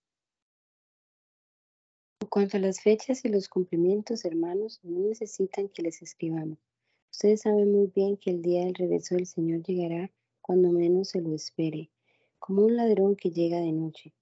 En 2.20 2.28
cuanto 2.28 2.56
a 2.56 2.60
las 2.60 2.80
fechas 2.80 3.24
y 3.24 3.28
los 3.28 3.48
cumplimientos, 3.48 4.24
hermanos, 4.24 4.80
no 4.82 4.98
necesitan 5.00 5.68
que 5.68 5.82
les 5.82 6.02
escribamos. 6.02 6.58
Ustedes 7.12 7.42
saben 7.42 7.70
muy 7.70 7.86
bien 7.94 8.16
que 8.16 8.30
el 8.30 8.42
día 8.42 8.64
del 8.64 8.74
regreso 8.74 9.14
del 9.14 9.26
Señor 9.26 9.62
llegará 9.62 10.10
cuando 10.40 10.70
menos 10.72 11.10
se 11.10 11.20
lo 11.20 11.34
espere, 11.34 11.90
como 12.38 12.64
un 12.64 12.76
ladrón 12.76 13.16
que 13.16 13.30
llega 13.30 13.60
de 13.60 13.72
noche. 13.72 14.14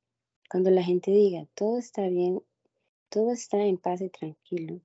Cuando 0.50 0.70
la 0.70 0.82
gente 0.82 1.10
diga, 1.10 1.46
todo 1.54 1.78
está 1.78 2.08
bien, 2.08 2.42
todo 3.08 3.32
está 3.32 3.64
en 3.64 3.78
paz 3.78 4.00
y 4.00 4.10
tranquilo, 4.10 4.80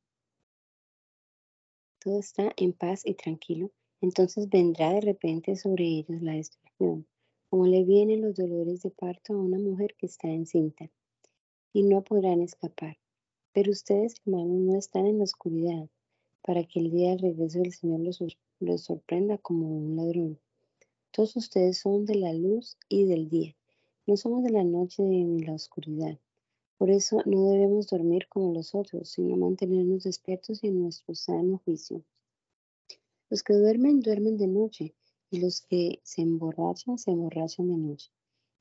todo 1.99 2.19
está 2.19 2.54
en 2.56 2.73
paz 2.73 3.06
y 3.06 3.13
tranquilo, 3.13 3.71
entonces 4.02 4.49
vendrá 4.49 4.93
de 4.93 5.02
repente 5.02 5.56
sobre 5.56 5.86
ellos 5.86 6.21
la 6.21 6.34
destrucción, 6.34 7.06
como 7.50 7.66
le 7.66 7.84
vienen 7.84 8.22
los 8.22 8.36
dolores 8.36 8.82
de 8.84 8.92
parto 8.92 9.34
a 9.34 9.42
una 9.42 9.58
mujer 9.58 9.96
que 9.98 10.06
está 10.06 10.28
encinta, 10.28 10.90
y 11.74 11.84
no 11.84 12.04
podrán 12.04 12.42
escapar. 12.42 12.98
Pero 13.54 13.72
ustedes, 13.72 14.16
hermanos, 14.26 14.60
no 14.60 14.78
están 14.78 15.06
en 15.08 15.18
la 15.18 15.24
oscuridad, 15.24 15.90
para 16.42 16.64
que 16.64 16.80
el 16.80 16.92
día 16.92 17.10
del 17.10 17.20
regreso 17.20 17.60
del 17.60 17.74
Señor 17.74 18.02
los, 18.02 18.84
sorprenda 18.84 19.38
como 19.38 19.68
un 19.68 19.96
ladrón. 19.96 20.40
Todos 21.12 21.36
ustedes 21.36 21.80
son 21.80 22.06
de 22.06 22.16
la 22.16 22.34
luz 22.34 22.78
y 22.88 23.06
del 23.06 23.30
día, 23.30 23.56
no 24.06 24.18
somos 24.18 24.44
de 24.44 24.50
la 24.50 24.64
noche 24.64 25.04
ni 25.04 25.40
de 25.40 25.46
la 25.46 25.54
oscuridad. 25.54 26.18
Por 26.78 26.90
eso 26.90 27.22
no 27.26 27.50
debemos 27.50 27.88
dormir 27.88 28.28
como 28.30 28.54
los 28.54 28.74
otros, 28.74 29.10
sino 29.10 29.36
mantenernos 29.38 30.04
despiertos 30.04 30.64
y 30.64 30.68
en 30.68 30.82
nuestro 30.82 31.14
sano 31.14 31.62
juicio. 31.66 32.04
Los 33.30 33.44
que 33.44 33.54
duermen, 33.54 34.00
duermen 34.00 34.38
de 34.38 34.48
noche, 34.48 34.96
y 35.30 35.39
los 35.39 35.62
que 35.62 36.00
se 36.04 36.22
emborrachan, 36.22 36.98
se 36.98 37.12
emborrachan 37.12 37.68
de 37.68 37.78
noche. 37.78 38.12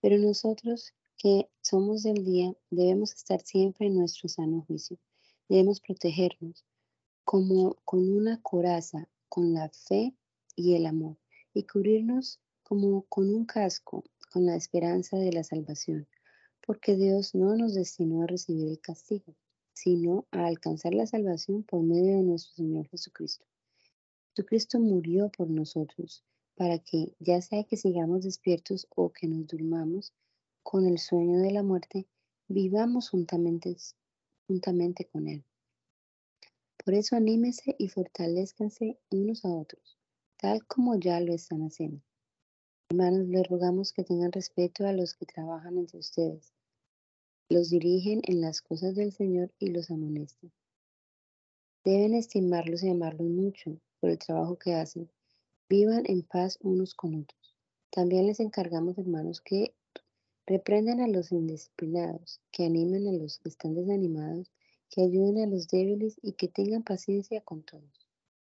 Pero 0.00 0.18
nosotros 0.18 0.92
que 1.18 1.48
somos 1.61 2.04
del 2.04 2.24
día, 2.24 2.54
debemos 2.70 3.12
estar 3.12 3.40
siempre 3.42 3.88
en 3.88 3.96
nuestro 3.96 4.28
sano 4.28 4.64
juicio. 4.66 4.98
Debemos 5.48 5.81
protegernos, 5.81 6.64
como 7.24 7.74
con 7.85 8.09
una 8.09 8.40
coraza, 8.40 9.09
con 9.28 9.52
la 9.52 9.68
fe 9.68 10.14
y 10.54 10.74
el 10.74 10.87
amor, 10.87 11.16
y 11.52 11.64
cubrirnos 11.64 12.40
como 12.62 13.02
con 13.09 13.35
un 13.35 13.46
casco, 13.46 14.04
con 14.33 14.46
la 14.46 14.54
esperanza 14.54 15.16
de 15.16 15.33
la 15.33 15.42
salvación, 15.42 16.07
porque 16.64 16.96
Dios 16.96 17.35
no 17.35 17.57
nos 17.57 17.74
destinó 17.74 18.22
a 18.22 18.26
recibir 18.26 18.68
el 18.68 18.81
castigo, 18.81 19.35
sino 19.72 20.26
a 20.31 20.46
alcanzar 20.46 20.94
la 20.94 21.07
salvación 21.07 21.64
por 21.64 21.83
medio 21.83 22.16
de 22.16 22.22
nuestro 22.22 22.54
Señor 22.54 22.88
Jesucristo. 22.88 23.44
Jesucristo 24.35 24.78
murió 24.78 25.31
por 25.31 25.50
nosotros, 25.50 26.24
para 26.58 26.78
que, 26.78 27.14
ya 27.18 27.40
sea 27.40 27.64
que 27.64 27.78
sigamos 27.78 28.24
despiertos 28.24 28.86
o 28.94 29.10
que 29.10 29.26
nos 29.26 29.46
durmamos 29.46 30.12
con 30.62 30.86
el 30.86 30.98
sueño 30.98 31.38
de 31.38 31.52
la 31.52 31.62
muerte, 31.62 32.06
vivamos 32.48 33.08
juntamente, 33.08 33.74
juntamente 34.46 35.06
con 35.06 35.28
Él. 35.28 35.44
Por 36.84 36.92
eso 36.92 37.16
anímese 37.16 37.76
y 37.78 37.88
fortalezcanse 37.88 38.98
unos 39.10 39.46
a 39.46 39.48
otros, 39.48 39.96
tal 40.36 40.66
como 40.66 40.98
ya 40.98 41.20
lo 41.20 41.32
están 41.32 41.62
haciendo. 41.62 42.02
Hermanos, 42.90 43.28
les 43.28 43.48
rogamos 43.48 43.94
que 43.94 44.04
tengan 44.04 44.32
respeto 44.32 44.86
a 44.86 44.92
los 44.92 45.14
que 45.14 45.24
trabajan 45.24 45.78
entre 45.78 45.98
ustedes 45.98 46.52
los 47.50 47.70
dirigen 47.70 48.20
en 48.24 48.42
las 48.42 48.60
cosas 48.60 48.94
del 48.94 49.12
Señor 49.12 49.50
y 49.58 49.70
los 49.70 49.90
amonestan. 49.90 50.52
Deben 51.82 52.12
estimarlos 52.12 52.82
y 52.82 52.90
amarlos 52.90 53.26
mucho 53.26 53.80
por 54.00 54.10
el 54.10 54.18
trabajo 54.18 54.58
que 54.58 54.74
hacen. 54.74 55.10
Vivan 55.70 56.04
en 56.07 56.22
paz 56.22 56.59
unos 56.62 56.94
con 56.94 57.14
otros. 57.14 57.54
También 57.90 58.26
les 58.26 58.40
encargamos, 58.40 58.96
hermanos, 58.96 59.42
que 59.42 59.74
reprendan 60.46 61.00
a 61.00 61.09
los 61.09 61.31
indisciplinados, 61.31 62.40
que 62.50 62.64
animen 62.64 63.07
a 63.07 63.12
los 63.12 63.38
que 63.38 63.50
están 63.50 63.74
desanimados, 63.74 64.50
que 64.88 65.02
ayuden 65.02 65.38
a 65.38 65.46
los 65.46 65.68
débiles 65.68 66.18
y 66.22 66.33
que 66.33 66.48
tengan 66.48 66.83
paciencia 66.83 67.42
con 67.42 67.62
todos. 67.62 68.07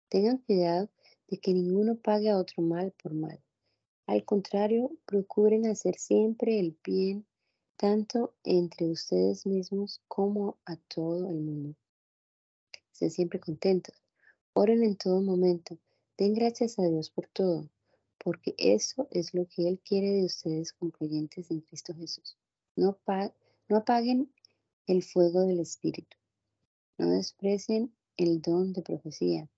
Tengan 0.09 0.39
cuidado 0.39 0.89
de 1.27 1.37
que 1.37 1.53
ninguno 1.53 1.95
pague 1.97 2.29
a 2.29 2.37
otro 2.37 2.63
mal 2.63 2.91
por 3.01 3.13
mal. 3.13 3.39
Al 4.07 4.25
contrario, 4.25 4.91
procuren 5.05 5.67
hacer 5.67 5.95
siempre 5.99 6.59
el 6.59 6.75
bien 6.83 7.25
tanto 7.77 8.33
entre 8.43 8.89
ustedes 8.89 9.45
mismos 9.45 10.01
como 10.07 10.57
a 10.65 10.77
todo 10.77 11.29
el 11.29 11.39
mundo. 11.41 11.75
Estén 12.91 13.11
siempre 13.11 13.39
contentos. 13.39 13.95
Oren 14.53 14.83
en 14.83 14.95
todo 14.95 15.21
momento. 15.21 15.77
Den 16.15 16.35
gracias 16.35 16.77
a 16.77 16.83
Dios 16.83 17.09
por 17.09 17.27
todo, 17.27 17.69
porque 18.23 18.53
eso 18.59 19.07
es 19.09 19.33
lo 19.33 19.47
que 19.47 19.67
Él 19.67 19.79
quiere 19.83 20.11
de 20.11 20.25
ustedes 20.25 20.71
como 20.71 20.91
creyentes 20.91 21.49
en 21.49 21.61
Cristo 21.61 21.95
Jesús. 21.95 22.37
No, 22.75 22.99
no 23.67 23.77
apaguen 23.77 24.31
el 24.85 25.01
fuego 25.01 25.41
del 25.41 25.59
Espíritu. 25.59 26.15
No 26.99 27.09
desprecien 27.09 27.95
el 28.15 28.41
don 28.43 28.73
de 28.73 28.83
profecía. 28.83 29.49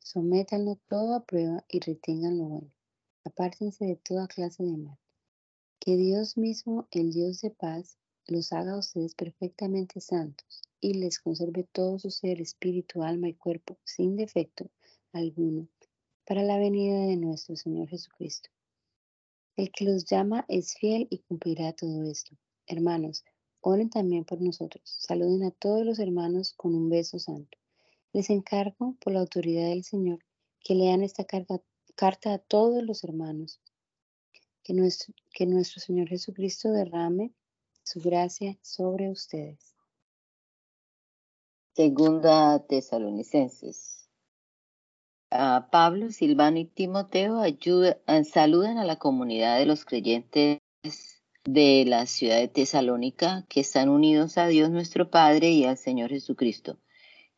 Sométanlo 0.00 0.80
todo 0.88 1.14
a 1.14 1.24
prueba 1.24 1.64
y 1.68 1.78
retengan 1.78 2.38
lo 2.38 2.44
bueno. 2.44 2.72
Apártense 3.22 3.84
de 3.84 3.96
toda 3.96 4.26
clase 4.26 4.64
de 4.64 4.76
mal. 4.76 4.98
Que 5.78 5.96
Dios 5.96 6.36
mismo, 6.36 6.88
el 6.90 7.12
Dios 7.12 7.40
de 7.40 7.50
paz, 7.50 7.98
los 8.26 8.52
haga 8.52 8.72
a 8.72 8.78
ustedes 8.78 9.14
perfectamente 9.14 10.00
santos 10.00 10.62
y 10.80 10.94
les 10.94 11.20
conserve 11.20 11.68
todo 11.70 12.00
su 12.00 12.10
ser, 12.10 12.40
espíritu, 12.40 13.04
alma 13.04 13.28
y 13.28 13.34
cuerpo, 13.34 13.78
sin 13.84 14.16
defecto 14.16 14.70
alguno, 15.14 15.68
para 16.24 16.42
la 16.42 16.58
venida 16.58 17.06
de 17.06 17.16
nuestro 17.16 17.56
Señor 17.56 17.88
Jesucristo. 17.88 18.50
El 19.56 19.70
que 19.70 19.84
los 19.84 20.04
llama 20.04 20.44
es 20.48 20.74
fiel 20.74 21.06
y 21.10 21.18
cumplirá 21.18 21.72
todo 21.72 22.02
esto. 22.10 22.36
Hermanos, 22.66 23.24
oren 23.60 23.90
también 23.90 24.24
por 24.24 24.40
nosotros. 24.40 24.82
Saluden 24.84 25.44
a 25.44 25.50
todos 25.50 25.84
los 25.84 25.98
hermanos 25.98 26.54
con 26.54 26.74
un 26.74 26.88
beso 26.88 27.18
santo. 27.18 27.58
Les 28.12 28.30
encargo, 28.30 28.96
por 29.00 29.12
la 29.12 29.20
autoridad 29.20 29.68
del 29.68 29.84
Señor, 29.84 30.18
que 30.60 30.74
lean 30.74 31.02
esta 31.02 31.24
carta, 31.24 31.62
a 32.34 32.38
todos 32.38 32.82
los 32.82 33.04
hermanos 33.04 33.60
que 34.64 34.72
nuestro, 34.72 35.14
que 35.32 35.46
nuestro 35.46 35.80
Señor 35.80 36.08
Jesucristo 36.08 36.72
derrame 36.72 37.32
su 37.82 38.00
gracia 38.00 38.58
sobre 38.62 39.10
ustedes. 39.10 39.74
Segunda 41.74 42.64
Tesalonicenses. 42.66 44.03
Pablo, 45.70 46.12
Silvano 46.12 46.58
y 46.58 46.64
Timoteo 46.64 47.40
ayuda, 47.40 47.98
saludan 48.24 48.78
a 48.78 48.84
la 48.84 48.96
comunidad 48.96 49.58
de 49.58 49.66
los 49.66 49.84
creyentes 49.84 50.60
de 51.44 51.84
la 51.86 52.06
ciudad 52.06 52.38
de 52.38 52.46
Tesalónica 52.46 53.44
que 53.48 53.60
están 53.60 53.88
unidos 53.88 54.38
a 54.38 54.46
Dios 54.46 54.70
nuestro 54.70 55.10
Padre 55.10 55.50
y 55.50 55.64
al 55.64 55.76
Señor 55.76 56.10
Jesucristo. 56.10 56.78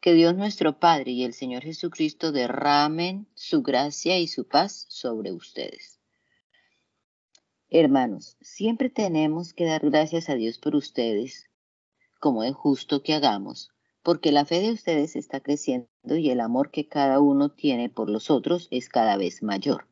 Que 0.01 0.13
Dios 0.13 0.37
nuestro 0.37 0.79
Padre 0.79 1.13
y 1.13 1.25
el 1.25 1.33
Señor 1.33 1.63
Jesucristo 1.63 2.33
derramen 2.33 3.29
su 3.35 3.63
gracia 3.63 4.19
y 4.19 4.29
su 4.29 4.47
paz 4.47 4.85
sobre 4.91 5.33
ustedes. 5.33 5.99
Hermanos, 7.71 8.37
siempre 8.43 8.91
tenemos 8.91 9.55
que 9.55 9.65
dar 9.65 9.89
gracias 9.89 10.29
a 10.29 10.35
Dios 10.35 10.59
por 10.59 10.77
ustedes, 10.77 11.49
como 12.21 12.45
es 12.45 12.55
justo 12.55 13.03
que 13.03 13.15
hagamos, 13.15 13.73
porque 14.07 14.31
la 14.31 14.45
fe 14.45 14.61
de 14.61 14.71
ustedes 14.71 15.17
está 15.17 15.41
creciendo 15.41 15.89
y 16.07 16.31
el 16.31 16.41
amor 16.41 16.71
que 16.71 16.87
cada 16.87 17.19
uno 17.19 17.49
tiene 17.49 17.89
por 17.89 18.09
los 18.09 18.31
otros 18.31 18.69
es 18.71 18.89
cada 18.89 19.17
vez 19.17 19.43
mayor. 19.43 19.89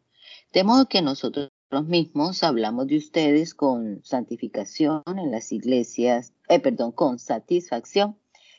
De 0.52 0.62
modo 0.62 0.88
que 0.88 1.02
nosotros 1.02 1.50
mismos 1.84 2.44
hablamos 2.44 2.86
de 2.86 2.96
ustedes 2.96 3.54
con 3.54 4.04
santificación 4.04 5.02
en 5.08 5.32
las 5.32 5.50
iglesias, 5.50 6.32
eh, 6.48 6.60
perdón, 6.60 6.92
con 6.92 7.18
satisfacción 7.18 8.16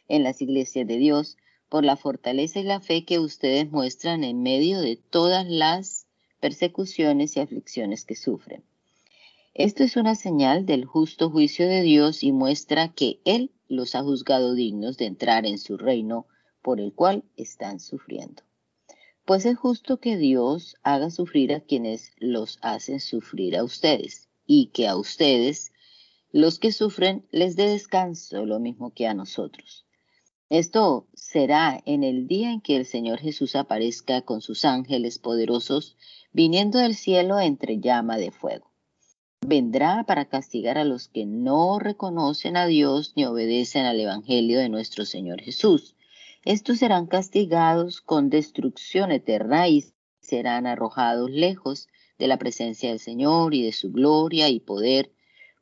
en 0.09 0.23
las 0.23 0.41
iglesias 0.41 0.87
de 0.87 0.97
Dios 0.97 1.37
por 1.69 1.85
la 1.85 1.95
fortaleza 1.95 2.59
y 2.59 2.63
la 2.63 2.81
fe 2.81 3.05
que 3.05 3.19
ustedes 3.19 3.71
muestran 3.71 4.25
en 4.25 4.43
medio 4.43 4.81
de 4.81 4.97
todas 4.97 5.47
las 5.47 6.05
persecuciones 6.41 7.37
y 7.37 7.39
aflicciones 7.39 8.03
que 8.03 8.17
sufren. 8.17 8.61
Esto 9.57 9.85
es 9.85 9.95
una 9.95 10.15
señal 10.15 10.65
del 10.65 10.83
justo 10.83 11.29
juicio 11.29 11.65
de 11.69 11.81
Dios 11.81 12.23
y 12.23 12.33
muestra 12.33 12.89
que 12.89 13.21
Él 13.23 13.53
los 13.69 13.95
ha 13.95 14.03
juzgado 14.03 14.53
dignos 14.53 14.97
de 14.97 15.05
entrar 15.05 15.45
en 15.45 15.59
su 15.59 15.77
reino 15.77 16.27
por 16.61 16.81
el 16.81 16.91
cual 16.91 17.23
están 17.37 17.79
sufriendo. 17.79 18.43
Pues 19.23 19.45
es 19.45 19.57
justo 19.57 20.01
que 20.01 20.17
Dios 20.17 20.75
haga 20.83 21.09
sufrir 21.09 21.53
a 21.53 21.61
quienes 21.61 22.11
los 22.17 22.59
hacen 22.61 22.99
sufrir 22.99 23.55
a 23.55 23.63
ustedes 23.63 24.27
y 24.45 24.71
que 24.73 24.89
a 24.89 24.97
ustedes, 24.97 25.71
los 26.33 26.59
que 26.59 26.73
sufren, 26.73 27.25
les 27.31 27.55
dé 27.55 27.69
descanso 27.69 28.45
lo 28.45 28.59
mismo 28.59 28.93
que 28.93 29.07
a 29.07 29.13
nosotros. 29.13 29.85
Esto 30.49 31.07
será 31.13 31.81
en 31.85 32.03
el 32.03 32.27
día 32.27 32.51
en 32.51 32.59
que 32.59 32.75
el 32.75 32.85
Señor 32.85 33.19
Jesús 33.19 33.55
aparezca 33.55 34.21
con 34.21 34.41
sus 34.41 34.65
ángeles 34.65 35.17
poderosos, 35.17 35.95
viniendo 36.33 36.79
del 36.79 36.93
cielo 36.93 37.39
entre 37.39 37.79
llama 37.79 38.17
de 38.17 38.31
fuego 38.31 38.74
vendrá 39.47 40.03
para 40.05 40.25
castigar 40.25 40.77
a 40.77 40.83
los 40.83 41.07
que 41.07 41.25
no 41.25 41.79
reconocen 41.79 42.57
a 42.57 42.65
Dios 42.65 43.13
ni 43.15 43.25
obedecen 43.25 43.85
al 43.85 43.99
Evangelio 43.99 44.59
de 44.59 44.69
nuestro 44.69 45.05
Señor 45.05 45.41
Jesús. 45.41 45.95
Estos 46.43 46.79
serán 46.79 47.07
castigados 47.07 48.01
con 48.01 48.29
destrucción 48.29 49.11
eterna 49.11 49.67
y 49.67 49.85
serán 50.19 50.67
arrojados 50.67 51.29
lejos 51.29 51.87
de 52.17 52.27
la 52.27 52.37
presencia 52.37 52.89
del 52.89 52.99
Señor 52.99 53.53
y 53.53 53.63
de 53.63 53.71
su 53.71 53.91
gloria 53.91 54.49
y 54.49 54.59
poder, 54.59 55.11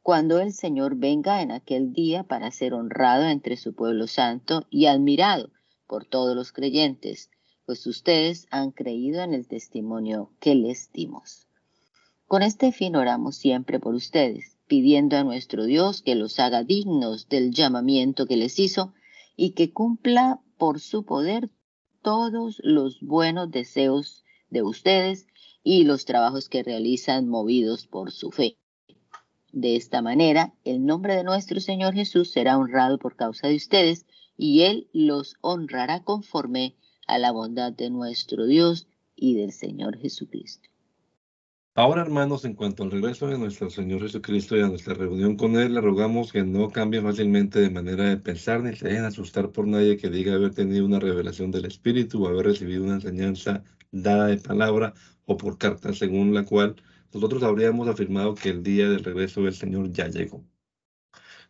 cuando 0.01 0.39
el 0.39 0.53
Señor 0.53 0.95
venga 0.95 1.41
en 1.41 1.51
aquel 1.51 1.93
día 1.93 2.23
para 2.23 2.51
ser 2.51 2.73
honrado 2.73 3.27
entre 3.27 3.57
su 3.57 3.73
pueblo 3.73 4.07
santo 4.07 4.65
y 4.69 4.85
admirado 4.85 5.51
por 5.87 6.05
todos 6.05 6.35
los 6.35 6.51
creyentes, 6.51 7.29
pues 7.65 7.85
ustedes 7.87 8.47
han 8.51 8.71
creído 8.71 9.21
en 9.21 9.33
el 9.33 9.47
testimonio 9.47 10.31
que 10.39 10.55
les 10.55 10.91
dimos. 10.91 11.47
Con 12.33 12.41
este 12.41 12.71
fin 12.71 12.95
oramos 12.95 13.35
siempre 13.35 13.79
por 13.79 13.93
ustedes, 13.93 14.57
pidiendo 14.65 15.17
a 15.17 15.23
nuestro 15.23 15.65
Dios 15.65 16.01
que 16.01 16.15
los 16.15 16.39
haga 16.39 16.63
dignos 16.63 17.29
del 17.29 17.51
llamamiento 17.51 18.25
que 18.25 18.37
les 18.37 18.57
hizo 18.57 18.91
y 19.35 19.51
que 19.51 19.71
cumpla 19.71 20.41
por 20.57 20.79
su 20.79 21.05
poder 21.05 21.51
todos 22.01 22.59
los 22.63 23.01
buenos 23.01 23.51
deseos 23.51 24.23
de 24.49 24.63
ustedes 24.63 25.27
y 25.63 25.83
los 25.83 26.05
trabajos 26.05 26.49
que 26.49 26.63
realizan 26.63 27.27
movidos 27.29 27.85
por 27.85 28.11
su 28.11 28.31
fe. 28.31 28.57
De 29.51 29.75
esta 29.75 30.01
manera, 30.01 30.55
el 30.63 30.87
nombre 30.87 31.15
de 31.15 31.23
nuestro 31.23 31.59
Señor 31.59 31.93
Jesús 31.93 32.31
será 32.31 32.57
honrado 32.57 32.97
por 32.97 33.15
causa 33.15 33.47
de 33.47 33.57
ustedes 33.57 34.07
y 34.35 34.61
Él 34.61 34.89
los 34.91 35.35
honrará 35.41 36.03
conforme 36.03 36.73
a 37.05 37.19
la 37.19 37.31
bondad 37.31 37.73
de 37.73 37.91
nuestro 37.91 38.47
Dios 38.47 38.87
y 39.15 39.35
del 39.35 39.51
Señor 39.51 39.99
Jesucristo. 39.99 40.72
Ahora, 41.75 42.03
hermanos, 42.03 42.45
en 42.45 42.53
cuanto 42.53 42.83
al 42.83 42.91
regreso 42.91 43.25
de 43.25 43.39
nuestro 43.39 43.67
Señor 43.67 44.01
Jesucristo 44.01 44.55
y 44.55 44.61
a 44.61 44.67
nuestra 44.67 44.93
reunión 44.93 45.35
con 45.35 45.55
Él, 45.55 45.73
le 45.73 45.81
rogamos 45.81 46.31
que 46.31 46.43
no 46.43 46.69
cambien 46.69 47.03
fácilmente 47.03 47.59
de 47.59 47.71
manera 47.71 48.03
de 48.09 48.17
pensar 48.17 48.61
ni 48.61 48.75
se 48.75 48.89
dejen 48.89 49.05
asustar 49.05 49.51
por 49.51 49.65
nadie 49.67 49.97
que 49.97 50.11
diga 50.11 50.35
haber 50.35 50.53
tenido 50.53 50.85
una 50.85 50.99
revelación 50.99 51.49
del 51.49 51.65
Espíritu 51.65 52.23
o 52.23 52.27
haber 52.27 52.45
recibido 52.45 52.83
una 52.83 52.95
enseñanza 52.95 53.63
dada 53.91 54.27
de 54.27 54.37
palabra 54.37 54.93
o 55.25 55.35
por 55.35 55.57
carta, 55.57 55.93
según 55.93 56.35
la 56.35 56.45
cual 56.45 56.75
nosotros 57.11 57.41
habríamos 57.41 57.87
afirmado 57.87 58.35
que 58.35 58.49
el 58.49 58.61
día 58.61 58.87
del 58.87 59.03
regreso 59.03 59.41
del 59.41 59.55
Señor 59.55 59.91
ya 59.91 60.07
llegó. 60.09 60.45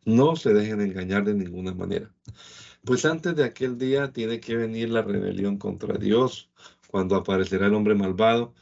No 0.06 0.38
se 0.38 0.54
dejen 0.54 0.80
engañar 0.80 1.26
de 1.26 1.34
ninguna 1.34 1.74
manera. 1.74 2.14
Pues 2.86 3.04
antes 3.04 3.36
de 3.36 3.44
aquel 3.44 3.78
día 3.78 4.14
tiene 4.14 4.40
que 4.40 4.56
venir 4.56 4.90
la 4.90 5.02
rebelión 5.02 5.58
contra 5.58 5.98
Dios, 5.98 6.50
cuando 6.88 7.18
aparecerá 7.18 7.68
el 7.68 7.74
hombre 7.74 7.96
malvado, 7.96 8.54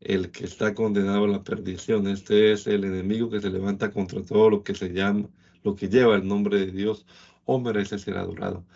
el 0.00 0.30
que 0.30 0.44
está 0.44 0.74
condenado 0.74 1.24
a 1.24 1.28
la 1.28 1.44
perdición. 1.44 2.06
Este 2.06 2.52
es 2.52 2.66
el 2.66 2.84
enemigo 2.84 3.30
que 3.30 3.40
se 3.40 3.50
levanta 3.50 3.90
contra 3.90 4.22
todo 4.22 4.50
lo 4.50 4.62
que 4.62 4.74
se 4.74 4.90
llama, 4.90 5.28
lo 5.62 5.74
que 5.74 5.88
lleva 5.88 6.16
el 6.16 6.26
nombre 6.26 6.58
de 6.58 6.72
Dios 6.72 7.06
o 7.44 7.60
merece 7.60 7.98
ser 7.98 8.18
adorado. 8.18 8.66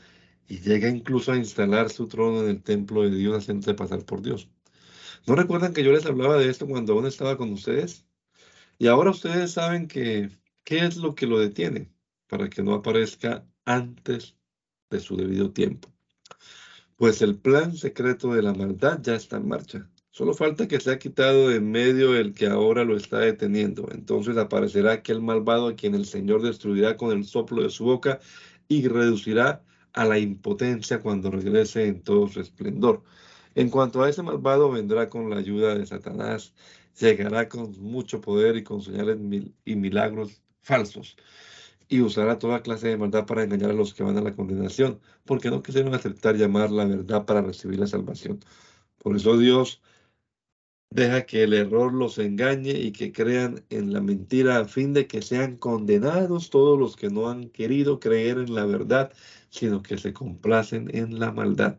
Y 0.48 0.58
llega 0.60 0.88
incluso 0.88 1.32
a 1.32 1.36
instalar 1.36 1.90
su 1.90 2.08
trono 2.08 2.42
en 2.42 2.50
el 2.50 2.62
templo 2.62 3.02
de 3.02 3.10
Dios, 3.10 3.36
haciéndose 3.36 3.74
pasar 3.74 4.04
por 4.04 4.22
Dios. 4.22 4.48
¿No 5.26 5.36
recuerdan 5.36 5.74
que 5.74 5.84
yo 5.84 5.92
les 5.92 6.06
hablaba 6.06 6.36
de 6.38 6.48
esto 6.48 6.66
cuando 6.66 6.94
aún 6.94 7.06
estaba 7.06 7.36
con 7.36 7.52
ustedes? 7.52 8.06
Y 8.78 8.86
ahora 8.88 9.10
ustedes 9.10 9.52
saben 9.52 9.86
que, 9.86 10.30
¿qué 10.64 10.86
es 10.86 10.96
lo 10.96 11.14
que 11.14 11.26
lo 11.26 11.38
detiene? 11.38 11.92
Para 12.26 12.48
que 12.48 12.62
no 12.62 12.74
aparezca 12.74 13.46
antes 13.64 14.36
de 14.90 15.00
su 15.00 15.16
debido 15.16 15.52
tiempo. 15.52 15.88
Pues 16.96 17.22
el 17.22 17.36
plan 17.38 17.76
secreto 17.76 18.32
de 18.32 18.42
la 18.42 18.54
maldad 18.54 19.00
ya 19.02 19.14
está 19.14 19.36
en 19.36 19.48
marcha. 19.48 19.90
Solo 20.20 20.34
falta 20.34 20.68
que 20.68 20.78
sea 20.80 20.98
quitado 20.98 21.48
de 21.48 21.62
medio 21.62 22.14
el 22.14 22.34
que 22.34 22.46
ahora 22.46 22.84
lo 22.84 22.94
está 22.94 23.20
deteniendo. 23.20 23.88
Entonces 23.90 24.36
aparecerá 24.36 24.92
aquel 24.92 25.22
malvado 25.22 25.68
a 25.68 25.74
quien 25.74 25.94
el 25.94 26.04
Señor 26.04 26.42
destruirá 26.42 26.98
con 26.98 27.16
el 27.16 27.24
soplo 27.24 27.62
de 27.62 27.70
su 27.70 27.84
boca 27.84 28.20
y 28.68 28.86
reducirá 28.86 29.62
a 29.94 30.04
la 30.04 30.18
impotencia 30.18 31.00
cuando 31.00 31.30
regrese 31.30 31.86
en 31.86 32.02
todo 32.02 32.28
su 32.28 32.38
esplendor. 32.42 33.02
En 33.54 33.70
cuanto 33.70 34.02
a 34.02 34.10
ese 34.10 34.22
malvado, 34.22 34.70
vendrá 34.70 35.08
con 35.08 35.30
la 35.30 35.38
ayuda 35.38 35.74
de 35.74 35.86
Satanás, 35.86 36.52
llegará 37.00 37.48
con 37.48 37.72
mucho 37.80 38.20
poder 38.20 38.58
y 38.58 38.62
con 38.62 38.82
señales 38.82 39.16
y 39.64 39.74
milagros 39.74 40.42
falsos 40.60 41.16
y 41.88 42.02
usará 42.02 42.38
toda 42.38 42.60
clase 42.60 42.88
de 42.88 42.98
maldad 42.98 43.24
para 43.24 43.44
engañar 43.44 43.70
a 43.70 43.72
los 43.72 43.94
que 43.94 44.02
van 44.02 44.18
a 44.18 44.20
la 44.20 44.36
condenación, 44.36 45.00
porque 45.24 45.50
no 45.50 45.62
quisieron 45.62 45.94
aceptar 45.94 46.36
llamar 46.36 46.70
la 46.70 46.84
verdad 46.84 47.24
para 47.24 47.40
recibir 47.40 47.78
la 47.78 47.86
salvación. 47.86 48.38
Por 48.98 49.16
eso 49.16 49.38
Dios 49.38 49.80
deja 50.90 51.24
que 51.24 51.44
el 51.44 51.54
error 51.54 51.94
los 51.94 52.18
engañe 52.18 52.72
y 52.72 52.92
que 52.92 53.12
crean 53.12 53.64
en 53.70 53.92
la 53.92 54.00
mentira 54.00 54.58
a 54.58 54.64
fin 54.64 54.92
de 54.92 55.06
que 55.06 55.22
sean 55.22 55.56
condenados 55.56 56.50
todos 56.50 56.78
los 56.78 56.96
que 56.96 57.10
no 57.10 57.28
han 57.28 57.48
querido 57.50 58.00
creer 58.00 58.38
en 58.38 58.54
la 58.54 58.66
verdad, 58.66 59.12
sino 59.50 59.82
que 59.82 59.98
se 59.98 60.12
complacen 60.12 60.90
en 60.94 61.20
la 61.20 61.32
maldad. 61.32 61.78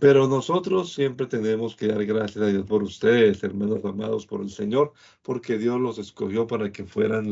Pero 0.00 0.28
nosotros 0.28 0.94
siempre 0.94 1.26
tenemos 1.26 1.76
que 1.76 1.88
dar 1.88 2.04
gracias 2.06 2.42
a 2.42 2.48
Dios 2.48 2.66
por 2.66 2.82
ustedes, 2.82 3.42
hermanos 3.44 3.84
amados 3.84 4.26
por 4.26 4.40
el 4.40 4.50
Señor, 4.50 4.94
porque 5.22 5.58
Dios 5.58 5.78
los 5.78 5.98
escogió 5.98 6.46
para 6.46 6.72
que 6.72 6.86
fueran 6.86 7.30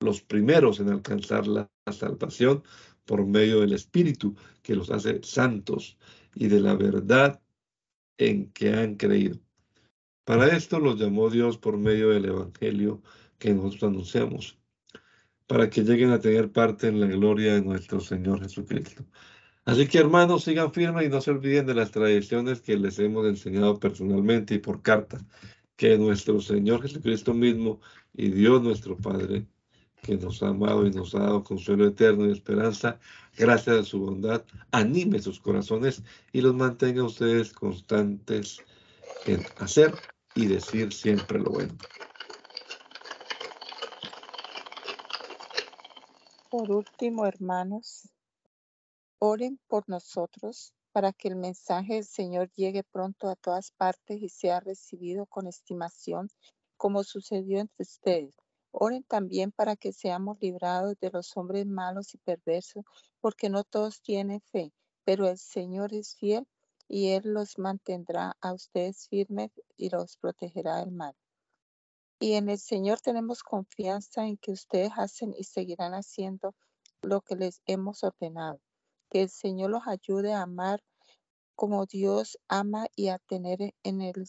los 0.00 0.20
primeros 0.20 0.78
en 0.80 0.90
alcanzar 0.90 1.46
la 1.46 1.70
salvación 1.90 2.62
por 3.06 3.24
medio 3.24 3.60
del 3.60 3.72
Espíritu 3.72 4.36
que 4.62 4.74
los 4.74 4.90
hace 4.90 5.20
santos 5.22 5.96
y 6.34 6.48
de 6.48 6.60
la 6.60 6.74
verdad 6.74 7.40
en 8.18 8.52
que 8.52 8.74
han 8.74 8.96
creído. 8.96 9.38
Para 10.30 10.46
esto 10.56 10.78
los 10.78 10.96
llamó 10.96 11.28
Dios 11.28 11.58
por 11.58 11.76
medio 11.76 12.10
del 12.10 12.26
Evangelio 12.26 13.02
que 13.36 13.52
nosotros 13.52 13.82
anunciamos, 13.82 14.56
para 15.48 15.68
que 15.68 15.82
lleguen 15.82 16.12
a 16.12 16.20
tener 16.20 16.52
parte 16.52 16.86
en 16.86 17.00
la 17.00 17.08
gloria 17.08 17.54
de 17.54 17.62
nuestro 17.62 17.98
Señor 17.98 18.40
Jesucristo. 18.40 19.04
Así 19.64 19.88
que 19.88 19.98
hermanos, 19.98 20.44
sigan 20.44 20.72
firmes 20.72 21.06
y 21.06 21.08
no 21.08 21.20
se 21.20 21.32
olviden 21.32 21.66
de 21.66 21.74
las 21.74 21.90
tradiciones 21.90 22.60
que 22.60 22.76
les 22.76 23.00
hemos 23.00 23.26
enseñado 23.26 23.80
personalmente 23.80 24.54
y 24.54 24.58
por 24.58 24.82
carta, 24.82 25.18
que 25.74 25.98
nuestro 25.98 26.40
Señor 26.40 26.82
Jesucristo 26.82 27.34
mismo 27.34 27.80
y 28.14 28.30
Dios 28.30 28.62
nuestro 28.62 28.96
Padre 28.96 29.48
que 30.00 30.16
nos 30.16 30.44
ha 30.44 30.50
amado 30.50 30.86
y 30.86 30.92
nos 30.92 31.12
ha 31.16 31.22
dado 31.24 31.42
consuelo 31.42 31.88
eterno 31.88 32.28
y 32.28 32.30
esperanza, 32.30 33.00
gracias 33.36 33.78
a 33.80 33.82
su 33.82 33.98
bondad, 33.98 34.44
anime 34.70 35.18
sus 35.18 35.40
corazones 35.40 36.04
y 36.32 36.40
los 36.40 36.54
mantenga 36.54 37.02
ustedes 37.02 37.52
constantes 37.52 38.62
en 39.26 39.44
hacer 39.58 39.92
y 40.34 40.46
decir 40.46 40.92
siempre 40.92 41.38
lo 41.38 41.50
bueno. 41.50 41.76
Por 46.50 46.70
último, 46.70 47.26
hermanos, 47.26 48.08
oren 49.18 49.58
por 49.68 49.88
nosotros 49.88 50.72
para 50.92 51.12
que 51.12 51.28
el 51.28 51.36
mensaje 51.36 51.94
del 51.94 52.04
Señor 52.04 52.50
llegue 52.56 52.82
pronto 52.82 53.28
a 53.28 53.36
todas 53.36 53.70
partes 53.70 54.20
y 54.20 54.28
sea 54.28 54.60
recibido 54.60 55.26
con 55.26 55.46
estimación, 55.46 56.28
como 56.76 57.04
sucedió 57.04 57.60
entre 57.60 57.82
ustedes 57.82 58.34
Oren 58.72 59.02
también 59.02 59.50
para 59.50 59.74
que 59.74 59.92
seamos 59.92 60.38
librados 60.40 60.94
de 61.00 61.10
los 61.10 61.36
hombres 61.36 61.66
malos 61.66 62.14
y 62.14 62.18
perversos, 62.18 62.84
porque 63.20 63.48
no 63.48 63.64
todos 63.64 64.00
tienen 64.00 64.40
fe, 64.40 64.72
pero 65.04 65.28
el 65.28 65.38
Señor 65.38 65.92
es 65.92 66.14
fiel 66.14 66.46
y 66.92 67.10
Él 67.10 67.22
los 67.24 67.56
mantendrá 67.56 68.36
a 68.40 68.52
ustedes 68.52 69.06
firmes 69.06 69.52
y 69.76 69.90
los 69.90 70.16
protegerá 70.16 70.78
del 70.78 70.90
mal. 70.90 71.14
Y 72.18 72.32
en 72.32 72.48
el 72.48 72.58
Señor 72.58 73.00
tenemos 73.00 73.44
confianza 73.44 74.26
en 74.26 74.36
que 74.36 74.50
ustedes 74.50 74.90
hacen 74.96 75.32
y 75.38 75.44
seguirán 75.44 75.92
haciendo 75.92 76.52
lo 77.00 77.20
que 77.20 77.36
les 77.36 77.62
hemos 77.66 78.02
ordenado. 78.02 78.60
Que 79.08 79.22
el 79.22 79.30
Señor 79.30 79.70
los 79.70 79.86
ayude 79.86 80.32
a 80.32 80.42
amar 80.42 80.82
como 81.54 81.86
Dios 81.86 82.38
ama 82.48 82.86
y 82.96 83.08
a 83.08 83.18
tener 83.18 83.72
en 83.84 84.00
el 84.00 84.26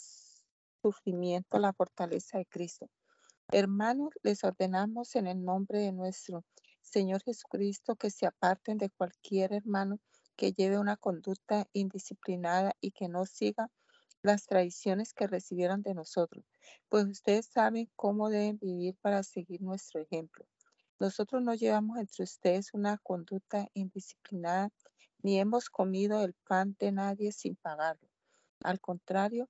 sufrimiento 0.83 1.57
la 1.57 1.73
fortaleza 1.73 2.37
de 2.37 2.45
Cristo. 2.45 2.91
Hermanos, 3.51 4.13
les 4.21 4.43
ordenamos 4.43 5.15
en 5.15 5.25
el 5.25 5.43
nombre 5.43 5.79
de 5.79 5.93
nuestro 5.93 6.45
Señor 6.81 7.23
Jesucristo 7.23 7.95
que 7.95 8.11
se 8.11 8.27
aparten 8.27 8.77
de 8.77 8.91
cualquier 8.91 9.51
hermano 9.51 9.99
que 10.41 10.53
lleve 10.53 10.79
una 10.79 10.97
conducta 10.97 11.67
indisciplinada 11.71 12.75
y 12.81 12.89
que 12.89 13.07
no 13.07 13.27
siga 13.27 13.69
las 14.23 14.47
tradiciones 14.47 15.13
que 15.13 15.27
recibieron 15.27 15.83
de 15.83 15.93
nosotros, 15.93 16.43
pues 16.89 17.05
ustedes 17.05 17.45
saben 17.45 17.91
cómo 17.95 18.27
deben 18.31 18.57
vivir 18.57 18.95
para 19.01 19.21
seguir 19.21 19.61
nuestro 19.61 20.01
ejemplo. 20.01 20.43
Nosotros 20.99 21.43
no 21.43 21.53
llevamos 21.53 21.99
entre 21.99 22.23
ustedes 22.23 22.73
una 22.73 22.97
conducta 22.97 23.67
indisciplinada, 23.75 24.71
ni 25.21 25.39
hemos 25.39 25.69
comido 25.69 26.23
el 26.23 26.33
pan 26.33 26.75
de 26.79 26.91
nadie 26.91 27.31
sin 27.31 27.55
pagarlo. 27.55 28.09
Al 28.63 28.79
contrario, 28.79 29.47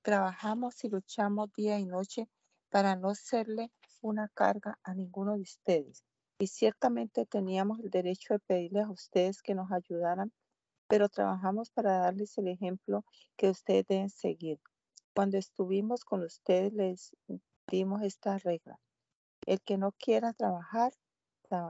trabajamos 0.00 0.82
y 0.84 0.88
luchamos 0.88 1.52
día 1.54 1.78
y 1.78 1.84
noche 1.84 2.30
para 2.70 2.96
no 2.96 3.14
serle 3.14 3.70
una 4.00 4.30
carga 4.32 4.78
a 4.84 4.94
ninguno 4.94 5.34
de 5.34 5.42
ustedes. 5.42 6.02
Y 6.40 6.46
ciertamente 6.46 7.26
teníamos 7.26 7.80
el 7.80 7.90
derecho 7.90 8.32
de 8.32 8.38
pedirles 8.40 8.86
a 8.86 8.90
ustedes 8.90 9.42
que 9.42 9.54
nos 9.54 9.70
ayudaran, 9.70 10.32
pero 10.88 11.10
trabajamos 11.10 11.70
para 11.70 11.98
darles 11.98 12.38
el 12.38 12.48
ejemplo 12.48 13.04
que 13.36 13.50
ustedes 13.50 13.86
deben 13.86 14.08
seguir. 14.08 14.58
Cuando 15.14 15.36
estuvimos 15.36 16.02
con 16.02 16.22
ustedes 16.22 16.72
les 16.72 17.14
dimos 17.70 18.02
esta 18.02 18.38
regla. 18.38 18.80
El 19.44 19.60
que 19.60 19.76
no 19.76 19.92
quiera 19.92 20.32
trabajar, 20.32 20.94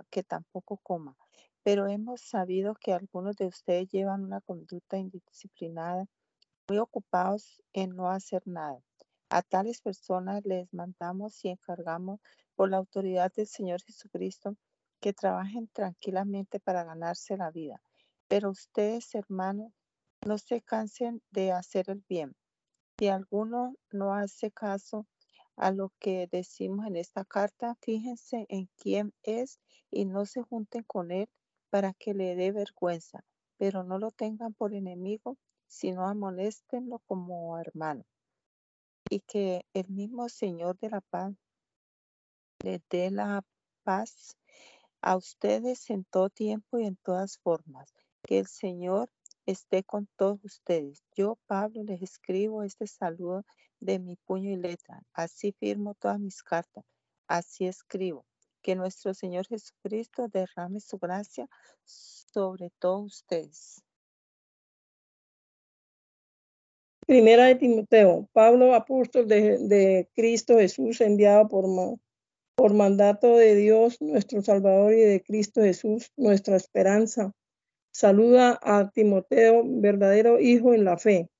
que 0.08 0.22
tampoco 0.22 0.76
coma. 0.76 1.16
Pero 1.64 1.88
hemos 1.88 2.20
sabido 2.20 2.76
que 2.76 2.92
algunos 2.92 3.34
de 3.34 3.46
ustedes 3.46 3.88
llevan 3.88 4.22
una 4.22 4.40
conducta 4.40 4.98
indisciplinada, 4.98 6.06
muy 6.68 6.78
ocupados 6.78 7.60
en 7.72 7.96
no 7.96 8.08
hacer 8.08 8.46
nada. 8.46 8.78
A 9.30 9.42
tales 9.42 9.80
personas 9.80 10.44
les 10.44 10.72
mandamos 10.72 11.44
y 11.44 11.48
encargamos 11.48 12.20
por 12.60 12.68
la 12.68 12.76
autoridad 12.76 13.32
del 13.32 13.46
Señor 13.46 13.80
Jesucristo 13.80 14.54
que 15.00 15.14
trabajen 15.14 15.68
tranquilamente 15.68 16.60
para 16.60 16.84
ganarse 16.84 17.38
la 17.38 17.50
vida. 17.50 17.82
Pero 18.28 18.50
ustedes, 18.50 19.14
hermanos, 19.14 19.72
no 20.26 20.36
se 20.36 20.60
cansen 20.60 21.22
de 21.30 21.52
hacer 21.52 21.88
el 21.88 22.04
bien. 22.06 22.36
Si 22.98 23.08
alguno 23.08 23.76
no 23.90 24.12
hace 24.12 24.50
caso 24.50 25.06
a 25.56 25.70
lo 25.70 25.94
que 25.98 26.28
decimos 26.30 26.86
en 26.86 26.96
esta 26.96 27.24
carta, 27.24 27.78
fíjense 27.80 28.44
en 28.50 28.68
quién 28.76 29.14
es 29.22 29.58
y 29.90 30.04
no 30.04 30.26
se 30.26 30.42
junten 30.42 30.82
con 30.82 31.12
él 31.12 31.30
para 31.70 31.94
que 31.94 32.12
le 32.12 32.36
dé 32.36 32.52
vergüenza, 32.52 33.24
pero 33.56 33.84
no 33.84 33.98
lo 33.98 34.10
tengan 34.10 34.52
por 34.52 34.74
enemigo, 34.74 35.38
sino 35.66 36.06
amonéstenlo 36.06 36.98
como 37.06 37.58
hermano 37.58 38.04
y 39.08 39.20
que 39.20 39.64
el 39.72 39.88
mismo 39.88 40.28
Señor 40.28 40.78
de 40.78 40.90
la 40.90 41.00
paz 41.00 41.32
les 42.62 42.80
dé 42.90 43.10
la 43.10 43.42
paz 43.84 44.36
a 45.00 45.16
ustedes 45.16 45.88
en 45.90 46.04
todo 46.04 46.30
tiempo 46.30 46.78
y 46.78 46.86
en 46.86 46.96
todas 46.96 47.38
formas. 47.38 47.94
Que 48.22 48.38
el 48.38 48.46
Señor 48.46 49.10
esté 49.46 49.82
con 49.82 50.08
todos 50.16 50.44
ustedes. 50.44 51.02
Yo, 51.14 51.38
Pablo, 51.46 51.82
les 51.82 52.02
escribo 52.02 52.62
este 52.62 52.86
saludo 52.86 53.44
de 53.80 53.98
mi 53.98 54.16
puño 54.16 54.50
y 54.50 54.56
letra. 54.56 55.02
Así 55.14 55.52
firmo 55.52 55.94
todas 55.94 56.20
mis 56.20 56.42
cartas. 56.42 56.84
Así 57.26 57.66
escribo. 57.66 58.26
Que 58.62 58.74
nuestro 58.74 59.14
Señor 59.14 59.46
Jesucristo 59.46 60.28
derrame 60.28 60.80
su 60.80 60.98
gracia 60.98 61.48
sobre 61.84 62.70
todos 62.78 63.06
ustedes. 63.06 63.82
Primera 67.06 67.46
de 67.46 67.56
Timoteo, 67.56 68.28
Pablo, 68.32 68.74
apóstol 68.74 69.26
de, 69.26 70.08
Cristo 70.14 70.58
Jesús, 70.58 71.00
enviado 71.00 71.48
por, 71.48 71.64
por 72.60 72.74
mandato 72.74 73.38
de 73.38 73.54
Dios, 73.54 74.02
nuestro 74.02 74.42
Salvador, 74.42 74.92
y 74.92 75.00
de 75.00 75.22
Cristo 75.22 75.62
Jesús, 75.62 76.12
nuestra 76.18 76.56
esperanza. 76.56 77.32
Saluda 77.90 78.60
a 78.62 78.90
Timoteo, 78.90 79.62
verdadero 79.64 80.38
hijo 80.38 80.74
en 80.74 80.84
la 80.84 80.98
fe. 80.98 81.30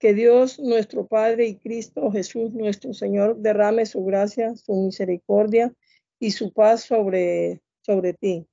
Que 0.00 0.14
Dios 0.14 0.58
nuestro 0.58 1.06
Padre 1.06 1.48
y 1.48 1.58
Cristo 1.58 2.10
Jesús 2.10 2.54
nuestro 2.54 2.94
Señor 2.94 3.36
derrame 3.36 3.84
su 3.84 4.02
gracia, 4.06 4.56
su 4.56 4.72
misericordia 4.74 5.74
y 6.18 6.30
su 6.30 6.50
paz 6.54 6.80
sobre, 6.80 7.60
sobre 7.82 8.14
ti. 8.14 8.46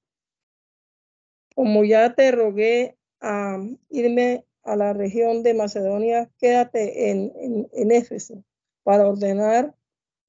Como 1.55 1.85
ya 1.85 2.13
te 2.13 2.29
rogué 2.33 2.97
a 3.21 3.57
irme 3.89 4.43
a 4.63 4.75
la 4.75 4.91
región 4.91 5.43
de 5.43 5.53
Macedonia, 5.53 6.29
quédate 6.39 7.11
en, 7.11 7.31
en, 7.37 7.69
en 7.71 7.91
Éfeso 7.93 8.43
para 8.83 9.07
ordenar 9.07 9.73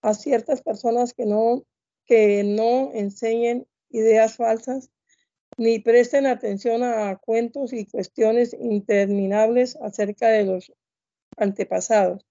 a 0.07 0.15
ciertas 0.15 0.63
personas 0.63 1.15
que 1.15 1.27
no, 1.27 1.65
que 2.05 2.45
no 2.45 2.93
enseñen 2.95 3.67
ideas 3.91 4.37
falsas 4.37 4.89
ni 5.57 5.81
presten 5.81 6.27
atención 6.27 6.85
a 6.85 7.17
cuentos 7.17 7.73
y 7.73 7.87
cuestiones 7.87 8.55
interminables 8.55 9.75
acerca 9.83 10.29
de 10.29 10.45
los 10.45 10.73
antepasados. 11.37 12.25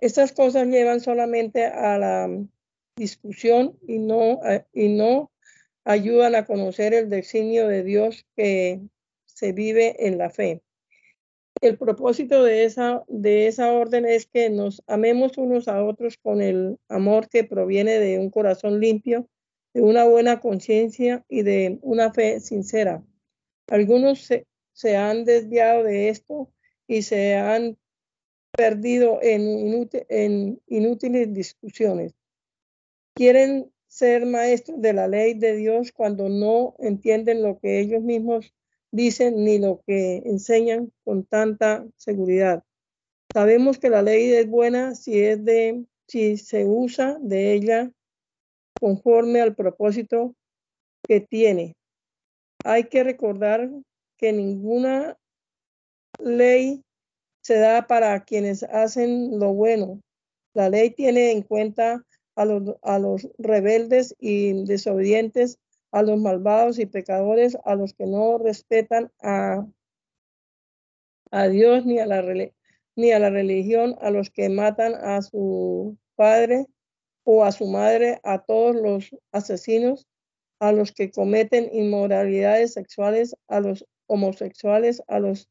Estas 0.00 0.30
cosas 0.32 0.68
llevan 0.68 1.00
solamente 1.00 1.64
a 1.66 1.98
la 1.98 2.28
discusión 2.94 3.76
y 3.88 3.98
no, 3.98 4.40
y 4.72 4.90
no 4.90 5.32
ayudan 5.84 6.36
a 6.36 6.44
conocer 6.44 6.94
el 6.94 7.10
designio 7.10 7.66
de 7.66 7.82
Dios 7.82 8.24
que 8.36 8.82
se 9.24 9.50
vive 9.50 10.06
en 10.06 10.16
la 10.16 10.30
fe. 10.30 10.62
El 11.60 11.76
propósito 11.76 12.42
de 12.42 12.64
esa, 12.64 13.04
de 13.06 13.46
esa 13.46 13.72
orden 13.72 14.06
es 14.06 14.26
que 14.26 14.48
nos 14.48 14.82
amemos 14.86 15.36
unos 15.36 15.68
a 15.68 15.84
otros 15.84 16.16
con 16.16 16.40
el 16.40 16.78
amor 16.88 17.28
que 17.28 17.44
proviene 17.44 17.98
de 17.98 18.18
un 18.18 18.30
corazón 18.30 18.80
limpio 18.80 19.28
de 19.74 19.82
una 19.82 20.04
buena 20.04 20.40
conciencia 20.40 21.24
y 21.28 21.42
de 21.42 21.78
una 21.82 22.12
fe 22.12 22.40
sincera. 22.40 23.04
Algunos 23.68 24.28
se, 24.72 24.96
han 24.96 25.24
desviado 25.24 25.84
de 25.84 26.08
esto 26.08 26.50
y 26.86 27.02
se 27.02 27.36
han 27.36 27.76
perdido 28.52 29.20
en, 29.22 29.88
en 30.08 30.60
inútiles 30.66 31.32
discusiones. 31.32 32.14
Quieren 33.14 33.70
ser 33.86 34.24
maestros 34.24 34.80
de 34.80 34.92
la 34.92 35.08
ley 35.08 35.34
de 35.34 35.56
Dios 35.56 35.92
cuando 35.92 36.28
no 36.28 36.74
entienden 36.78 37.42
lo 37.42 37.58
que 37.58 37.80
ellos 37.80 38.02
mismos 38.02 38.54
dicen 38.90 39.44
ni 39.44 39.58
lo 39.58 39.82
que 39.86 40.22
enseñan 40.24 40.92
con 41.04 41.24
tanta 41.24 41.86
seguridad. 41.96 42.64
Sabemos 43.32 43.78
que 43.78 43.90
la 43.90 44.02
ley 44.02 44.32
es 44.32 44.48
buena 44.48 44.94
si 44.94 45.20
es 45.20 45.44
de 45.44 45.84
si 46.08 46.36
se 46.36 46.66
usa 46.66 47.18
de 47.20 47.52
ella 47.52 47.92
conforme 48.80 49.40
al 49.40 49.54
propósito 49.54 50.34
que 51.06 51.20
tiene. 51.20 51.76
Hay 52.64 52.84
que 52.84 53.04
recordar 53.04 53.70
que 54.16 54.32
ninguna 54.32 55.16
ley 56.18 56.82
se 57.42 57.58
da 57.58 57.86
para 57.86 58.24
quienes 58.24 58.64
hacen 58.64 59.38
lo 59.38 59.52
bueno. 59.54 60.00
La 60.52 60.68
ley 60.68 60.90
tiene 60.90 61.30
en 61.30 61.42
cuenta 61.42 62.04
a 62.34 62.44
los, 62.44 62.76
a 62.82 62.98
los 62.98 63.28
rebeldes 63.38 64.16
y 64.18 64.64
desobedientes, 64.64 65.58
a 65.92 66.02
los 66.02 66.18
malvados 66.20 66.78
y 66.78 66.86
pecadores, 66.86 67.56
a 67.64 67.74
los 67.74 67.94
que 67.94 68.06
no 68.06 68.38
respetan 68.38 69.10
a, 69.20 69.66
a 71.30 71.48
Dios 71.48 71.84
ni 71.86 71.98
a, 71.98 72.06
la, 72.06 72.22
ni 72.96 73.12
a 73.12 73.18
la 73.18 73.30
religión, 73.30 73.96
a 74.00 74.10
los 74.10 74.30
que 74.30 74.48
matan 74.48 74.94
a 74.94 75.22
su 75.22 75.96
padre 76.14 76.66
o 77.24 77.44
a 77.44 77.52
su 77.52 77.66
madre, 77.66 78.20
a 78.24 78.42
todos 78.42 78.76
los 78.76 79.10
asesinos, 79.32 80.06
a 80.60 80.72
los 80.72 80.92
que 80.92 81.10
cometen 81.10 81.70
inmoralidades 81.72 82.72
sexuales, 82.74 83.34
a 83.48 83.60
los 83.60 83.86
homosexuales, 84.06 85.02
a 85.08 85.18
los 85.18 85.48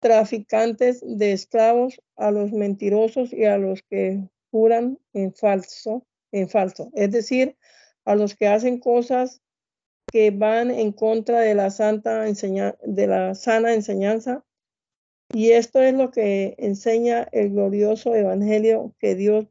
traficantes 0.00 1.02
de 1.06 1.32
esclavos, 1.32 2.00
a 2.16 2.30
los 2.30 2.52
mentirosos 2.52 3.32
y 3.32 3.44
a 3.44 3.58
los 3.58 3.82
que 3.82 4.28
juran 4.50 4.98
en 5.12 5.32
falso, 5.34 6.06
en 6.32 6.48
falso, 6.48 6.90
es 6.94 7.12
decir, 7.12 7.56
a 8.04 8.14
los 8.14 8.34
que 8.34 8.46
hacen 8.46 8.78
cosas 8.78 9.40
que 10.10 10.30
van 10.30 10.70
en 10.70 10.92
contra 10.92 11.40
de 11.40 11.54
la 11.54 11.70
santa 11.70 12.26
enseñanza, 12.26 12.78
de 12.82 13.06
la 13.06 13.34
sana 13.34 13.74
enseñanza. 13.74 14.44
Y 15.32 15.52
esto 15.52 15.80
es 15.80 15.94
lo 15.94 16.10
que 16.10 16.54
enseña 16.58 17.28
el 17.30 17.50
glorioso 17.50 18.14
evangelio 18.14 18.94
que 18.98 19.14
Dios 19.14 19.46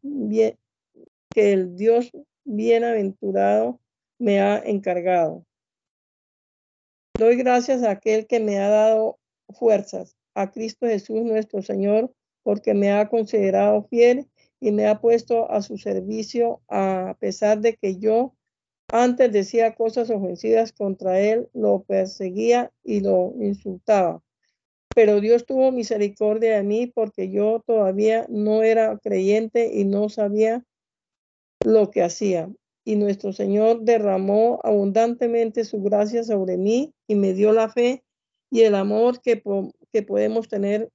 que 1.31 1.53
el 1.53 1.75
Dios 1.75 2.11
bienaventurado 2.43 3.79
me 4.17 4.41
ha 4.41 4.57
encargado. 4.57 5.45
Doy 7.17 7.35
gracias 7.37 7.83
a 7.83 7.91
aquel 7.91 8.27
que 8.27 8.39
me 8.39 8.59
ha 8.59 8.69
dado 8.69 9.19
fuerzas, 9.49 10.15
a 10.33 10.51
Cristo 10.51 10.87
Jesús 10.87 11.21
nuestro 11.23 11.61
Señor, 11.61 12.13
porque 12.43 12.73
me 12.73 12.91
ha 12.91 13.09
considerado 13.09 13.83
fiel 13.83 14.27
y 14.59 14.71
me 14.71 14.87
ha 14.87 14.99
puesto 14.99 15.49
a 15.51 15.61
su 15.61 15.77
servicio 15.77 16.61
a 16.67 17.15
pesar 17.19 17.59
de 17.59 17.75
que 17.75 17.97
yo 17.97 18.35
antes 18.91 19.31
decía 19.31 19.75
cosas 19.75 20.09
ofensivas 20.09 20.73
contra 20.73 21.19
él, 21.19 21.49
lo 21.53 21.83
perseguía 21.83 22.71
y 22.83 23.01
lo 23.01 23.33
insultaba. 23.39 24.21
Pero 24.95 25.21
Dios 25.21 25.45
tuvo 25.45 25.71
misericordia 25.71 26.57
de 26.57 26.63
mí 26.63 26.87
porque 26.87 27.29
yo 27.29 27.63
todavía 27.65 28.25
no 28.29 28.63
era 28.63 28.97
creyente 28.97 29.71
y 29.73 29.85
no 29.85 30.09
sabía 30.09 30.65
lo 31.63 31.91
que 31.91 32.01
hacía. 32.01 32.49
Y 32.83 32.95
nuestro 32.95 33.31
Señor 33.31 33.81
derramó 33.81 34.59
abundantemente 34.63 35.63
su 35.63 35.81
gracia 35.81 36.23
sobre 36.23 36.57
mí 36.57 36.93
y 37.07 37.15
me 37.15 37.33
dio 37.33 37.53
la 37.53 37.69
fe 37.69 38.03
y 38.49 38.61
el 38.61 38.73
amor 38.73 39.21
que, 39.21 39.43
que 39.93 40.01
podemos 40.01 40.47
tener 40.47 40.89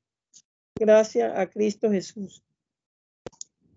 gracias 0.74 1.32
a 1.38 1.49
Cristo 1.49 1.90
Jesús. 1.90 2.42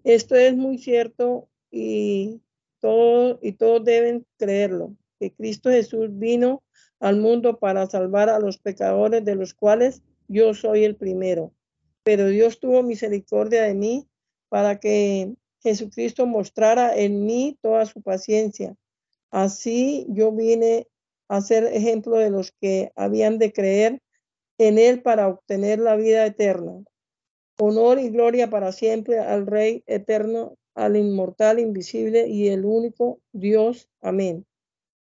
Esto 0.03 0.35
es 0.35 0.55
muy 0.55 0.79
cierto 0.79 1.47
y, 1.69 2.41
todo, 2.87 3.37
y 3.41 3.51
todos 3.51 3.83
deben 3.83 4.25
creerlo, 4.37 4.95
que 5.19 5.33
Cristo 5.33 5.69
Jesús 5.69 6.07
vino 6.09 6.63
al 7.01 7.17
mundo 7.17 7.59
para 7.59 7.85
salvar 7.85 8.29
a 8.29 8.39
los 8.39 8.59
pecadores 8.59 9.25
de 9.25 9.35
los 9.35 9.53
cuales 9.53 10.01
yo 10.29 10.53
soy 10.53 10.85
el 10.85 10.95
primero. 10.95 11.51
Pero 12.03 12.27
Dios 12.27 12.61
tuvo 12.61 12.83
misericordia 12.83 13.63
de 13.63 13.73
mí 13.73 14.07
para 14.47 14.79
que 14.79 15.33
Jesucristo 15.61 16.25
mostrara 16.27 16.97
en 16.97 17.25
mí 17.25 17.57
toda 17.61 17.85
su 17.85 18.01
paciencia. 18.01 18.73
Así 19.31 20.05
yo 20.07 20.31
vine 20.31 20.87
a 21.27 21.41
ser 21.41 21.65
ejemplo 21.65 22.15
de 22.15 22.29
los 22.29 22.53
que 22.53 22.93
habían 22.95 23.37
de 23.37 23.51
creer 23.51 24.01
en 24.57 24.77
Él 24.77 25.01
para 25.01 25.27
obtener 25.27 25.79
la 25.79 25.97
vida 25.97 26.25
eterna. 26.25 26.85
Honor 27.59 27.99
y 27.99 28.11
gloria 28.11 28.49
para 28.49 28.71
siempre 28.71 29.19
al 29.19 29.45
Rey 29.45 29.83
eterno, 29.87 30.55
al 30.77 30.95
inmortal, 30.95 31.59
invisible 31.59 32.27
y 32.27 32.49
el 32.49 32.63
único 32.63 33.19
Dios. 33.33 33.89
Amén. 33.99 34.45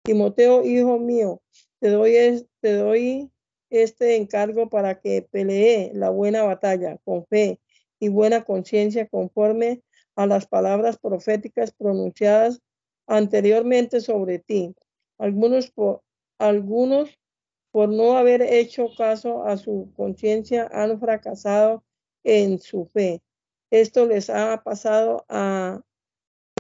Timoteo, 0.04 0.64
hijo 0.64 1.00
mío, 1.00 1.42
te 1.80 1.90
doy, 1.90 2.48
te 2.62 2.74
doy 2.74 3.30
este 3.70 4.16
encargo 4.16 4.70
para 4.70 5.02
que 5.02 5.28
pelee 5.30 5.92
la 5.94 6.10
buena 6.10 6.44
batalla 6.44 6.98
con 7.04 7.26
fe 7.26 7.60
y 8.00 8.08
buena 8.08 8.46
conciencia 8.46 9.08
conforme 9.08 9.82
a 10.16 10.26
las 10.26 10.48
palabras 10.48 10.98
proféticas 10.98 11.74
pronunciadas 11.74 12.62
anteriormente 13.06 14.00
sobre 14.00 14.40
ti. 14.40 14.74
Algunos 15.18 15.72
por, 15.72 16.04
algunos 16.40 17.20
por 17.72 17.90
no 17.90 18.18
haber 18.18 18.42
hecho 18.42 18.88
caso 18.98 19.44
a 19.44 19.58
su 19.58 19.92
conciencia 19.98 20.70
han 20.72 20.98
fracasado 21.02 21.84
en 22.24 22.60
su 22.60 22.86
fe. 22.86 23.22
Esto 23.76 24.06
les 24.06 24.30
ha 24.30 24.64
pasado 24.64 25.26
a 25.28 25.82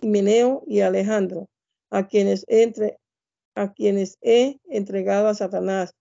Himeneo 0.01 0.63
y 0.67 0.81
Alejandro, 0.81 1.47
a 1.89 2.07
quienes, 2.07 2.43
entre, 2.49 2.99
a 3.55 3.71
quienes 3.71 4.17
he 4.19 4.59
entregado 4.65 5.29
a 5.29 5.33
Satanás 5.33 5.95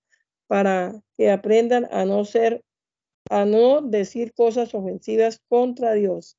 para 0.49 1.01
que 1.17 1.31
aprendan 1.31 1.87
a 1.93 2.05
no 2.05 2.25
ser, 2.25 2.65
a 3.31 3.45
no 3.45 3.81
decir 3.81 4.35
cosas 4.35 4.75
ofensivas 4.75 5.39
contra 5.49 5.93
Dios. 5.93 6.37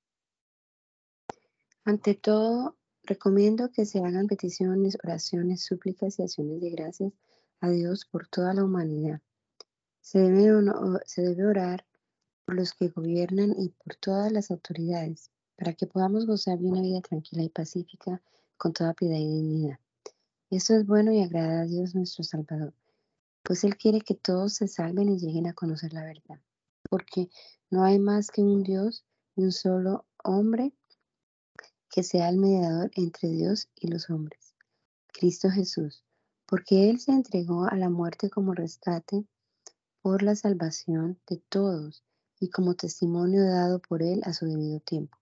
Ante 1.85 2.13
todo, 2.13 2.75
recomiendo 3.03 3.71
que 3.71 3.85
se 3.85 3.99
hagan 3.99 4.27
peticiones, 4.27 4.97
oraciones, 5.01 5.63
súplicas 5.63 6.19
y 6.19 6.23
acciones 6.23 6.59
de 6.59 6.71
gracias 6.71 7.13
a 7.61 7.69
Dios 7.69 8.05
por 8.11 8.27
toda 8.27 8.53
la 8.53 8.65
humanidad. 8.65 9.21
Se 10.01 10.19
debe, 10.19 11.45
orar 11.45 11.85
por 12.45 12.55
los 12.55 12.73
que 12.73 12.89
gobiernan 12.89 13.55
y 13.57 13.69
por 13.69 13.95
todas 13.95 14.31
las 14.31 14.51
autoridades, 14.51 15.31
para 15.57 15.73
que 15.73 15.87
podamos 15.87 16.25
gozar 16.25 16.59
de 16.59 16.67
una 16.67 16.81
vida 16.81 17.01
tranquila 17.01 17.43
y 17.43 17.49
pacífica 17.49 18.21
con 18.57 18.71
toda 18.71 18.93
piedad 18.93 19.17
y 19.17 19.25
dignidad. 19.25 19.79
Esto 20.51 20.75
es 20.75 20.85
bueno 20.85 21.11
y 21.11 21.21
agrada 21.21 21.61
a 21.61 21.65
Dios 21.65 21.95
nuestro 21.95 22.23
Salvador, 22.23 22.73
pues 23.41 23.63
Él 23.63 23.75
quiere 23.77 24.01
que 24.01 24.13
todos 24.13 24.53
se 24.53 24.67
salven 24.67 25.09
y 25.09 25.17
lleguen 25.17 25.47
a 25.47 25.53
conocer 25.53 25.91
la 25.93 26.03
verdad, 26.03 26.39
porque 26.89 27.29
no 27.71 27.83
hay 27.83 27.99
más 27.99 28.29
que 28.29 28.41
un 28.41 28.63
Dios 28.63 29.05
y 29.35 29.43
un 29.43 29.51
solo 29.51 30.05
hombre 30.23 30.71
que 31.89 32.03
sea 32.03 32.29
el 32.29 32.37
mediador 32.37 32.91
entre 32.95 33.29
Dios 33.29 33.69
y 33.75 33.87
los 33.87 34.09
hombres, 34.09 34.53
Cristo 35.07 35.49
Jesús, 35.49 36.03
porque 36.45 36.89
Él 36.89 36.99
se 36.99 37.11
entregó 37.11 37.65
a 37.65 37.75
la 37.75 37.89
muerte 37.89 38.29
como 38.29 38.53
rescate 38.53 39.25
por 40.01 40.21
la 40.21 40.35
salvación 40.35 41.19
de 41.27 41.37
todos 41.49 42.03
y 42.45 42.49
como 42.51 42.75
testimonio 42.75 43.43
dado 43.43 43.79
por 43.79 44.03
Él 44.03 44.21
a 44.23 44.31
su 44.31 44.45
debido 44.45 44.79
tiempo. 44.79 45.17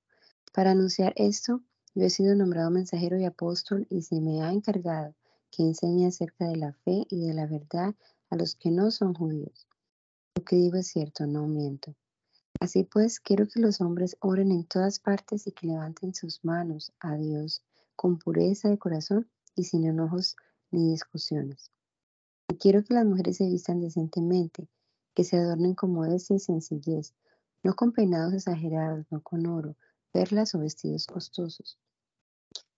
Para 0.52 0.72
anunciar 0.72 1.14
esto, 1.16 1.62
yo 1.96 2.04
he 2.04 2.10
sido 2.10 2.36
nombrado 2.36 2.70
mensajero 2.70 3.18
y 3.18 3.24
apóstol 3.24 3.88
y 3.90 4.02
se 4.02 4.20
me 4.20 4.42
ha 4.42 4.52
encargado 4.52 5.16
que 5.50 5.64
enseñe 5.64 6.06
acerca 6.06 6.46
de 6.50 6.58
la 6.58 6.74
fe 6.74 7.06
y 7.10 7.26
de 7.26 7.34
la 7.34 7.48
verdad 7.48 7.96
a 8.30 8.36
los 8.36 8.56
que 8.56 8.72
no 8.72 8.92
son 8.92 9.14
judíos. 9.14 9.68
Lo 10.36 10.44
que 10.44 10.58
digo 10.58 10.76
es 10.76 10.88
cierto, 10.88 11.26
no 11.26 11.48
miento. 11.48 11.96
Así 12.60 12.84
pues, 12.84 13.22
quiero 13.22 13.48
que 13.48 13.62
los 13.62 13.80
hombres 13.80 14.18
oren 14.20 14.52
en 14.52 14.66
todas 14.66 15.00
partes 15.00 15.48
y 15.48 15.54
que 15.54 15.68
levanten 15.68 16.14
sus 16.14 16.44
manos 16.44 16.92
a 17.00 17.16
Dios 17.16 17.64
con 17.96 18.20
pureza 18.20 18.68
de 18.68 18.78
corazón 18.78 19.30
y 19.56 19.64
sin 19.64 19.86
enojos 19.86 20.36
ni 20.72 20.92
discusiones. 20.92 21.72
Y 22.50 22.56
quiero 22.56 22.84
que 22.84 22.96
las 22.96 23.06
mujeres 23.06 23.38
se 23.38 23.46
vistan 23.46 23.80
decentemente, 23.80 24.68
que 25.14 25.24
se 25.24 25.38
adornen 25.38 25.76
con 25.76 25.92
modestia 25.92 26.36
y 26.36 26.40
sencillez, 26.40 27.14
no 27.64 27.76
con 27.76 27.92
peinados 27.92 28.34
exagerados, 28.34 29.06
no 29.10 29.22
con 29.22 29.46
oro, 29.48 29.76
perlas 30.12 30.54
o 30.56 30.60
vestidos 30.60 31.08
costosos. 31.08 31.78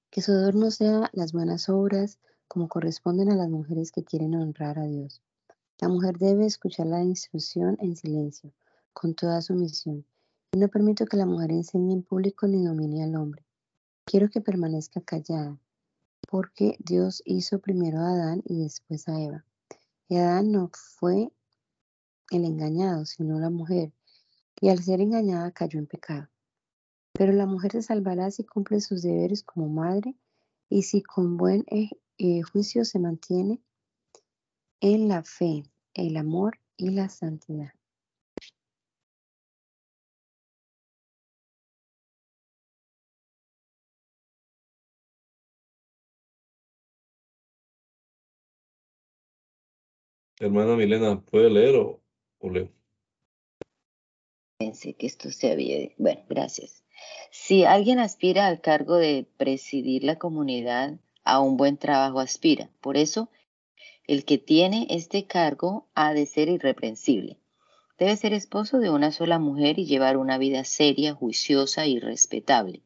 Que 0.09 0.21
su 0.21 0.31
adorno 0.31 0.71
sea 0.71 1.09
las 1.13 1.33
buenas 1.33 1.69
obras, 1.69 2.19
como 2.47 2.67
corresponden 2.67 3.31
a 3.31 3.35
las 3.35 3.49
mujeres 3.49 3.91
que 3.91 4.03
quieren 4.03 4.35
honrar 4.35 4.79
a 4.79 4.85
Dios. 4.85 5.21
La 5.81 5.89
mujer 5.89 6.17
debe 6.17 6.45
escuchar 6.45 6.87
la 6.87 7.03
instrucción 7.03 7.75
en 7.79 7.95
silencio, 7.95 8.53
con 8.93 9.13
toda 9.13 9.41
sumisión, 9.41 10.05
y 10.53 10.59
no 10.59 10.69
permito 10.69 11.05
que 11.05 11.17
la 11.17 11.25
mujer 11.25 11.51
enseñe 11.51 11.91
en 11.91 12.03
público 12.03 12.47
ni 12.47 12.63
domine 12.63 13.03
al 13.03 13.15
hombre. 13.15 13.45
Quiero 14.05 14.29
que 14.29 14.39
permanezca 14.39 15.01
callada, 15.01 15.57
porque 16.29 16.77
Dios 16.79 17.21
hizo 17.25 17.59
primero 17.59 17.99
a 17.99 18.11
Adán 18.11 18.41
y 18.45 18.63
después 18.63 19.07
a 19.09 19.19
Eva. 19.19 19.45
Y 20.07 20.15
Adán 20.17 20.51
no 20.51 20.69
fue 20.73 21.31
el 22.31 22.45
engañado, 22.45 23.05
sino 23.05 23.39
la 23.39 23.49
mujer, 23.49 23.91
y 24.61 24.69
al 24.69 24.79
ser 24.83 25.01
engañada 25.01 25.51
cayó 25.51 25.79
en 25.79 25.87
pecado. 25.87 26.29
Pero 27.13 27.33
la 27.33 27.45
mujer 27.45 27.71
se 27.71 27.81
salvará 27.81 28.31
si 28.31 28.43
cumple 28.43 28.81
sus 28.81 29.01
deberes 29.01 29.43
como 29.43 29.69
madre 29.69 30.15
y 30.69 30.83
si 30.83 31.01
con 31.01 31.37
buen 31.37 31.63
eh, 31.67 31.89
eh, 32.17 32.41
juicio 32.41 32.85
se 32.85 32.99
mantiene 32.99 33.61
en 34.81 35.07
la 35.07 35.23
fe, 35.23 35.63
el 35.93 36.17
amor 36.17 36.59
y 36.77 36.89
la 36.91 37.09
santidad. 37.09 37.71
Hermana 50.39 50.75
Milena, 50.75 51.21
¿puede 51.21 51.49
leer 51.49 51.75
o, 51.75 52.01
Pensé 54.57 54.93
que 54.93 55.07
esto 55.07 55.31
se 55.31 55.51
había... 55.51 55.89
Bueno, 55.97 56.21
gracias. 56.29 56.83
Si 57.31 57.65
alguien 57.65 57.99
aspira 57.99 58.47
al 58.47 58.61
cargo 58.61 58.95
de 58.95 59.27
presidir 59.37 60.03
la 60.03 60.17
comunidad, 60.17 60.99
a 61.25 61.39
un 61.39 61.57
buen 61.57 61.77
trabajo 61.77 62.19
aspira. 62.19 62.69
Por 62.79 62.95
eso, 62.95 63.29
el 64.07 64.23
que 64.23 64.37
tiene 64.37 64.87
este 64.89 65.25
cargo 65.25 65.87
ha 65.95 66.13
de 66.13 66.25
ser 66.27 66.47
irreprensible. 66.47 67.39
Debe 67.97 68.15
ser 68.15 68.33
esposo 68.33 68.77
de 68.77 68.89
una 68.89 69.11
sola 69.11 69.39
mujer 69.39 69.79
y 69.79 69.85
llevar 69.85 70.17
una 70.17 70.37
vida 70.37 70.63
seria, 70.63 71.13
juiciosa 71.13 71.87
y 71.87 71.99
respetable. 71.99 72.83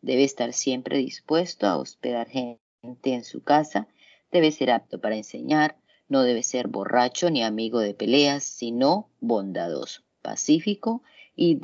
Debe 0.00 0.24
estar 0.24 0.52
siempre 0.52 0.98
dispuesto 0.98 1.66
a 1.66 1.76
hospedar 1.76 2.28
gente 2.28 2.60
en 3.04 3.24
su 3.24 3.42
casa. 3.42 3.88
Debe 4.30 4.52
ser 4.52 4.70
apto 4.70 5.00
para 5.00 5.16
enseñar, 5.16 5.76
no 6.10 6.22
debe 6.22 6.42
ser 6.42 6.68
borracho 6.68 7.30
ni 7.30 7.42
amigo 7.42 7.78
de 7.80 7.94
peleas, 7.94 8.42
sino 8.44 9.08
bondadoso, 9.20 10.02
pacífico 10.20 11.02
y, 11.36 11.58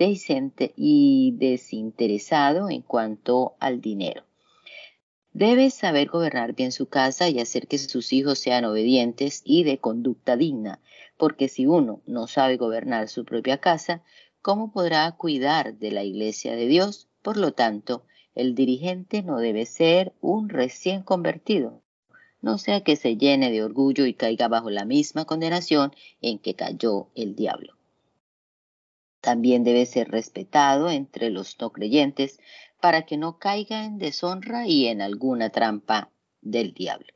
y 0.77 1.33
desinteresado 1.37 2.71
en 2.71 2.81
cuanto 2.81 3.57
al 3.59 3.81
dinero. 3.81 4.23
Debe 5.33 5.69
saber 5.71 6.09
gobernar 6.09 6.55
bien 6.55 6.73
su 6.73 6.87
casa 6.87 7.29
y 7.29 7.41
hacer 7.41 7.67
que 7.67 7.77
sus 7.77 8.13
hijos 8.13 8.39
sean 8.39 8.65
obedientes 8.65 9.43
y 9.45 9.65
de 9.65 9.79
conducta 9.79 10.37
digna, 10.37 10.81
porque 11.19 11.49
si 11.49 11.67
uno 11.67 12.01
no 12.07 12.29
sabe 12.29 12.57
gobernar 12.57 13.09
su 13.09 13.25
propia 13.25 13.59
casa, 13.59 14.03
¿cómo 14.41 14.73
podrá 14.73 15.11
cuidar 15.13 15.77
de 15.77 15.91
la 15.91 16.05
iglesia 16.05 16.55
de 16.55 16.69
Dios? 16.69 17.09
Por 17.21 17.37
lo 17.37 17.53
tanto, 17.53 18.05
el 18.37 18.55
dirigente 18.55 19.23
no 19.23 19.39
debe 19.39 19.67
ser 19.67 20.15
un 20.21 20.49
recién 20.49 21.03
convertido, 21.03 21.83
no 22.47 22.59
sea 22.59 22.83
que 22.83 22.95
se 22.95 23.17
llene 23.17 23.51
de 23.51 23.65
orgullo 23.65 24.07
y 24.07 24.15
caiga 24.15 24.47
bajo 24.47 24.71
la 24.71 24.85
misma 24.85 25.25
condenación 25.25 25.93
en 26.21 26.39
que 26.39 26.55
cayó 26.55 27.09
el 27.17 27.35
diablo. 27.35 27.77
También 29.21 29.65
debe 29.65 29.85
ser 29.85 30.13
respetado 30.13 30.89
entre 30.89 31.31
los 31.31 31.61
no 31.61 31.73
creyentes 31.73 32.39
para 32.81 33.03
que 33.03 33.17
no 33.17 33.41
caiga 33.41 33.85
en 33.85 33.99
deshonra 33.99 34.69
y 34.69 34.87
en 34.87 35.03
alguna 35.03 35.51
trampa 35.51 36.13
del 36.41 36.73
diablo. 36.73 37.13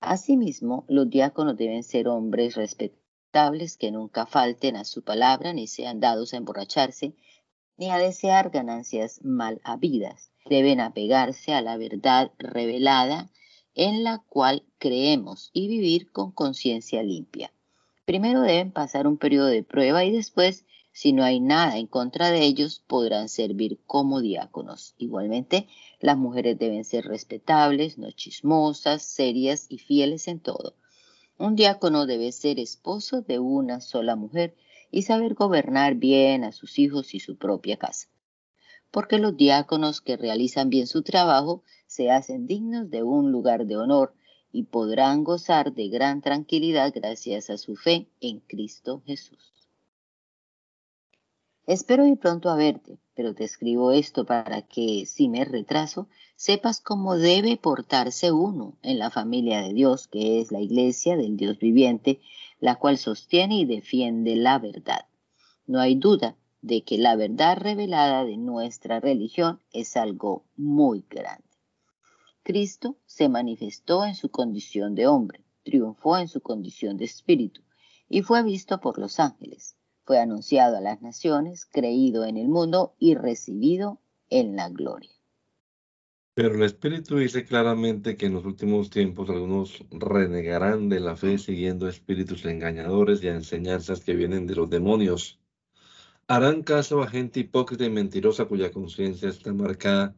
Asimismo, 0.00 0.84
los 0.88 1.08
diáconos 1.08 1.56
deben 1.56 1.84
ser 1.84 2.08
hombres 2.08 2.56
respetables 2.56 3.76
que 3.76 3.92
nunca 3.92 4.26
falten 4.26 4.74
a 4.74 4.82
su 4.82 5.04
palabra 5.04 5.52
ni 5.52 5.68
sean 5.68 6.00
dados 6.00 6.34
a 6.34 6.38
emborracharse 6.38 7.14
ni 7.76 7.90
a 7.90 7.98
desear 7.98 8.50
ganancias 8.50 9.20
mal 9.22 9.60
habidas. 9.62 10.32
Deben 10.46 10.80
apegarse 10.80 11.54
a 11.54 11.60
la 11.60 11.76
verdad 11.76 12.32
revelada 12.38 13.30
en 13.76 14.02
la 14.04 14.18
cual 14.18 14.64
creemos 14.78 15.50
y 15.52 15.68
vivir 15.68 16.10
con 16.10 16.32
conciencia 16.32 17.02
limpia. 17.02 17.52
Primero 18.06 18.40
deben 18.40 18.72
pasar 18.72 19.06
un 19.06 19.18
periodo 19.18 19.46
de 19.46 19.62
prueba 19.62 20.04
y 20.04 20.10
después, 20.10 20.64
si 20.92 21.12
no 21.12 21.22
hay 21.22 21.40
nada 21.40 21.76
en 21.76 21.86
contra 21.86 22.30
de 22.30 22.42
ellos, 22.42 22.82
podrán 22.86 23.28
servir 23.28 23.78
como 23.86 24.22
diáconos. 24.22 24.94
Igualmente, 24.96 25.68
las 26.00 26.16
mujeres 26.16 26.58
deben 26.58 26.84
ser 26.84 27.04
respetables, 27.04 27.98
no 27.98 28.10
chismosas, 28.12 29.02
serias 29.02 29.66
y 29.68 29.78
fieles 29.78 30.26
en 30.26 30.40
todo. 30.40 30.74
Un 31.38 31.54
diácono 31.54 32.06
debe 32.06 32.32
ser 32.32 32.58
esposo 32.58 33.20
de 33.20 33.38
una 33.38 33.82
sola 33.82 34.16
mujer 34.16 34.56
y 34.90 35.02
saber 35.02 35.34
gobernar 35.34 35.96
bien 35.96 36.44
a 36.44 36.52
sus 36.52 36.78
hijos 36.78 37.14
y 37.14 37.20
su 37.20 37.36
propia 37.36 37.76
casa. 37.76 38.08
Porque 38.90 39.18
los 39.18 39.36
diáconos 39.36 40.00
que 40.00 40.16
realizan 40.16 40.70
bien 40.70 40.86
su 40.86 41.02
trabajo 41.02 41.62
se 41.86 42.10
hacen 42.10 42.46
dignos 42.46 42.90
de 42.90 43.02
un 43.02 43.32
lugar 43.32 43.66
de 43.66 43.76
honor 43.76 44.14
y 44.52 44.64
podrán 44.64 45.22
gozar 45.22 45.74
de 45.74 45.88
gran 45.88 46.22
tranquilidad 46.22 46.92
gracias 46.94 47.50
a 47.50 47.58
su 47.58 47.76
fe 47.76 48.08
en 48.20 48.40
Cristo 48.40 49.02
Jesús. 49.04 49.52
Espero 51.66 52.06
ir 52.06 52.16
pronto 52.18 52.48
a 52.48 52.54
verte, 52.54 52.98
pero 53.14 53.34
te 53.34 53.42
escribo 53.42 53.90
esto 53.90 54.24
para 54.24 54.62
que, 54.62 55.04
si 55.04 55.28
me 55.28 55.44
retraso, 55.44 56.08
sepas 56.36 56.80
cómo 56.80 57.16
debe 57.16 57.56
portarse 57.56 58.30
uno 58.30 58.76
en 58.82 59.00
la 59.00 59.10
familia 59.10 59.62
de 59.62 59.74
Dios, 59.74 60.06
que 60.06 60.40
es 60.40 60.52
la 60.52 60.60
iglesia 60.60 61.16
del 61.16 61.36
Dios 61.36 61.58
viviente, 61.58 62.20
la 62.60 62.76
cual 62.76 62.98
sostiene 62.98 63.58
y 63.58 63.64
defiende 63.64 64.36
la 64.36 64.58
verdad. 64.58 65.06
No 65.66 65.80
hay 65.80 65.96
duda 65.96 66.36
de 66.66 66.82
que 66.82 66.98
la 66.98 67.14
verdad 67.14 67.58
revelada 67.58 68.24
de 68.24 68.36
nuestra 68.36 68.98
religión 68.98 69.60
es 69.72 69.96
algo 69.96 70.44
muy 70.56 71.04
grande. 71.08 71.44
Cristo 72.42 72.96
se 73.06 73.28
manifestó 73.28 74.04
en 74.04 74.16
su 74.16 74.30
condición 74.30 74.96
de 74.96 75.06
hombre, 75.06 75.44
triunfó 75.62 76.18
en 76.18 76.26
su 76.26 76.40
condición 76.40 76.96
de 76.96 77.04
espíritu 77.04 77.62
y 78.08 78.22
fue 78.22 78.42
visto 78.42 78.80
por 78.80 78.98
los 78.98 79.20
ángeles. 79.20 79.76
Fue 80.02 80.18
anunciado 80.18 80.76
a 80.76 80.80
las 80.80 81.02
naciones, 81.02 81.66
creído 81.66 82.24
en 82.24 82.36
el 82.36 82.48
mundo 82.48 82.94
y 82.98 83.14
recibido 83.14 84.00
en 84.28 84.56
la 84.56 84.68
gloria. 84.68 85.10
Pero 86.34 86.54
el 86.54 86.62
Espíritu 86.64 87.16
dice 87.16 87.44
claramente 87.44 88.16
que 88.16 88.26
en 88.26 88.34
los 88.34 88.44
últimos 88.44 88.90
tiempos 88.90 89.30
algunos 89.30 89.84
renegarán 89.90 90.88
de 90.88 91.00
la 91.00 91.16
fe 91.16 91.38
siguiendo 91.38 91.88
espíritus 91.88 92.44
engañadores 92.44 93.22
y 93.22 93.28
a 93.28 93.34
enseñanzas 93.34 94.00
que 94.00 94.14
vienen 94.14 94.46
de 94.46 94.56
los 94.56 94.68
demonios. 94.68 95.40
Harán 96.28 96.62
caso 96.64 97.02
a 97.02 97.08
gente 97.08 97.38
hipócrita 97.40 97.84
y 97.84 97.90
mentirosa 97.90 98.46
cuya 98.46 98.72
conciencia 98.72 99.28
está 99.28 99.52
marcada 99.52 100.16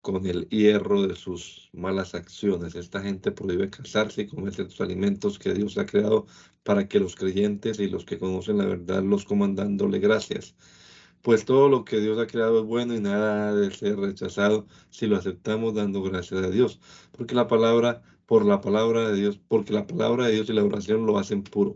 con 0.00 0.24
el 0.26 0.48
hierro 0.48 1.02
de 1.06 1.16
sus 1.16 1.68
malas 1.72 2.14
acciones. 2.14 2.76
Esta 2.76 3.02
gente 3.02 3.32
prohíbe 3.32 3.68
casarse 3.68 4.22
y 4.22 4.26
comer 4.28 4.54
ciertos 4.54 4.80
alimentos 4.80 5.38
que 5.38 5.54
Dios 5.54 5.76
ha 5.78 5.86
creado 5.86 6.26
para 6.62 6.86
que 6.88 7.00
los 7.00 7.16
creyentes 7.16 7.80
y 7.80 7.88
los 7.88 8.04
que 8.04 8.18
conocen 8.18 8.58
la 8.58 8.66
verdad 8.66 9.02
los 9.02 9.24
coman 9.24 9.56
dándole 9.56 9.98
gracias. 9.98 10.54
Pues 11.22 11.44
todo 11.44 11.68
lo 11.68 11.84
que 11.84 12.00
Dios 12.00 12.18
ha 12.20 12.28
creado 12.28 12.60
es 12.60 12.66
bueno 12.66 12.94
y 12.94 13.00
nada 13.00 13.48
ha 13.48 13.54
de 13.54 13.72
ser 13.72 13.98
rechazado 13.98 14.66
si 14.90 15.06
lo 15.08 15.16
aceptamos 15.16 15.74
dando 15.74 16.02
gracias 16.02 16.44
a 16.44 16.50
Dios. 16.50 16.80
Porque 17.12 17.34
la 17.34 17.48
palabra, 17.48 18.02
por 18.26 18.44
la 18.46 18.60
palabra 18.60 19.08
de 19.10 19.16
Dios, 19.16 19.40
porque 19.48 19.72
la 19.72 19.86
palabra 19.88 20.26
de 20.26 20.34
Dios 20.34 20.48
y 20.50 20.52
la 20.52 20.64
oración 20.64 21.04
lo 21.06 21.18
hacen 21.18 21.42
puro. 21.42 21.74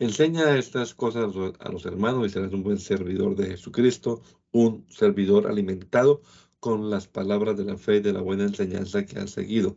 Enseña 0.00 0.56
estas 0.56 0.94
cosas 0.94 1.34
a 1.58 1.72
los 1.72 1.84
hermanos 1.84 2.26
y 2.26 2.30
serás 2.30 2.52
un 2.52 2.62
buen 2.62 2.78
servidor 2.78 3.34
de 3.34 3.48
Jesucristo, 3.48 4.22
un 4.52 4.86
servidor 4.90 5.48
alimentado 5.48 6.22
con 6.60 6.88
las 6.88 7.08
palabras 7.08 7.56
de 7.56 7.64
la 7.64 7.76
fe 7.76 7.96
y 7.96 8.00
de 8.00 8.12
la 8.12 8.20
buena 8.20 8.44
enseñanza 8.44 9.04
que 9.04 9.18
has 9.18 9.30
seguido. 9.30 9.76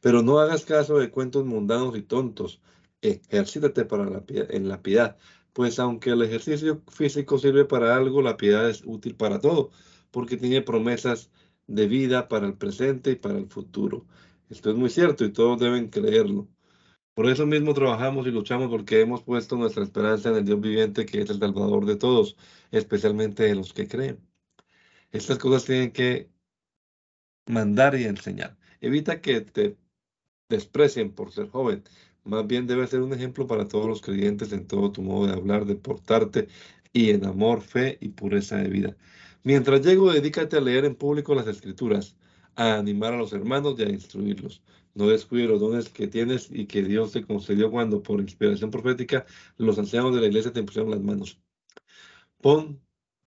Pero 0.00 0.22
no 0.22 0.38
hagas 0.38 0.64
caso 0.64 0.98
de 0.98 1.10
cuentos 1.10 1.44
mundanos 1.44 1.96
y 1.96 2.02
tontos. 2.02 2.60
Ejercítate 3.00 3.84
para 3.84 4.22
en 4.28 4.68
la 4.68 4.82
piedad, 4.82 5.16
pues 5.52 5.80
aunque 5.80 6.10
el 6.10 6.22
ejercicio 6.22 6.82
físico 6.88 7.36
sirve 7.38 7.64
para 7.64 7.96
algo, 7.96 8.22
la 8.22 8.36
piedad 8.36 8.70
es 8.70 8.82
útil 8.86 9.16
para 9.16 9.40
todo, 9.40 9.70
porque 10.12 10.36
tiene 10.36 10.62
promesas 10.62 11.30
de 11.66 11.88
vida 11.88 12.28
para 12.28 12.46
el 12.46 12.54
presente 12.56 13.10
y 13.12 13.16
para 13.16 13.38
el 13.38 13.48
futuro. 13.48 14.06
Esto 14.48 14.70
es 14.70 14.76
muy 14.76 14.90
cierto 14.90 15.24
y 15.24 15.32
todos 15.32 15.58
deben 15.58 15.88
creerlo. 15.88 16.48
Por 17.16 17.30
eso 17.30 17.46
mismo 17.46 17.72
trabajamos 17.72 18.26
y 18.26 18.30
luchamos 18.30 18.68
porque 18.68 19.00
hemos 19.00 19.22
puesto 19.22 19.56
nuestra 19.56 19.82
esperanza 19.82 20.28
en 20.28 20.36
el 20.36 20.44
Dios 20.44 20.60
viviente 20.60 21.06
que 21.06 21.22
es 21.22 21.30
el 21.30 21.38
Salvador 21.38 21.86
de 21.86 21.96
todos, 21.96 22.36
especialmente 22.72 23.44
de 23.44 23.54
los 23.54 23.72
que 23.72 23.88
creen. 23.88 24.20
Estas 25.12 25.38
cosas 25.38 25.64
tienen 25.64 25.92
que 25.92 26.30
mandar 27.46 27.94
y 27.98 28.04
enseñar. 28.04 28.58
Evita 28.82 29.22
que 29.22 29.40
te 29.40 29.78
desprecien 30.50 31.10
por 31.12 31.32
ser 31.32 31.48
joven. 31.48 31.84
Más 32.24 32.46
bien 32.46 32.66
debe 32.66 32.86
ser 32.86 33.00
un 33.00 33.14
ejemplo 33.14 33.46
para 33.46 33.66
todos 33.66 33.86
los 33.86 34.02
creyentes 34.02 34.52
en 34.52 34.66
todo 34.66 34.92
tu 34.92 35.00
modo 35.02 35.26
de 35.26 35.32
hablar, 35.32 35.64
de 35.64 35.76
portarte 35.76 36.48
y 36.92 37.12
en 37.12 37.24
amor, 37.24 37.62
fe 37.62 37.96
y 38.02 38.10
pureza 38.10 38.56
de 38.58 38.68
vida. 38.68 38.96
Mientras 39.42 39.80
llego, 39.80 40.12
dedícate 40.12 40.58
a 40.58 40.60
leer 40.60 40.84
en 40.84 40.96
público 40.96 41.34
las 41.34 41.46
escrituras, 41.46 42.14
a 42.56 42.74
animar 42.76 43.14
a 43.14 43.18
los 43.18 43.32
hermanos 43.32 43.76
y 43.78 43.84
a 43.84 43.88
instruirlos. 43.88 44.62
No 44.96 45.08
descuide 45.08 45.46
los 45.46 45.60
dones 45.60 45.90
que 45.90 46.08
tienes 46.08 46.48
y 46.50 46.66
que 46.66 46.82
Dios 46.82 47.12
te 47.12 47.22
concedió 47.22 47.70
cuando, 47.70 48.02
por 48.02 48.18
inspiración 48.18 48.70
profética, 48.70 49.26
los 49.58 49.78
ancianos 49.78 50.14
de 50.14 50.22
la 50.22 50.26
iglesia 50.28 50.54
te 50.54 50.62
pusieron 50.62 50.90
las 50.90 51.02
manos. 51.02 51.38
Pon 52.40 52.80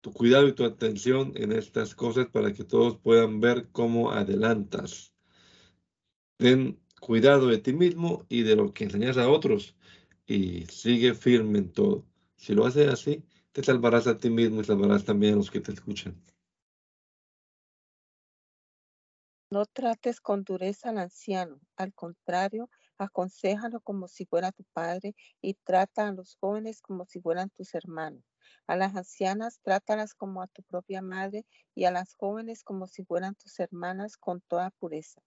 tu 0.00 0.12
cuidado 0.12 0.46
y 0.46 0.52
tu 0.52 0.64
atención 0.64 1.32
en 1.34 1.50
estas 1.50 1.96
cosas 1.96 2.28
para 2.28 2.52
que 2.52 2.62
todos 2.62 2.98
puedan 2.98 3.40
ver 3.40 3.68
cómo 3.72 4.12
adelantas. 4.12 5.12
Ten 6.36 6.78
cuidado 7.00 7.48
de 7.48 7.58
ti 7.58 7.72
mismo 7.72 8.24
y 8.28 8.42
de 8.42 8.54
lo 8.54 8.72
que 8.72 8.84
enseñas 8.84 9.16
a 9.18 9.28
otros 9.28 9.74
y 10.24 10.66
sigue 10.66 11.14
firme 11.14 11.58
en 11.58 11.72
todo. 11.72 12.06
Si 12.36 12.54
lo 12.54 12.64
haces 12.64 12.86
así, 12.88 13.24
te 13.50 13.64
salvarás 13.64 14.06
a 14.06 14.18
ti 14.18 14.30
mismo 14.30 14.60
y 14.60 14.64
salvarás 14.64 15.04
también 15.04 15.34
a 15.34 15.36
los 15.38 15.50
que 15.50 15.60
te 15.60 15.72
escuchan. 15.72 16.14
No 19.50 19.66
trates 19.66 20.20
con 20.20 20.44
dureza 20.44 20.90
al 20.90 20.98
anciano, 20.98 21.60
al 21.76 21.92
contrario, 21.94 22.70
aconsejalo 22.96 23.80
como 23.80 24.06
si 24.06 24.24
fuera 24.24 24.52
tu 24.52 24.64
padre 24.72 25.16
y 25.40 25.54
trata 25.54 26.06
a 26.08 26.12
los 26.12 26.36
jóvenes 26.36 26.80
como 26.80 27.06
si 27.06 27.20
fueran 27.20 27.50
tus 27.50 27.74
hermanos. 27.74 28.24
A 28.68 28.76
las 28.76 28.94
ancianas 28.96 29.60
trátalas 29.62 30.14
como 30.14 30.42
a 30.42 30.46
tu 30.46 30.62
propia 30.62 31.02
madre 31.02 31.44
y 31.74 31.84
a 31.84 31.90
las 31.90 32.14
jóvenes 32.14 32.62
como 32.62 32.86
si 32.86 33.04
fueran 33.04 33.34
tus 33.34 33.58
hermanas 33.60 34.16
con 34.16 34.40
toda 34.42 34.70
pureza. 34.70 35.22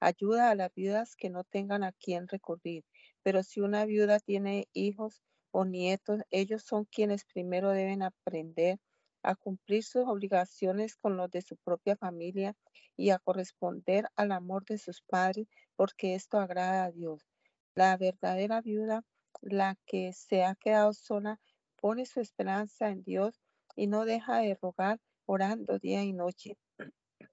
Ayuda 0.00 0.50
a 0.50 0.54
las 0.54 0.72
viudas 0.74 1.16
que 1.16 1.30
no 1.30 1.44
tengan 1.44 1.84
a 1.84 1.92
quién 1.92 2.28
recurrir, 2.28 2.84
pero 3.22 3.42
si 3.42 3.60
una 3.60 3.86
viuda 3.86 4.20
tiene 4.20 4.68
hijos 4.74 5.22
o 5.50 5.64
nietos, 5.64 6.20
ellos 6.30 6.62
son 6.62 6.84
quienes 6.84 7.24
primero 7.24 7.70
deben 7.70 8.02
aprender 8.02 8.78
a 9.22 9.34
cumplir 9.36 9.84
sus 9.84 10.04
obligaciones 10.06 10.96
con 10.96 11.16
los 11.16 11.30
de 11.30 11.42
su 11.42 11.56
propia 11.56 11.96
familia 11.96 12.56
y 12.96 13.10
a 13.10 13.18
corresponder 13.18 14.06
al 14.16 14.32
amor 14.32 14.64
de 14.64 14.78
sus 14.78 15.02
padres, 15.02 15.46
porque 15.76 16.14
esto 16.14 16.38
agrada 16.38 16.84
a 16.84 16.90
Dios. 16.90 17.26
La 17.74 17.96
verdadera 17.96 18.60
viuda, 18.60 19.04
la 19.40 19.76
que 19.86 20.12
se 20.12 20.44
ha 20.44 20.54
quedado 20.54 20.92
sola, 20.92 21.40
pone 21.76 22.06
su 22.06 22.20
esperanza 22.20 22.90
en 22.90 23.02
Dios 23.02 23.40
y 23.74 23.86
no 23.86 24.04
deja 24.04 24.38
de 24.38 24.58
rogar 24.60 25.00
orando 25.26 25.78
día 25.78 26.02
y 26.02 26.12
noche. 26.12 26.58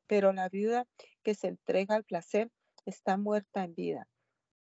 Pero 0.08 0.34
la 0.34 0.50
viuda 0.50 0.86
que 1.24 1.36
se 1.36 1.48
entrega 1.48 1.96
al 1.96 2.04
placer 2.04 2.52
está 2.86 3.18
muerta 3.18 3.64
en 3.64 3.76
vida. 3.76 4.08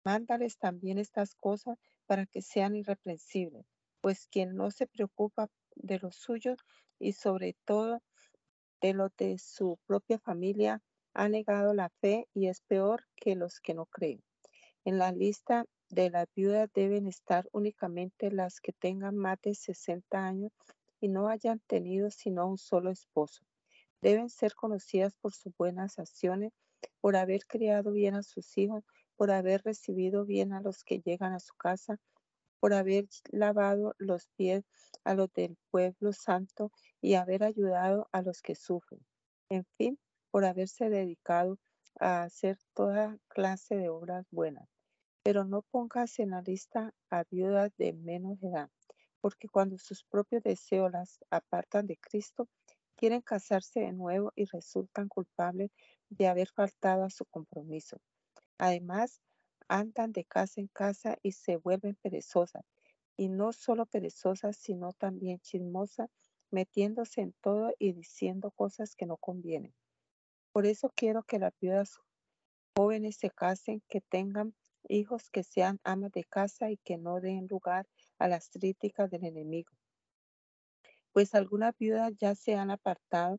Mándales 0.04 0.58
también 0.58 0.98
estas 0.98 1.34
cosas 1.34 1.78
para 2.06 2.26
que 2.26 2.40
sean 2.40 2.74
irreprensibles, 2.74 3.66
pues 4.00 4.26
quien 4.26 4.56
no 4.56 4.70
se 4.70 4.86
preocupa 4.86 5.50
de 5.74 5.98
los 5.98 6.16
suyos 6.16 6.58
y 6.98 7.12
sobre 7.12 7.56
todo 7.64 8.02
de 8.80 8.94
los 8.94 9.10
de 9.16 9.38
su 9.38 9.78
propia 9.86 10.18
familia, 10.18 10.82
ha 11.14 11.28
negado 11.28 11.74
la 11.74 11.90
fe 12.00 12.28
y 12.32 12.48
es 12.48 12.60
peor 12.60 13.04
que 13.16 13.34
los 13.34 13.60
que 13.60 13.74
no 13.74 13.86
creen. 13.86 14.22
En 14.84 14.98
la 14.98 15.12
lista 15.12 15.64
de 15.90 16.10
las 16.10 16.26
viudas 16.34 16.70
deben 16.74 17.06
estar 17.06 17.48
únicamente 17.52 18.30
las 18.30 18.60
que 18.60 18.72
tengan 18.72 19.16
más 19.16 19.38
de 19.42 19.54
60 19.54 20.24
años 20.24 20.52
y 21.00 21.08
no 21.08 21.28
hayan 21.28 21.60
tenido 21.66 22.10
sino 22.10 22.46
un 22.46 22.58
solo 22.58 22.90
esposo. 22.90 23.44
Deben 24.00 24.28
ser 24.28 24.54
conocidas 24.54 25.14
por 25.16 25.32
sus 25.32 25.52
buenas 25.56 25.98
acciones, 25.98 26.52
por 27.00 27.16
haber 27.16 27.46
criado 27.46 27.92
bien 27.92 28.14
a 28.14 28.22
sus 28.22 28.56
hijos, 28.58 28.84
por 29.16 29.30
haber 29.30 29.62
recibido 29.64 30.24
bien 30.24 30.52
a 30.52 30.60
los 30.60 30.84
que 30.84 31.00
llegan 31.00 31.32
a 31.32 31.40
su 31.40 31.54
casa, 31.54 31.98
por 32.60 32.74
haber 32.74 33.06
lavado 33.30 33.94
los 33.98 34.28
pies 34.36 34.64
a 35.04 35.14
los 35.14 35.32
del 35.32 35.56
pueblo 35.70 36.12
santo 36.12 36.72
y 37.00 37.14
haber 37.14 37.44
ayudado 37.44 38.08
a 38.12 38.22
los 38.22 38.42
que 38.42 38.54
sufren. 38.54 39.04
En 39.48 39.64
fin, 39.76 39.98
por 40.30 40.44
haberse 40.44 40.90
dedicado 40.90 41.58
a 42.00 42.22
hacer 42.22 42.58
toda 42.74 43.18
clase 43.28 43.76
de 43.76 43.88
obras 43.88 44.26
buenas. 44.30 44.68
Pero 45.22 45.44
no 45.44 45.62
pongas 45.62 46.18
en 46.18 46.30
la 46.30 46.42
lista 46.42 46.94
a 47.10 47.24
viudas 47.30 47.72
de 47.76 47.92
menos 47.92 48.42
edad, 48.42 48.70
porque 49.20 49.48
cuando 49.48 49.78
sus 49.78 50.04
propios 50.04 50.42
deseos 50.42 50.90
las 50.90 51.18
apartan 51.30 51.86
de 51.86 51.96
Cristo, 51.96 52.48
quieren 52.96 53.20
casarse 53.20 53.80
de 53.80 53.92
nuevo 53.92 54.32
y 54.34 54.44
resultan 54.46 55.08
culpables 55.08 55.70
de 56.08 56.26
haber 56.26 56.48
faltado 56.48 57.04
a 57.04 57.10
su 57.10 57.24
compromiso. 57.26 57.98
Además, 58.58 59.20
andan 59.68 60.12
de 60.12 60.24
casa 60.24 60.60
en 60.60 60.68
casa 60.68 61.18
y 61.22 61.32
se 61.32 61.56
vuelven 61.56 61.96
perezosas. 61.96 62.64
Y 63.16 63.28
no 63.28 63.52
solo 63.52 63.86
perezosas, 63.86 64.56
sino 64.56 64.92
también 64.92 65.40
chismosas, 65.40 66.10
metiéndose 66.50 67.20
en 67.22 67.34
todo 67.42 67.72
y 67.78 67.92
diciendo 67.92 68.50
cosas 68.52 68.96
que 68.96 69.06
no 69.06 69.16
convienen. 69.16 69.74
Por 70.52 70.66
eso 70.66 70.90
quiero 70.94 71.22
que 71.22 71.38
las 71.38 71.52
viudas 71.60 71.98
jóvenes 72.76 73.16
se 73.16 73.30
casen, 73.30 73.82
que 73.88 74.00
tengan 74.00 74.54
hijos 74.88 75.30
que 75.30 75.44
sean 75.44 75.80
amas 75.84 76.12
de 76.12 76.24
casa 76.24 76.70
y 76.70 76.78
que 76.78 76.98
no 76.98 77.20
den 77.20 77.46
lugar 77.48 77.86
a 78.18 78.28
las 78.28 78.48
críticas 78.50 79.10
del 79.10 79.24
enemigo. 79.26 79.72
Pues 81.12 81.34
algunas 81.34 81.76
viudas 81.76 82.14
ya 82.18 82.34
se 82.34 82.54
han 82.54 82.70
apartado 82.70 83.38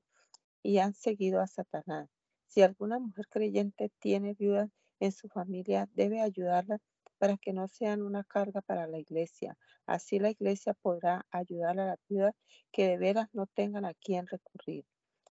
y 0.63 0.79
han 0.79 0.93
seguido 0.93 1.41
a 1.41 1.47
Satanás. 1.47 2.09
Si 2.47 2.61
alguna 2.61 2.99
mujer 2.99 3.27
creyente 3.29 3.91
tiene 3.99 4.33
viudas 4.35 4.71
en 4.99 5.11
su 5.11 5.29
familia 5.29 5.87
debe 5.93 6.21
ayudarla 6.21 6.79
para 7.17 7.37
que 7.37 7.53
no 7.53 7.67
sean 7.67 8.01
una 8.01 8.23
carga 8.23 8.61
para 8.61 8.87
la 8.87 8.97
iglesia. 8.99 9.57
Así 9.85 10.19
la 10.19 10.31
iglesia 10.31 10.73
podrá 10.73 11.25
ayudar 11.31 11.79
a 11.79 11.85
la 11.85 11.97
viuda 12.07 12.33
que 12.71 12.87
de 12.87 12.97
veras 12.97 13.27
no 13.33 13.45
tengan 13.47 13.85
a 13.85 13.93
quien 13.93 14.27
recurrir. 14.27 14.85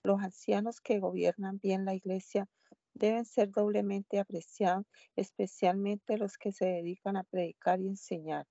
Los 0.03 0.21
ancianos 0.21 0.81
que 0.81 1.01
gobiernan 1.01 1.59
bien 1.63 1.85
la 1.85 1.95
iglesia 1.95 2.49
deben 2.95 3.25
ser 3.25 3.51
doblemente 3.51 4.19
apreciados, 4.19 4.87
especialmente 5.17 6.19
los 6.19 6.39
que 6.39 6.53
se 6.53 6.67
dedican 6.67 7.17
a 7.17 7.25
predicar 7.25 7.81
y 7.81 7.89
enseñar. 7.89 8.47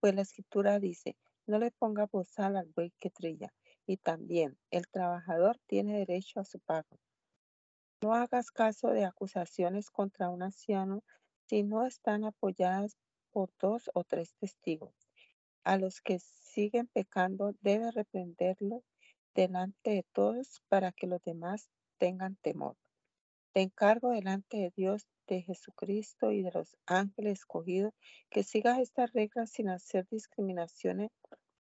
Pues 0.00 0.14
la 0.14 0.22
escritura 0.22 0.78
dice, 0.78 1.16
no 1.46 1.58
le 1.58 1.70
ponga 1.70 2.06
bozal 2.06 2.56
al 2.56 2.70
buey 2.74 2.92
que 3.00 3.10
trilla. 3.10 3.52
Y 3.86 3.98
también, 3.98 4.58
el 4.70 4.88
trabajador 4.88 5.58
tiene 5.66 5.98
derecho 5.98 6.40
a 6.40 6.44
su 6.44 6.58
pago. 6.60 6.98
No 8.04 8.12
hagas 8.12 8.50
caso 8.50 8.88
de 8.88 9.06
acusaciones 9.06 9.90
contra 9.90 10.28
un 10.28 10.42
anciano 10.42 11.02
si 11.48 11.62
no 11.62 11.86
están 11.86 12.24
apoyadas 12.24 12.98
por 13.30 13.50
dos 13.58 13.90
o 13.94 14.04
tres 14.04 14.34
testigos. 14.34 14.94
A 15.64 15.78
los 15.78 16.02
que 16.02 16.18
siguen 16.18 16.86
pecando 16.86 17.54
debe 17.62 17.90
reprenderlos 17.92 18.82
delante 19.34 19.92
de 19.92 20.04
todos 20.12 20.60
para 20.68 20.92
que 20.92 21.06
los 21.06 21.22
demás 21.22 21.70
tengan 21.96 22.36
temor. 22.42 22.76
Te 23.54 23.62
encargo 23.62 24.10
delante 24.10 24.58
de 24.58 24.72
Dios, 24.76 25.06
de 25.26 25.40
Jesucristo 25.40 26.30
y 26.30 26.42
de 26.42 26.52
los 26.52 26.76
ángeles 26.84 27.38
escogidos 27.38 27.94
que 28.28 28.42
sigas 28.42 28.80
estas 28.80 29.14
reglas 29.14 29.50
sin 29.50 29.70
hacer 29.70 30.06
discriminaciones 30.10 31.10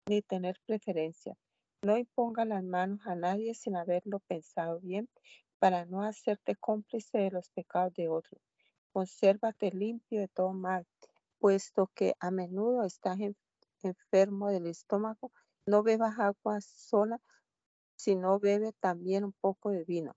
ni 0.06 0.20
tener 0.20 0.60
preferencia. 0.66 1.34
No 1.80 1.96
imponga 1.96 2.44
las 2.44 2.62
manos 2.62 3.00
a 3.06 3.14
nadie 3.14 3.54
sin 3.54 3.74
haberlo 3.74 4.18
pensado 4.20 4.80
bien 4.80 5.08
para 5.58 5.84
no 5.86 6.02
hacerte 6.02 6.56
cómplice 6.56 7.18
de 7.18 7.30
los 7.30 7.50
pecados 7.50 7.94
de 7.94 8.08
otros. 8.08 8.40
Consérvate 8.92 9.70
limpio 9.70 10.20
de 10.20 10.28
todo 10.28 10.52
mal, 10.52 10.86
puesto 11.38 11.90
que 11.94 12.14
a 12.20 12.30
menudo 12.30 12.84
estás 12.84 13.18
enfermo 13.82 14.50
del 14.50 14.66
estómago. 14.66 15.32
No 15.66 15.82
bebas 15.82 16.18
agua 16.18 16.60
sola, 16.60 17.20
sino 17.96 18.38
bebe 18.38 18.72
también 18.80 19.24
un 19.24 19.32
poco 19.32 19.70
de 19.70 19.84
vino. 19.84 20.14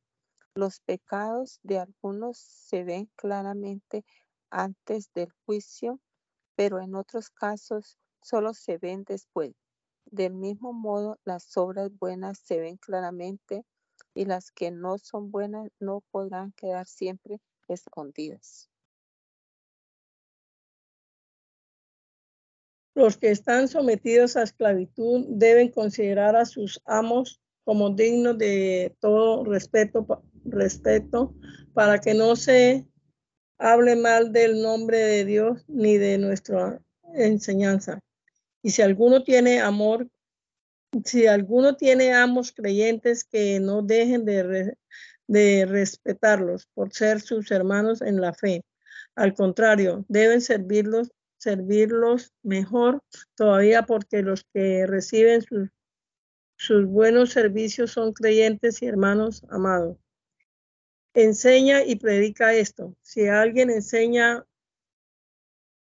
Los 0.53 0.79
pecados 0.81 1.59
de 1.63 1.79
algunos 1.79 2.37
se 2.37 2.83
ven 2.83 3.09
claramente 3.15 4.03
antes 4.49 5.11
del 5.13 5.31
juicio, 5.45 5.99
pero 6.55 6.79
en 6.79 6.95
otros 6.95 7.29
casos 7.29 7.97
solo 8.21 8.53
se 8.53 8.77
ven 8.77 9.03
después. 9.05 9.53
Del 10.05 10.33
mismo 10.33 10.73
modo, 10.73 11.19
las 11.23 11.55
obras 11.55 11.91
buenas 11.97 12.39
se 12.39 12.59
ven 12.59 12.77
claramente 12.77 13.63
y 14.13 14.25
las 14.25 14.51
que 14.51 14.71
no 14.71 14.97
son 14.97 15.31
buenas 15.31 15.69
no 15.79 16.03
podrán 16.11 16.51
quedar 16.53 16.87
siempre 16.87 17.39
escondidas. 17.67 18.69
Los 22.95 23.17
que 23.17 23.31
están 23.31 23.67
sometidos 23.67 24.35
a 24.35 24.43
esclavitud 24.43 25.25
deben 25.29 25.71
considerar 25.71 26.35
a 26.35 26.45
sus 26.45 26.81
amos 26.85 27.39
como 27.63 27.91
dignos 27.91 28.37
de 28.37 28.95
todo 28.99 29.45
respeto, 29.45 30.23
respeto 30.43 31.33
para 31.73 31.99
que 31.99 32.13
no 32.13 32.35
se 32.35 32.85
hable 33.57 33.95
mal 33.95 34.33
del 34.33 34.61
nombre 34.61 34.97
de 34.97 35.23
Dios 35.23 35.63
ni 35.67 35.97
de 35.97 36.17
nuestra 36.17 36.81
enseñanza. 37.13 37.99
Y 38.61 38.71
si 38.71 38.81
alguno 38.81 39.23
tiene 39.23 39.61
amor 39.61 40.09
si 41.05 41.27
alguno 41.27 41.75
tiene 41.75 42.13
amos 42.13 42.51
creyentes 42.51 43.23
que 43.23 43.59
no 43.59 43.81
dejen 43.81 44.25
de, 44.25 44.75
de 45.27 45.65
respetarlos 45.65 46.67
por 46.73 46.93
ser 46.93 47.21
sus 47.21 47.51
hermanos 47.51 48.01
en 48.01 48.19
la 48.19 48.33
fe. 48.33 48.63
Al 49.15 49.33
contrario, 49.33 50.05
deben 50.07 50.41
servirlos, 50.41 51.11
servirlos 51.37 52.33
mejor 52.41 53.01
todavía 53.35 53.83
porque 53.83 54.21
los 54.21 54.45
que 54.53 54.85
reciben 54.87 55.41
sus, 55.41 55.69
sus 56.57 56.85
buenos 56.85 57.31
servicios 57.31 57.91
son 57.91 58.13
creyentes 58.13 58.81
y 58.81 58.87
hermanos 58.87 59.43
amados. 59.49 59.97
Enseña 61.13 61.83
y 61.83 61.95
predica 61.95 62.53
esto. 62.53 62.95
Si 63.01 63.27
alguien 63.27 63.69
enseña 63.69 64.45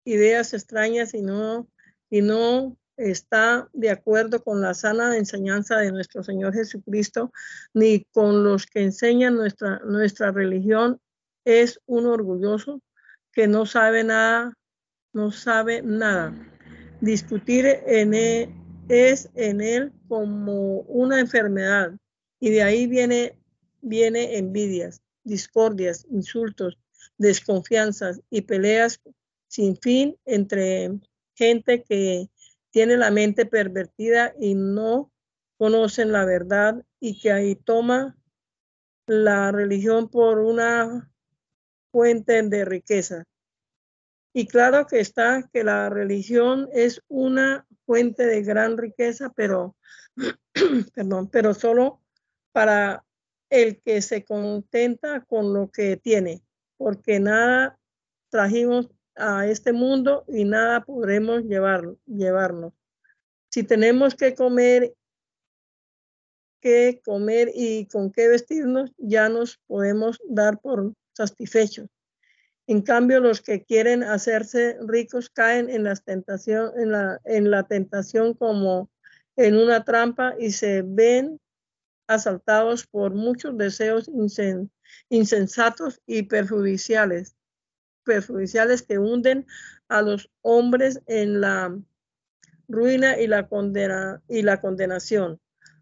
ideas 0.04 0.54
extrañas 0.54 1.14
y 1.14 1.22
no, 1.22 1.68
y 2.10 2.22
no 2.22 2.76
está 2.96 3.68
de 3.72 3.90
acuerdo 3.90 4.42
con 4.42 4.60
la 4.60 4.74
sana 4.74 5.16
enseñanza 5.16 5.78
de 5.78 5.92
nuestro 5.92 6.22
Señor 6.22 6.54
Jesucristo, 6.54 7.32
ni 7.74 8.04
con 8.12 8.44
los 8.44 8.66
que 8.66 8.82
enseñan 8.82 9.36
nuestra, 9.36 9.80
nuestra 9.84 10.30
religión, 10.30 11.00
es 11.44 11.80
un 11.86 12.06
orgulloso 12.06 12.82
que 13.32 13.46
no 13.46 13.66
sabe 13.66 14.02
nada, 14.02 14.54
no 15.12 15.30
sabe 15.30 15.82
nada. 15.82 16.34
Discutir 17.00 17.66
en 17.86 18.14
él, 18.14 18.54
es 18.88 19.28
en 19.34 19.60
él 19.60 19.92
como 20.08 20.80
una 20.82 21.20
enfermedad 21.20 21.92
y 22.40 22.50
de 22.50 22.62
ahí 22.62 22.86
viene, 22.86 23.38
viene 23.80 24.38
envidias, 24.38 25.00
discordias, 25.24 26.06
insultos, 26.10 26.78
desconfianzas 27.18 28.20
y 28.30 28.42
peleas 28.42 29.00
sin 29.48 29.76
fin 29.76 30.16
entre 30.24 30.92
gente 31.34 31.82
que 31.82 32.28
tiene 32.76 32.98
la 32.98 33.10
mente 33.10 33.46
pervertida 33.46 34.34
y 34.38 34.54
no 34.54 35.10
conocen 35.56 36.12
la 36.12 36.26
verdad 36.26 36.84
y 37.00 37.18
que 37.18 37.32
ahí 37.32 37.54
toma 37.54 38.18
la 39.06 39.50
religión 39.50 40.10
por 40.10 40.40
una 40.40 41.10
fuente 41.90 42.42
de 42.42 42.66
riqueza. 42.66 43.24
Y 44.34 44.46
claro 44.46 44.86
que 44.86 45.00
está 45.00 45.48
que 45.54 45.64
la 45.64 45.88
religión 45.88 46.68
es 46.70 47.00
una 47.08 47.66
fuente 47.86 48.26
de 48.26 48.42
gran 48.42 48.76
riqueza, 48.76 49.32
pero, 49.34 49.74
perdón, 50.94 51.30
pero 51.30 51.54
solo 51.54 52.02
para 52.52 53.06
el 53.48 53.80
que 53.80 54.02
se 54.02 54.22
contenta 54.22 55.22
con 55.22 55.54
lo 55.54 55.70
que 55.70 55.96
tiene, 55.96 56.42
porque 56.76 57.20
nada 57.20 57.78
trajimos 58.28 58.90
a 59.16 59.46
este 59.46 59.72
mundo 59.72 60.24
y 60.28 60.44
nada 60.44 60.84
podremos 60.84 61.44
llevar, 61.44 61.94
llevarnos. 62.06 62.72
Si 63.50 63.62
tenemos 63.62 64.14
que 64.14 64.34
comer, 64.34 64.94
qué 66.60 67.00
comer 67.04 67.50
y 67.54 67.86
con 67.86 68.10
qué 68.12 68.28
vestirnos, 68.28 68.92
ya 68.98 69.28
nos 69.28 69.58
podemos 69.66 70.20
dar 70.28 70.58
por 70.60 70.92
satisfechos. 71.12 71.88
En 72.66 72.82
cambio, 72.82 73.20
los 73.20 73.40
que 73.40 73.64
quieren 73.64 74.02
hacerse 74.02 74.76
ricos 74.86 75.30
caen 75.30 75.70
en, 75.70 75.86
tentación, 76.04 76.72
en, 76.76 76.92
la, 76.92 77.20
en 77.24 77.50
la 77.50 77.62
tentación 77.62 78.34
como 78.34 78.90
en 79.36 79.56
una 79.56 79.84
trampa 79.84 80.34
y 80.38 80.50
se 80.50 80.82
ven 80.84 81.38
asaltados 82.08 82.86
por 82.86 83.14
muchos 83.14 83.56
deseos 83.56 84.10
insensatos 85.08 86.00
y 86.06 86.24
perjudiciales 86.24 87.35
perjudiciales 88.06 88.82
que 88.82 88.98
hunden 88.98 89.46
a 89.88 90.00
los 90.00 90.30
hombres 90.40 91.02
en 91.06 91.42
la 91.42 91.76
ruina 92.68 93.18
y 93.20 93.26
la 93.26 93.48
condena 93.48 94.22
y 94.28 94.42
la 94.42 94.60
condenación, 94.60 95.40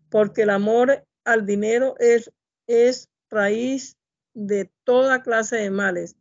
porque 0.08 0.42
el 0.42 0.50
amor 0.50 1.06
al 1.24 1.46
dinero 1.46 1.94
es, 2.00 2.32
es 2.66 3.08
raíz 3.30 3.96
de 4.32 4.70
toda 4.84 5.22
clase 5.22 5.56
de 5.56 5.70
males. 5.70 6.16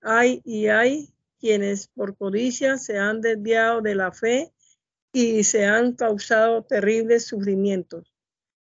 Hay 0.00 0.40
y 0.44 0.68
hay 0.68 1.12
quienes 1.40 1.88
por 1.88 2.16
codicia 2.16 2.78
se 2.78 2.98
han 2.98 3.20
desviado 3.20 3.80
de 3.80 3.94
la 3.94 4.12
fe 4.12 4.52
y 5.12 5.44
se 5.44 5.64
han 5.64 5.94
causado 5.94 6.64
terribles 6.64 7.26
sufrimientos. 7.26 8.12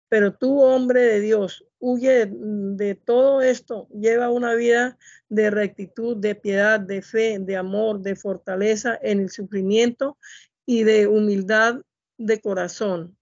Pero 0.09 0.33
tú, 0.33 0.61
hombre 0.61 1.01
de 1.01 1.19
Dios, 1.19 1.65
huye 1.79 2.29
de 2.29 2.95
todo 2.95 3.41
esto, 3.41 3.87
lleva 3.89 4.29
una 4.29 4.53
vida 4.53 4.97
de 5.29 5.49
rectitud, 5.49 6.17
de 6.17 6.35
piedad, 6.35 6.79
de 6.79 7.01
fe, 7.01 7.39
de 7.39 7.55
amor, 7.55 8.01
de 8.01 8.15
fortaleza 8.15 8.99
en 9.01 9.21
el 9.21 9.29
sufrimiento 9.29 10.17
y 10.65 10.83
de 10.83 11.07
humildad 11.07 11.81
de 12.17 12.41
corazón. 12.41 13.17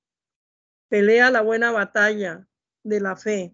Pelea 0.89 1.29
la 1.31 1.41
buena 1.41 1.71
batalla 1.71 2.47
de 2.83 2.99
la 2.99 3.15
fe. 3.15 3.53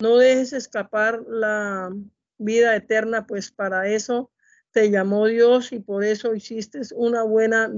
No 0.00 0.16
dejes 0.16 0.52
escapar 0.52 1.22
la 1.28 1.94
vida 2.38 2.74
eterna, 2.74 3.26
pues 3.26 3.50
para 3.52 3.88
eso 3.88 4.30
te 4.72 4.90
llamó 4.90 5.26
Dios 5.26 5.72
y 5.72 5.80
por 5.80 6.04
eso 6.04 6.34
hiciste 6.34 6.80
una 6.94 7.22
buena 7.22 7.70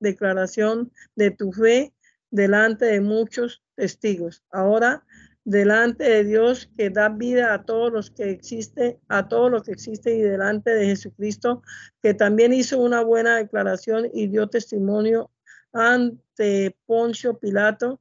declaración 0.00 0.92
de 1.14 1.30
tu 1.30 1.52
fe 1.52 1.94
delante 2.30 2.86
de 2.86 3.00
muchos 3.00 3.62
testigos. 3.76 4.42
Ahora 4.50 5.04
delante 5.44 6.04
de 6.04 6.24
Dios 6.24 6.70
que 6.76 6.90
da 6.90 7.10
vida 7.10 7.52
a 7.52 7.64
todos 7.64 7.92
los 7.92 8.10
que 8.10 8.30
existe, 8.30 8.98
a 9.08 9.28
todo 9.28 9.50
lo 9.50 9.62
que 9.62 9.72
existe 9.72 10.14
y 10.14 10.22
delante 10.22 10.70
de 10.70 10.86
Jesucristo, 10.86 11.62
que 12.02 12.14
también 12.14 12.52
hizo 12.52 12.78
una 12.78 13.02
buena 13.02 13.36
declaración 13.36 14.08
y 14.12 14.28
dio 14.28 14.48
testimonio 14.48 15.30
ante 15.72 16.76
Poncio 16.86 17.38
Pilato. 17.38 18.00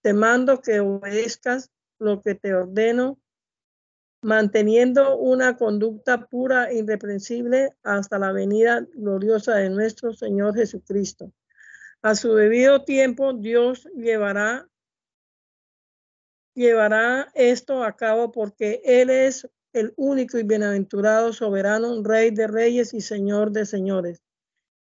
Te 0.00 0.14
mando 0.14 0.62
que 0.62 0.80
obedezcas 0.80 1.70
lo 1.98 2.22
que 2.22 2.34
te 2.34 2.54
ordeno, 2.54 3.18
manteniendo 4.22 5.16
una 5.16 5.56
conducta 5.56 6.26
pura 6.26 6.70
e 6.70 6.78
irreprensible 6.78 7.76
hasta 7.82 8.18
la 8.18 8.32
venida 8.32 8.86
gloriosa 8.94 9.56
de 9.56 9.68
nuestro 9.68 10.12
Señor 10.12 10.54
Jesucristo. 10.56 11.32
A 12.00 12.14
su 12.14 12.34
debido 12.34 12.84
tiempo, 12.84 13.34
Dios 13.34 13.88
llevará 13.94 14.68
llevará 16.58 17.30
esto 17.34 17.84
a 17.84 17.94
cabo 17.96 18.32
porque 18.32 18.82
Él 18.84 19.10
es 19.10 19.48
el 19.72 19.94
único 19.96 20.38
y 20.38 20.42
bienaventurado 20.42 21.32
soberano, 21.32 22.02
Rey 22.02 22.30
de 22.32 22.48
reyes 22.48 22.92
y 22.94 23.00
Señor 23.00 23.52
de 23.52 23.64
señores. 23.64 24.20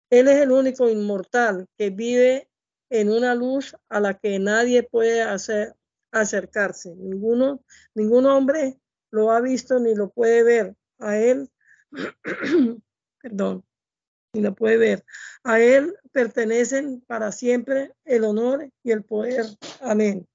Él 0.08 0.28
es 0.28 0.36
el 0.36 0.52
único 0.52 0.88
inmortal 0.88 1.66
que 1.76 1.90
vive 1.90 2.48
en 2.90 3.10
una 3.10 3.34
luz 3.34 3.76
a 3.88 3.98
la 3.98 4.14
que 4.14 4.38
nadie 4.38 4.84
puede 4.84 5.20
hacer, 5.22 5.74
acercarse. 6.12 6.94
Ninguno, 6.94 7.62
ningún 7.92 8.26
hombre 8.26 8.78
lo 9.10 9.32
ha 9.32 9.40
visto 9.40 9.80
ni 9.80 9.94
lo 9.96 10.10
puede 10.10 10.44
ver. 10.44 10.76
A 11.00 11.18
Él, 11.18 11.50
perdón, 13.20 13.64
ni 14.32 14.42
lo 14.42 14.54
puede 14.54 14.76
ver. 14.76 15.04
A 15.42 15.60
Él 15.60 15.96
pertenecen 16.12 17.00
para 17.00 17.32
siempre 17.32 17.92
el 18.04 18.24
honor 18.24 18.70
y 18.84 18.92
el 18.92 19.02
poder. 19.02 19.44
Amén 19.80 20.26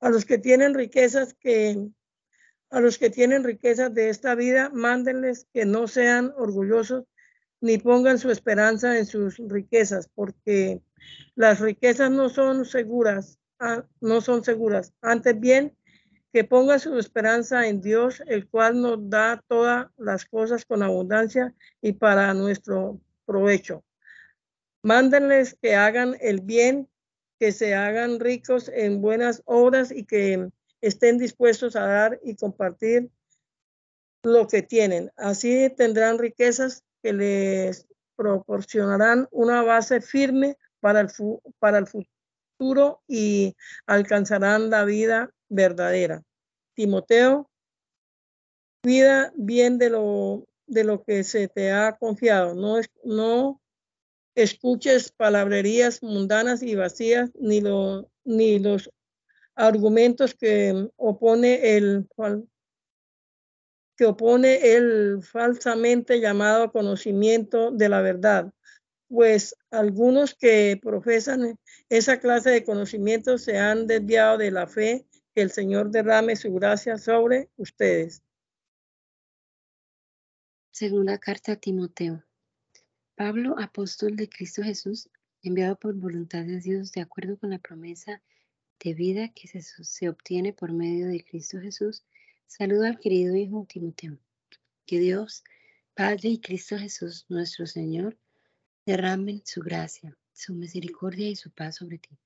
a 0.00 0.10
los 0.10 0.24
que 0.24 0.38
tienen 0.38 0.74
riquezas 0.74 1.34
que 1.34 1.88
a 2.70 2.80
los 2.80 2.98
que 2.98 3.08
tienen 3.08 3.44
riquezas 3.44 3.94
de 3.94 4.10
esta 4.10 4.34
vida, 4.34 4.70
mándenles 4.72 5.46
que 5.54 5.64
no 5.64 5.88
sean 5.88 6.34
orgullosos 6.36 7.04
ni 7.60 7.78
pongan 7.78 8.18
su 8.18 8.30
esperanza 8.30 8.98
en 8.98 9.06
sus 9.06 9.38
riquezas, 9.38 10.08
porque 10.14 10.82
las 11.34 11.60
riquezas 11.60 12.10
no 12.10 12.28
son 12.28 12.64
seguras, 12.64 13.38
ah, 13.58 13.84
no 14.00 14.20
son 14.20 14.44
seguras. 14.44 14.92
Antes 15.00 15.38
bien, 15.40 15.76
que 16.32 16.44
pongan 16.44 16.78
su 16.78 16.98
esperanza 16.98 17.66
en 17.66 17.80
Dios, 17.80 18.22
el 18.26 18.48
cual 18.48 18.80
nos 18.80 19.08
da 19.08 19.42
todas 19.48 19.88
las 19.96 20.26
cosas 20.26 20.64
con 20.64 20.82
abundancia 20.82 21.54
y 21.80 21.92
para 21.92 22.34
nuestro 22.34 23.00
provecho. 23.24 23.82
Mándenles 24.82 25.56
que 25.60 25.74
hagan 25.74 26.16
el 26.20 26.40
bien 26.40 26.88
que 27.38 27.52
se 27.52 27.74
hagan 27.74 28.20
ricos 28.20 28.70
en 28.74 29.00
buenas 29.00 29.42
obras 29.44 29.90
y 29.92 30.04
que 30.04 30.48
estén 30.80 31.18
dispuestos 31.18 31.76
a 31.76 31.86
dar 31.86 32.20
y 32.24 32.36
compartir 32.36 33.10
lo 34.22 34.48
que 34.48 34.62
tienen. 34.62 35.10
Así 35.16 35.70
tendrán 35.76 36.18
riquezas 36.18 36.84
que 37.02 37.12
les 37.12 37.86
proporcionarán 38.16 39.28
una 39.30 39.62
base 39.62 40.00
firme 40.00 40.56
para 40.80 41.00
el, 41.00 41.08
futuro 41.08 43.02
y 43.06 43.54
alcanzarán 43.86 44.70
la 44.70 44.84
vida 44.84 45.30
verdadera. 45.48 46.22
Timoteo, 46.74 47.48
cuida 48.82 49.32
bien 49.36 49.78
de 49.78 49.90
lo, 49.90 50.46
de 50.66 50.84
lo 50.84 51.02
que 51.04 51.24
se 51.24 51.48
te 51.48 51.72
ha 51.72 51.96
confiado. 51.96 52.54
No, 52.54 52.78
es, 52.78 52.90
no 53.04 53.60
escuches 54.42 55.10
palabrerías 55.10 56.02
mundanas 56.02 56.62
y 56.62 56.74
vacías, 56.74 57.30
ni, 57.34 57.60
lo, 57.60 58.10
ni 58.24 58.58
los 58.58 58.90
argumentos 59.54 60.34
que 60.34 60.88
opone 60.96 61.76
el 61.76 62.06
que 63.96 64.06
opone 64.06 64.76
el 64.76 65.20
falsamente 65.24 66.20
llamado 66.20 66.70
conocimiento 66.70 67.72
de 67.72 67.88
la 67.88 68.00
verdad, 68.00 68.52
pues 69.08 69.56
algunos 69.72 70.36
que 70.36 70.78
profesan 70.80 71.58
esa 71.88 72.20
clase 72.20 72.50
de 72.50 72.64
conocimiento 72.64 73.38
se 73.38 73.58
han 73.58 73.88
desviado 73.88 74.38
de 74.38 74.52
la 74.52 74.68
fe 74.68 75.04
que 75.34 75.42
el 75.42 75.50
Señor 75.50 75.90
derrame 75.90 76.36
su 76.36 76.54
gracia 76.54 76.96
sobre 76.96 77.50
ustedes. 77.56 78.22
Segunda 80.70 81.18
carta 81.18 81.52
a 81.52 81.56
Timoteo. 81.56 82.27
Pablo, 83.18 83.56
apóstol 83.58 84.14
de 84.14 84.28
Cristo 84.28 84.62
Jesús, 84.62 85.08
enviado 85.42 85.74
por 85.74 85.92
voluntad 85.96 86.44
de 86.44 86.60
Dios 86.60 86.92
de 86.92 87.00
acuerdo 87.00 87.36
con 87.36 87.50
la 87.50 87.58
promesa 87.58 88.22
de 88.78 88.94
vida 88.94 89.30
que 89.30 89.48
se, 89.48 89.60
se 89.60 90.08
obtiene 90.08 90.52
por 90.52 90.72
medio 90.72 91.08
de 91.08 91.24
Cristo 91.24 91.58
Jesús, 91.60 92.04
saluda 92.46 92.90
al 92.90 93.00
querido 93.00 93.34
hijo 93.34 93.66
Timoteo. 93.68 94.20
Que 94.86 95.00
Dios, 95.00 95.42
Padre 95.94 96.28
y 96.28 96.38
Cristo 96.38 96.78
Jesús, 96.78 97.26
nuestro 97.28 97.66
Señor, 97.66 98.16
derramen 98.86 99.42
su 99.44 99.62
gracia, 99.62 100.16
su 100.32 100.54
misericordia 100.54 101.28
y 101.28 101.34
su 101.34 101.50
paz 101.50 101.74
sobre 101.74 101.98
ti. 101.98 102.16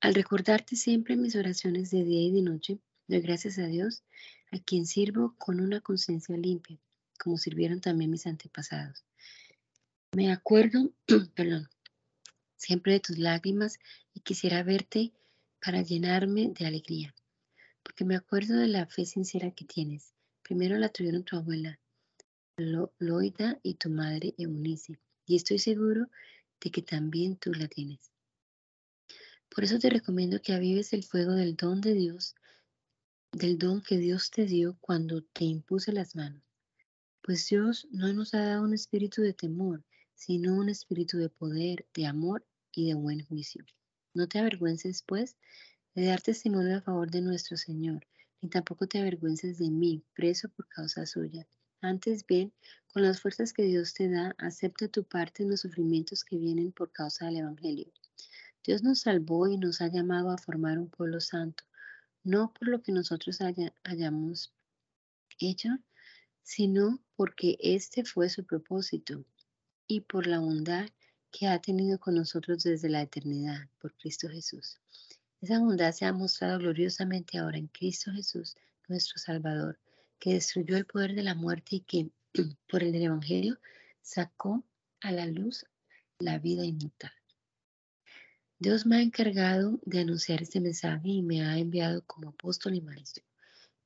Al 0.00 0.14
recordarte 0.14 0.74
siempre 0.74 1.16
mis 1.16 1.36
oraciones 1.36 1.92
de 1.92 2.02
día 2.02 2.22
y 2.22 2.32
de 2.32 2.42
noche, 2.42 2.80
doy 3.06 3.20
gracias 3.20 3.56
a 3.60 3.66
Dios, 3.66 4.02
a 4.50 4.58
quien 4.58 4.84
sirvo 4.84 5.36
con 5.38 5.60
una 5.60 5.80
conciencia 5.80 6.36
limpia, 6.36 6.76
como 7.20 7.38
sirvieron 7.38 7.80
también 7.80 8.10
mis 8.10 8.26
antepasados. 8.26 9.04
Me 10.14 10.30
acuerdo, 10.30 10.92
perdón, 11.34 11.70
siempre 12.58 12.92
de 12.92 13.00
tus 13.00 13.16
lágrimas 13.16 13.78
y 14.12 14.20
quisiera 14.20 14.62
verte 14.62 15.10
para 15.64 15.80
llenarme 15.80 16.52
de 16.54 16.66
alegría, 16.66 17.14
porque 17.82 18.04
me 18.04 18.14
acuerdo 18.14 18.58
de 18.58 18.68
la 18.68 18.84
fe 18.84 19.06
sincera 19.06 19.52
que 19.52 19.64
tienes. 19.64 20.12
Primero 20.42 20.76
la 20.76 20.90
tuvieron 20.90 21.24
tu 21.24 21.36
abuela, 21.36 21.80
Loida, 22.58 23.58
y 23.62 23.74
tu 23.74 23.88
madre 23.88 24.34
Eunice, 24.36 24.98
y 25.24 25.36
estoy 25.36 25.58
seguro 25.58 26.10
de 26.60 26.70
que 26.70 26.82
también 26.82 27.36
tú 27.36 27.54
la 27.54 27.66
tienes. 27.66 28.12
Por 29.48 29.64
eso 29.64 29.78
te 29.78 29.88
recomiendo 29.88 30.42
que 30.42 30.52
avives 30.52 30.92
el 30.92 31.04
fuego 31.04 31.32
del 31.32 31.56
don 31.56 31.80
de 31.80 31.94
Dios, 31.94 32.34
del 33.32 33.56
don 33.56 33.80
que 33.80 33.96
Dios 33.96 34.30
te 34.30 34.44
dio 34.44 34.76
cuando 34.78 35.22
te 35.22 35.44
impuse 35.44 35.90
las 35.90 36.14
manos. 36.14 36.42
Pues 37.22 37.48
Dios 37.48 37.88
no 37.90 38.12
nos 38.12 38.34
ha 38.34 38.44
dado 38.44 38.64
un 38.64 38.74
espíritu 38.74 39.22
de 39.22 39.32
temor, 39.32 39.82
sino 40.24 40.54
un 40.54 40.68
espíritu 40.68 41.18
de 41.18 41.28
poder, 41.28 41.84
de 41.94 42.06
amor 42.06 42.46
y 42.70 42.86
de 42.86 42.94
buen 42.94 43.24
juicio. 43.24 43.64
No 44.14 44.28
te 44.28 44.38
avergüences, 44.38 45.02
pues, 45.02 45.36
de 45.96 46.06
dar 46.06 46.22
testimonio 46.22 46.76
a 46.76 46.80
favor 46.80 47.10
de 47.10 47.20
nuestro 47.20 47.56
Señor, 47.56 48.06
ni 48.40 48.48
tampoco 48.48 48.86
te 48.86 49.00
avergüences 49.00 49.58
de 49.58 49.68
mí, 49.68 50.04
preso 50.14 50.48
por 50.48 50.68
causa 50.68 51.06
suya. 51.06 51.48
Antes 51.80 52.24
bien, 52.24 52.52
con 52.92 53.02
las 53.02 53.20
fuerzas 53.20 53.52
que 53.52 53.64
Dios 53.64 53.94
te 53.94 54.08
da, 54.08 54.36
acepta 54.38 54.86
tu 54.86 55.02
parte 55.02 55.42
en 55.42 55.50
los 55.50 55.62
sufrimientos 55.62 56.22
que 56.22 56.38
vienen 56.38 56.70
por 56.70 56.92
causa 56.92 57.26
del 57.26 57.38
Evangelio. 57.38 57.90
Dios 58.64 58.84
nos 58.84 59.00
salvó 59.00 59.48
y 59.48 59.56
nos 59.56 59.80
ha 59.80 59.88
llamado 59.88 60.30
a 60.30 60.38
formar 60.38 60.78
un 60.78 60.88
pueblo 60.88 61.20
santo, 61.20 61.64
no 62.22 62.54
por 62.54 62.68
lo 62.68 62.80
que 62.80 62.92
nosotros 62.92 63.40
hayamos 63.82 64.52
hecho, 65.40 65.70
sino 66.44 67.02
porque 67.16 67.58
este 67.60 68.04
fue 68.04 68.28
su 68.28 68.44
propósito 68.44 69.24
y 69.96 70.00
por 70.00 70.26
la 70.26 70.38
bondad 70.38 70.88
que 71.30 71.46
ha 71.48 71.60
tenido 71.60 71.98
con 71.98 72.14
nosotros 72.14 72.62
desde 72.62 72.88
la 72.88 73.02
eternidad, 73.02 73.68
por 73.78 73.94
Cristo 73.94 74.26
Jesús. 74.28 74.78
Esa 75.42 75.58
bondad 75.58 75.92
se 75.92 76.06
ha 76.06 76.12
mostrado 76.14 76.58
gloriosamente 76.58 77.36
ahora 77.36 77.58
en 77.58 77.66
Cristo 77.66 78.10
Jesús, 78.10 78.56
nuestro 78.88 79.18
Salvador, 79.18 79.78
que 80.18 80.32
destruyó 80.32 80.78
el 80.78 80.86
poder 80.86 81.14
de 81.14 81.22
la 81.22 81.34
muerte 81.34 81.76
y 81.76 81.80
que, 81.80 82.10
por 82.70 82.82
el 82.82 82.94
Evangelio, 82.94 83.58
sacó 84.00 84.64
a 85.00 85.12
la 85.12 85.26
luz 85.26 85.66
la 86.18 86.38
vida 86.38 86.64
inmutable. 86.64 87.16
Dios 88.58 88.86
me 88.86 88.96
ha 88.96 89.02
encargado 89.02 89.78
de 89.84 90.00
anunciar 90.00 90.40
este 90.40 90.60
mensaje 90.60 91.08
y 91.08 91.22
me 91.22 91.42
ha 91.42 91.58
enviado 91.58 92.02
como 92.06 92.30
apóstol 92.30 92.76
y 92.76 92.80
maestro. 92.80 93.24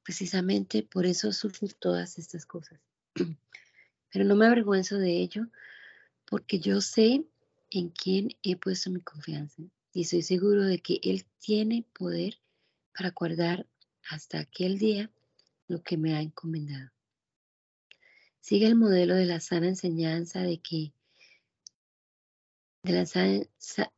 Precisamente 0.05 0.85
por 0.85 1.05
eso 1.05 1.33
sufro 1.33 1.67
todas 1.81 2.19
estas 2.19 2.47
cosas. 2.47 2.79
Pero 4.13 4.25
no 4.25 4.37
me 4.37 4.47
avergüenzo 4.47 4.99
de 4.99 5.17
ello 5.17 5.49
porque 6.27 6.59
yo 6.59 6.81
sé 6.81 7.25
en 7.71 7.89
quién 7.91 8.31
he 8.43 8.57
puesto 8.57 8.91
mi 8.91 9.01
confianza 9.01 9.63
y 9.93 10.03
estoy 10.03 10.23
seguro 10.23 10.65
de 10.65 10.81
que 10.81 11.01
Él 11.03 11.25
tiene 11.39 11.85
poder 11.99 12.39
para 12.97 13.11
guardar 13.11 13.67
hasta 14.11 14.41
aquel 14.41 14.79
día 14.79 15.11
lo 15.69 15.83
que 15.83 15.97
me 15.97 16.15
ha 16.15 16.21
encomendado. 16.21 16.91
Sigue 18.41 18.67
el 18.67 18.77
modelo 18.77 19.15
de 19.15 19.27
la 19.27 19.41
sana 19.41 19.69
enseñanza 19.69 20.43
de 20.43 20.59
que 20.59 20.93
de 22.83 22.93
la, 22.93 23.05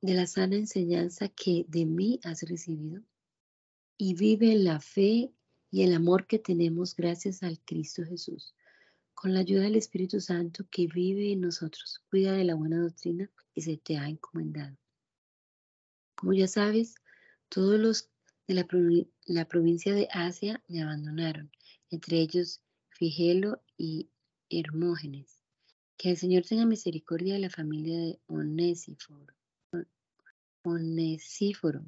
de 0.00 0.14
la 0.14 0.26
sana 0.26 0.56
enseñanza 0.56 1.28
que 1.28 1.66
de 1.68 1.84
mí 1.84 2.20
has 2.22 2.42
recibido 2.42 3.02
y 3.98 4.14
vive 4.14 4.52
en 4.52 4.64
la 4.64 4.80
fe 4.80 5.30
y 5.70 5.82
el 5.82 5.92
amor 5.92 6.26
que 6.26 6.38
tenemos 6.38 6.96
gracias 6.96 7.42
al 7.42 7.60
Cristo 7.60 8.02
Jesús 8.04 8.54
con 9.20 9.34
la 9.34 9.40
ayuda 9.40 9.62
del 9.62 9.74
Espíritu 9.74 10.20
Santo 10.20 10.64
que 10.70 10.86
vive 10.86 11.32
en 11.32 11.40
nosotros. 11.40 12.00
Cuida 12.08 12.34
de 12.34 12.44
la 12.44 12.54
buena 12.54 12.80
doctrina 12.80 13.28
que 13.52 13.60
se 13.60 13.76
te 13.76 13.96
ha 13.96 14.08
encomendado. 14.08 14.76
Como 16.14 16.34
ya 16.34 16.46
sabes, 16.46 16.94
todos 17.48 17.80
los 17.80 18.10
de 18.46 18.54
la, 19.26 19.44
provincia 19.48 19.92
de 19.92 20.06
Asia 20.12 20.62
me 20.68 20.82
abandonaron, 20.82 21.50
entre 21.90 22.20
ellos 22.20 22.60
Figelo 22.90 23.60
y 23.76 24.08
Hermógenes. 24.50 25.40
Que 25.96 26.10
el 26.10 26.16
Señor 26.16 26.44
tenga 26.44 26.64
misericordia 26.64 27.34
de 27.34 27.40
la 27.40 27.50
familia 27.50 27.98
de 27.98 28.20
Onésiforo, 28.28 29.34
Onesíforo, 30.62 31.84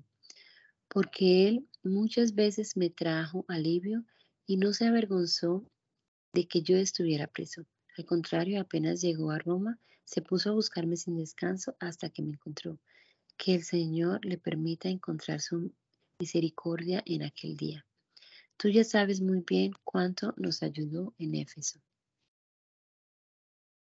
porque 0.88 1.46
Él 1.46 1.68
muchas 1.84 2.34
veces 2.34 2.76
me 2.76 2.90
trajo 2.90 3.44
alivio 3.46 4.04
y 4.46 4.56
no 4.56 4.72
se 4.72 4.88
avergonzó 4.88 5.64
de 6.32 6.46
que 6.46 6.62
yo 6.62 6.76
estuviera 6.76 7.26
preso. 7.26 7.66
Al 7.96 8.04
contrario, 8.04 8.60
apenas 8.60 9.00
llegó 9.00 9.30
a 9.30 9.38
Roma, 9.38 9.78
se 10.04 10.22
puso 10.22 10.50
a 10.50 10.54
buscarme 10.54 10.96
sin 10.96 11.16
descanso 11.16 11.76
hasta 11.80 12.10
que 12.10 12.22
me 12.22 12.30
encontró. 12.30 12.78
Que 13.36 13.54
el 13.54 13.64
Señor 13.64 14.24
le 14.24 14.38
permita 14.38 14.88
encontrar 14.88 15.40
su 15.40 15.72
misericordia 16.18 17.02
en 17.06 17.22
aquel 17.22 17.56
día. 17.56 17.86
Tú 18.56 18.68
ya 18.68 18.84
sabes 18.84 19.20
muy 19.20 19.40
bien 19.40 19.72
cuánto 19.84 20.34
nos 20.36 20.62
ayudó 20.62 21.14
en 21.18 21.34
Éfeso. 21.34 21.80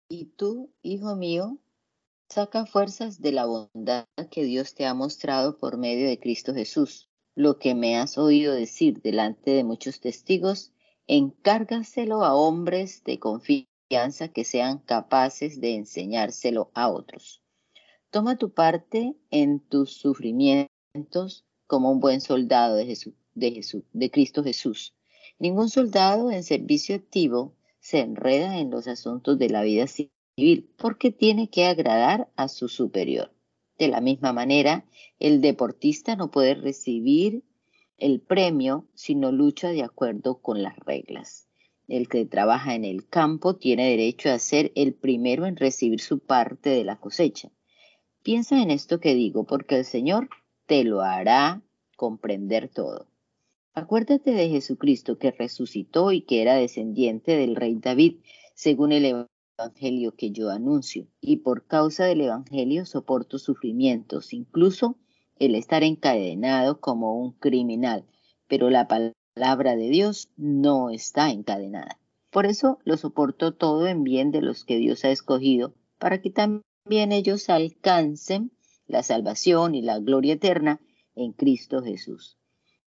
Y 0.09 0.25
tú, 0.25 0.73
hijo 0.81 1.15
mío, 1.15 1.59
saca 2.29 2.65
fuerzas 2.65 3.21
de 3.21 3.31
la 3.31 3.45
bondad 3.45 4.07
que 4.31 4.43
Dios 4.43 4.73
te 4.73 4.85
ha 4.85 4.93
mostrado 4.93 5.57
por 5.57 5.77
medio 5.77 6.07
de 6.07 6.19
Cristo 6.19 6.53
Jesús. 6.53 7.09
Lo 7.35 7.59
que 7.59 7.75
me 7.75 7.97
has 7.97 8.17
oído 8.17 8.53
decir 8.53 9.01
delante 9.01 9.51
de 9.51 9.63
muchos 9.63 9.99
testigos, 9.99 10.71
encárgaselo 11.07 12.23
a 12.23 12.35
hombres 12.35 13.03
de 13.03 13.19
confianza 13.19 14.29
que 14.33 14.43
sean 14.43 14.79
capaces 14.79 15.59
de 15.61 15.75
enseñárselo 15.75 16.71
a 16.73 16.89
otros. 16.89 17.41
Toma 18.09 18.37
tu 18.37 18.53
parte 18.53 19.15
en 19.31 19.59
tus 19.59 19.93
sufrimientos 19.93 21.45
como 21.67 21.91
un 21.91 21.99
buen 21.99 22.21
soldado 22.21 22.75
de, 22.75 22.85
Jesús, 22.85 23.13
de, 23.33 23.51
Jesús, 23.51 23.83
de 23.91 24.11
Cristo 24.11 24.43
Jesús. 24.43 24.93
Ningún 25.39 25.69
soldado 25.69 26.31
en 26.31 26.43
servicio 26.43 26.95
activo 26.95 27.55
se 27.79 27.99
enreda 27.99 28.59
en 28.59 28.69
los 28.69 28.87
asuntos 28.87 29.37
de 29.39 29.49
la 29.49 29.63
vida 29.63 29.87
civil 29.87 30.69
porque 30.77 31.11
tiene 31.11 31.49
que 31.49 31.65
agradar 31.65 32.31
a 32.35 32.47
su 32.47 32.69
superior. 32.69 33.33
De 33.77 33.87
la 33.87 34.01
misma 34.01 34.33
manera, 34.33 34.85
el 35.19 35.41
deportista 35.41 36.15
no 36.15 36.31
puede 36.31 36.55
recibir 36.55 37.43
el 38.03 38.19
premio 38.19 38.85
si 38.95 39.15
no 39.15 39.31
lucha 39.31 39.69
de 39.69 39.81
acuerdo 39.81 40.41
con 40.41 40.61
las 40.61 40.77
reglas. 40.79 41.47
El 41.87 42.09
que 42.09 42.25
trabaja 42.25 42.75
en 42.75 42.83
el 42.83 43.07
campo 43.07 43.55
tiene 43.55 43.89
derecho 43.91 44.29
a 44.29 44.39
ser 44.39 44.73
el 44.75 44.93
primero 44.93 45.45
en 45.45 45.55
recibir 45.55 46.01
su 46.01 46.19
parte 46.19 46.69
de 46.69 46.83
la 46.83 46.97
cosecha. 46.97 47.49
Piensa 48.21 48.61
en 48.61 48.71
esto 48.71 48.99
que 48.99 49.15
digo, 49.15 49.45
porque 49.45 49.77
el 49.77 49.85
Señor 49.85 50.27
te 50.65 50.83
lo 50.83 50.99
hará 50.99 51.61
comprender 51.95 52.67
todo. 52.67 53.07
Acuérdate 53.73 54.31
de 54.31 54.49
Jesucristo 54.49 55.17
que 55.17 55.31
resucitó 55.31 56.11
y 56.11 56.23
que 56.23 56.41
era 56.41 56.55
descendiente 56.55 57.37
del 57.37 57.55
rey 57.55 57.75
David, 57.75 58.17
según 58.53 58.91
el 58.91 59.25
Evangelio 59.57 60.13
que 60.13 60.31
yo 60.31 60.49
anuncio, 60.49 61.07
y 61.21 61.37
por 61.37 61.67
causa 61.67 62.03
del 62.03 62.19
Evangelio 62.19 62.85
soporto 62.85 63.39
sufrimientos, 63.39 64.33
incluso 64.33 64.97
el 65.39 65.55
estar 65.55 65.83
encadenado 65.83 66.79
como 66.79 67.17
un 67.17 67.31
criminal, 67.33 68.05
pero 68.47 68.69
la 68.69 68.87
palabra 68.87 69.75
de 69.75 69.89
Dios 69.89 70.29
no 70.37 70.89
está 70.89 71.31
encadenada. 71.31 71.99
Por 72.29 72.45
eso 72.45 72.79
lo 72.83 72.97
soporto 72.97 73.53
todo 73.53 73.87
en 73.87 74.03
bien 74.03 74.31
de 74.31 74.41
los 74.41 74.65
que 74.65 74.77
Dios 74.77 75.05
ha 75.05 75.11
escogido, 75.11 75.75
para 75.99 76.21
que 76.21 76.29
también 76.29 77.11
ellos 77.11 77.49
alcancen 77.49 78.51
la 78.87 79.03
salvación 79.03 79.75
y 79.75 79.81
la 79.81 79.99
gloria 79.99 80.33
eterna 80.33 80.81
en 81.15 81.31
Cristo 81.33 81.81
Jesús. 81.81 82.37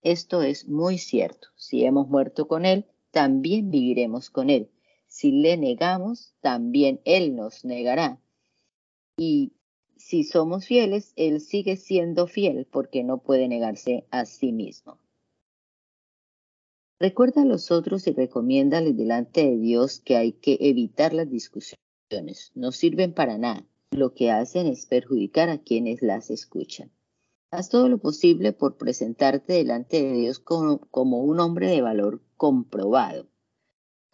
Esto 0.02 0.42
es 0.42 0.68
muy 0.68 0.98
cierto. 0.98 1.48
Si 1.56 1.84
hemos 1.84 2.08
muerto 2.08 2.48
con 2.48 2.66
Él, 2.66 2.86
también 3.12 3.72
viviremos 3.72 4.30
con 4.30 4.50
Él. 4.50 4.70
Si 5.08 5.32
le 5.32 5.58
negamos, 5.58 6.36
también 6.42 7.02
Él 7.06 7.36
nos 7.36 7.66
negará. 7.66 8.20
Y 9.18 9.54
si 9.98 10.24
somos 10.24 10.66
fieles, 10.66 11.14
Él 11.16 11.42
sigue 11.42 11.78
siendo 11.78 12.28
fiel 12.28 12.68
porque 12.70 13.04
no 13.04 13.20
puede 13.20 13.48
negarse 13.48 14.06
a 14.12 14.26
sí 14.26 14.52
mismo. 14.52 15.00
Recuerda 17.00 17.42
a 17.42 17.46
los 17.46 17.72
otros 17.72 18.08
y 18.08 18.14
recomiéndales 18.14 18.96
delante 18.96 19.44
de 19.44 19.58
Dios 19.58 20.00
que 20.00 20.16
hay 20.16 20.32
que 20.34 20.58
evitar 20.62 21.14
las 21.14 21.30
discusiones. 21.30 22.52
No 22.56 22.72
sirven 22.72 23.14
para 23.14 23.38
nada. 23.38 23.66
Lo 23.92 24.14
que 24.14 24.32
hacen 24.32 24.68
es 24.68 24.86
perjudicar 24.86 25.50
a 25.50 25.58
quienes 25.58 26.02
las 26.02 26.30
escuchan. 26.30 26.92
Haz 27.52 27.70
todo 27.70 27.90
lo 27.90 27.98
posible 27.98 28.54
por 28.54 28.78
presentarte 28.78 29.54
delante 29.54 30.02
de 30.02 30.14
Dios 30.14 30.40
como, 30.40 30.80
como 30.92 31.20
un 31.20 31.40
hombre 31.40 31.68
de 31.68 31.82
valor 31.82 32.22
comprobado, 32.38 33.28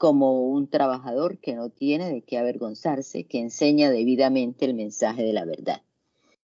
como 0.01 0.49
un 0.49 0.67
trabajador 0.67 1.37
que 1.37 1.53
no 1.53 1.69
tiene 1.69 2.11
de 2.11 2.23
qué 2.23 2.39
avergonzarse, 2.39 3.25
que 3.25 3.37
enseña 3.37 3.91
debidamente 3.91 4.65
el 4.65 4.73
mensaje 4.73 5.21
de 5.21 5.31
la 5.31 5.45
verdad. 5.45 5.83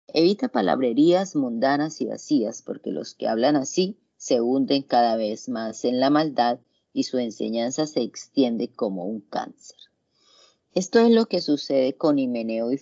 Evita 0.09 0.49
palabrerías 0.49 1.37
mundanas 1.37 2.01
y 2.01 2.05
vacías, 2.05 2.61
porque 2.61 2.91
los 2.91 3.15
que 3.15 3.29
hablan 3.29 3.55
así 3.55 3.97
se 4.17 4.41
hunden 4.41 4.83
cada 4.83 5.15
vez 5.15 5.47
más 5.47 5.85
en 5.85 6.01
la 6.01 6.09
maldad 6.09 6.59
y 6.91 7.03
su 7.03 7.17
enseñanza 7.17 7.87
se 7.87 8.01
extiende 8.01 8.67
como 8.67 9.05
un 9.05 9.21
cáncer. 9.21 9.77
Esto 10.73 10.99
es 10.99 11.11
lo 11.11 11.27
que 11.27 11.39
sucede 11.39 11.95
con 11.95 12.19
Himeneo 12.19 12.73
y, 12.73 12.77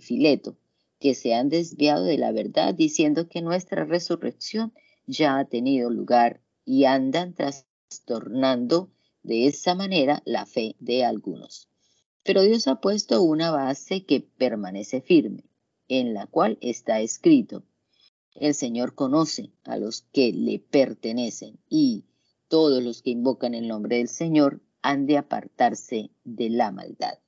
Fileto, 0.00 0.56
que 1.00 1.14
se 1.14 1.34
han 1.34 1.50
desviado 1.50 2.02
de 2.02 2.16
la 2.16 2.32
verdad 2.32 2.72
diciendo 2.72 3.28
que 3.28 3.42
nuestra 3.42 3.84
resurrección 3.84 4.72
ya 5.06 5.38
ha 5.38 5.44
tenido 5.44 5.90
lugar 5.90 6.40
y 6.64 6.86
andan 6.86 7.34
trastornando 7.34 8.88
de 9.24 9.46
esa 9.46 9.74
manera 9.74 10.22
la 10.24 10.46
fe 10.46 10.76
de 10.78 11.04
algunos. 11.04 11.68
Pero 12.22 12.42
Dios 12.42 12.68
ha 12.68 12.80
puesto 12.80 13.22
una 13.22 13.50
base 13.50 14.04
que 14.04 14.20
permanece 14.20 15.00
firme, 15.00 15.44
en 15.88 16.14
la 16.14 16.26
cual 16.26 16.58
está 16.60 17.00
escrito, 17.00 17.64
el 18.34 18.54
Señor 18.54 18.94
conoce 18.94 19.52
a 19.64 19.76
los 19.76 20.02
que 20.12 20.32
le 20.32 20.58
pertenecen 20.58 21.58
y 21.68 22.04
todos 22.48 22.82
los 22.82 23.02
que 23.02 23.10
invocan 23.10 23.54
el 23.54 23.68
nombre 23.68 23.98
del 23.98 24.08
Señor 24.08 24.60
han 24.82 25.06
de 25.06 25.16
apartarse 25.18 26.10
de 26.24 26.50
la 26.50 26.72
maldad. 26.72 27.18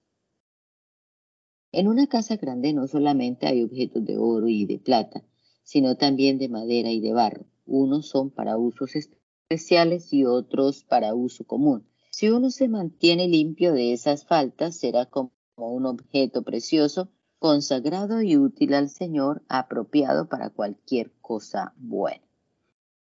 En 1.72 1.88
una 1.88 2.06
casa 2.06 2.36
grande 2.36 2.72
no 2.72 2.86
solamente 2.86 3.46
hay 3.46 3.62
objetos 3.62 4.04
de 4.04 4.16
oro 4.16 4.48
y 4.48 4.66
de 4.66 4.78
plata, 4.78 5.22
sino 5.62 5.96
también 5.96 6.38
de 6.38 6.48
madera 6.48 6.90
y 6.90 7.00
de 7.00 7.12
barro. 7.12 7.46
Unos 7.66 8.08
son 8.08 8.30
para 8.30 8.56
usos 8.56 8.94
especiales 8.96 9.15
y 9.48 10.24
otros 10.24 10.82
para 10.82 11.14
uso 11.14 11.44
común. 11.44 11.86
Si 12.10 12.30
uno 12.30 12.50
se 12.50 12.66
mantiene 12.66 13.28
limpio 13.28 13.72
de 13.72 13.92
esas 13.92 14.24
faltas, 14.24 14.76
será 14.76 15.06
como 15.06 15.30
un 15.56 15.86
objeto 15.86 16.42
precioso, 16.42 17.10
consagrado 17.38 18.22
y 18.22 18.36
útil 18.36 18.74
al 18.74 18.88
Señor, 18.88 19.44
apropiado 19.48 20.28
para 20.28 20.50
cualquier 20.50 21.12
cosa 21.20 21.74
buena. 21.76 22.26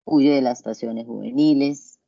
Huye 0.03 0.31
de 0.31 0.41
las 0.41 0.63
pasiones 0.63 1.05
juveniles, 1.05 1.99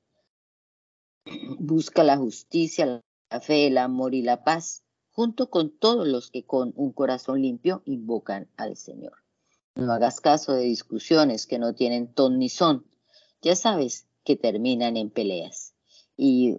busca 1.57 2.03
la 2.03 2.17
justicia, 2.17 3.01
la 3.29 3.39
fe, 3.39 3.67
el 3.67 3.77
amor 3.77 4.13
y 4.13 4.21
la 4.21 4.43
paz 4.43 4.83
junto 5.11 5.49
con 5.49 5.69
todos 5.69 6.05
los 6.05 6.29
que 6.29 6.45
con 6.45 6.73
un 6.75 6.91
corazón 6.91 7.41
limpio 7.41 7.83
invocan 7.85 8.49
al 8.57 8.75
Señor. 8.75 9.13
No 9.75 9.93
hagas 9.93 10.19
caso 10.19 10.51
de 10.51 10.63
discusiones 10.63 11.47
que 11.47 11.57
no 11.57 11.73
tienen 11.73 12.13
ton 12.13 12.37
ni 12.37 12.49
son. 12.49 12.85
Ya 13.41 13.55
sabes 13.55 14.07
que 14.25 14.35
terminan 14.35 14.97
en 14.97 15.09
peleas. 15.09 15.73
Y 16.17 16.57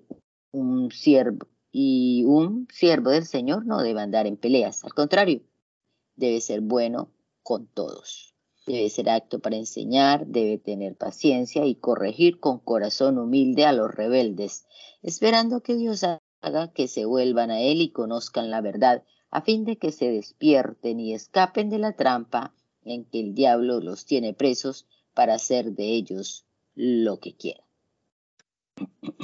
un 0.52 0.90
siervo 0.90 1.46
y 1.78 2.24
un 2.24 2.68
siervo 2.72 3.10
del 3.10 3.26
Señor 3.26 3.66
no 3.66 3.82
debe 3.82 4.00
andar 4.00 4.26
en 4.26 4.38
peleas. 4.38 4.82
Al 4.82 4.94
contrario, 4.94 5.42
debe 6.14 6.40
ser 6.40 6.62
bueno 6.62 7.10
con 7.42 7.66
todos. 7.66 8.34
Debe 8.66 8.88
ser 8.88 9.10
acto 9.10 9.40
para 9.40 9.56
enseñar, 9.56 10.26
debe 10.26 10.56
tener 10.56 10.96
paciencia 10.96 11.66
y 11.66 11.74
corregir 11.74 12.40
con 12.40 12.60
corazón 12.60 13.18
humilde 13.18 13.66
a 13.66 13.74
los 13.74 13.94
rebeldes, 13.94 14.64
esperando 15.02 15.60
que 15.60 15.74
Dios 15.74 16.02
haga 16.40 16.72
que 16.72 16.88
se 16.88 17.04
vuelvan 17.04 17.50
a 17.50 17.60
Él 17.60 17.82
y 17.82 17.90
conozcan 17.90 18.50
la 18.50 18.62
verdad, 18.62 19.04
a 19.30 19.42
fin 19.42 19.66
de 19.66 19.76
que 19.76 19.92
se 19.92 20.10
despierten 20.10 20.98
y 20.98 21.12
escapen 21.12 21.68
de 21.68 21.78
la 21.78 21.92
trampa 21.92 22.54
en 22.84 23.04
que 23.04 23.20
el 23.20 23.34
diablo 23.34 23.80
los 23.80 24.06
tiene 24.06 24.32
presos 24.32 24.86
para 25.12 25.34
hacer 25.34 25.72
de 25.72 25.94
ellos 25.94 26.45
lo 26.77 27.18
que 27.18 27.35
quiera. 27.37 27.64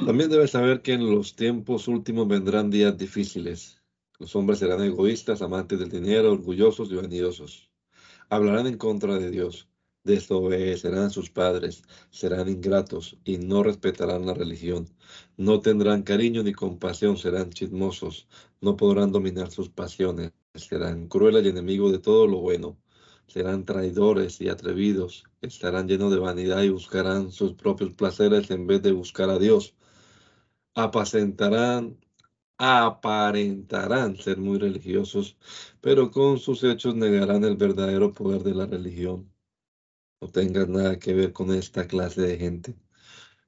También 0.06 0.30
debes 0.30 0.50
saber 0.50 0.82
que 0.82 0.94
en 0.94 1.08
los 1.08 1.36
tiempos 1.36 1.86
últimos 1.86 2.26
vendrán 2.26 2.70
días 2.70 2.96
difíciles. 2.98 3.80
Los 4.18 4.34
hombres 4.34 4.58
serán 4.58 4.82
egoístas, 4.82 5.42
amantes 5.42 5.78
del 5.78 5.90
dinero, 5.90 6.32
orgullosos 6.32 6.90
y 6.90 6.96
vanidosos. 6.96 7.70
Hablarán 8.28 8.66
en 8.66 8.78
contra 8.78 9.18
de 9.18 9.30
Dios 9.30 9.68
desobedecerán 10.04 11.04
a 11.04 11.10
sus 11.10 11.30
padres, 11.30 11.82
serán 12.10 12.48
ingratos 12.48 13.16
y 13.24 13.38
no 13.38 13.62
respetarán 13.62 14.26
la 14.26 14.34
religión. 14.34 14.88
No 15.36 15.60
tendrán 15.60 16.02
cariño 16.02 16.42
ni 16.42 16.52
compasión, 16.52 17.16
serán 17.16 17.50
chismosos, 17.50 18.28
no 18.60 18.76
podrán 18.76 19.12
dominar 19.12 19.50
sus 19.50 19.68
pasiones, 19.68 20.32
serán 20.54 21.08
crueles 21.08 21.44
y 21.44 21.48
enemigos 21.48 21.92
de 21.92 21.98
todo 21.98 22.26
lo 22.26 22.38
bueno. 22.40 22.78
Serán 23.26 23.64
traidores 23.64 24.40
y 24.40 24.48
atrevidos, 24.48 25.24
estarán 25.40 25.88
llenos 25.88 26.12
de 26.12 26.18
vanidad 26.18 26.62
y 26.62 26.70
buscarán 26.70 27.32
sus 27.32 27.54
propios 27.54 27.94
placeres 27.94 28.50
en 28.50 28.66
vez 28.66 28.82
de 28.82 28.92
buscar 28.92 29.30
a 29.30 29.38
Dios. 29.38 29.74
Apacentarán 30.74 31.98
aparentarán 32.58 34.16
ser 34.16 34.38
muy 34.38 34.58
religiosos, 34.58 35.36
pero 35.80 36.10
con 36.10 36.38
sus 36.38 36.62
hechos 36.64 36.94
negarán 36.94 37.44
el 37.44 37.56
verdadero 37.56 38.12
poder 38.12 38.42
de 38.42 38.54
la 38.54 38.66
religión 38.66 39.32
no 40.22 40.28
tengas 40.28 40.68
nada 40.68 41.00
que 41.00 41.14
ver 41.14 41.32
con 41.32 41.52
esta 41.52 41.88
clase 41.88 42.20
de 42.22 42.38
gente. 42.38 42.76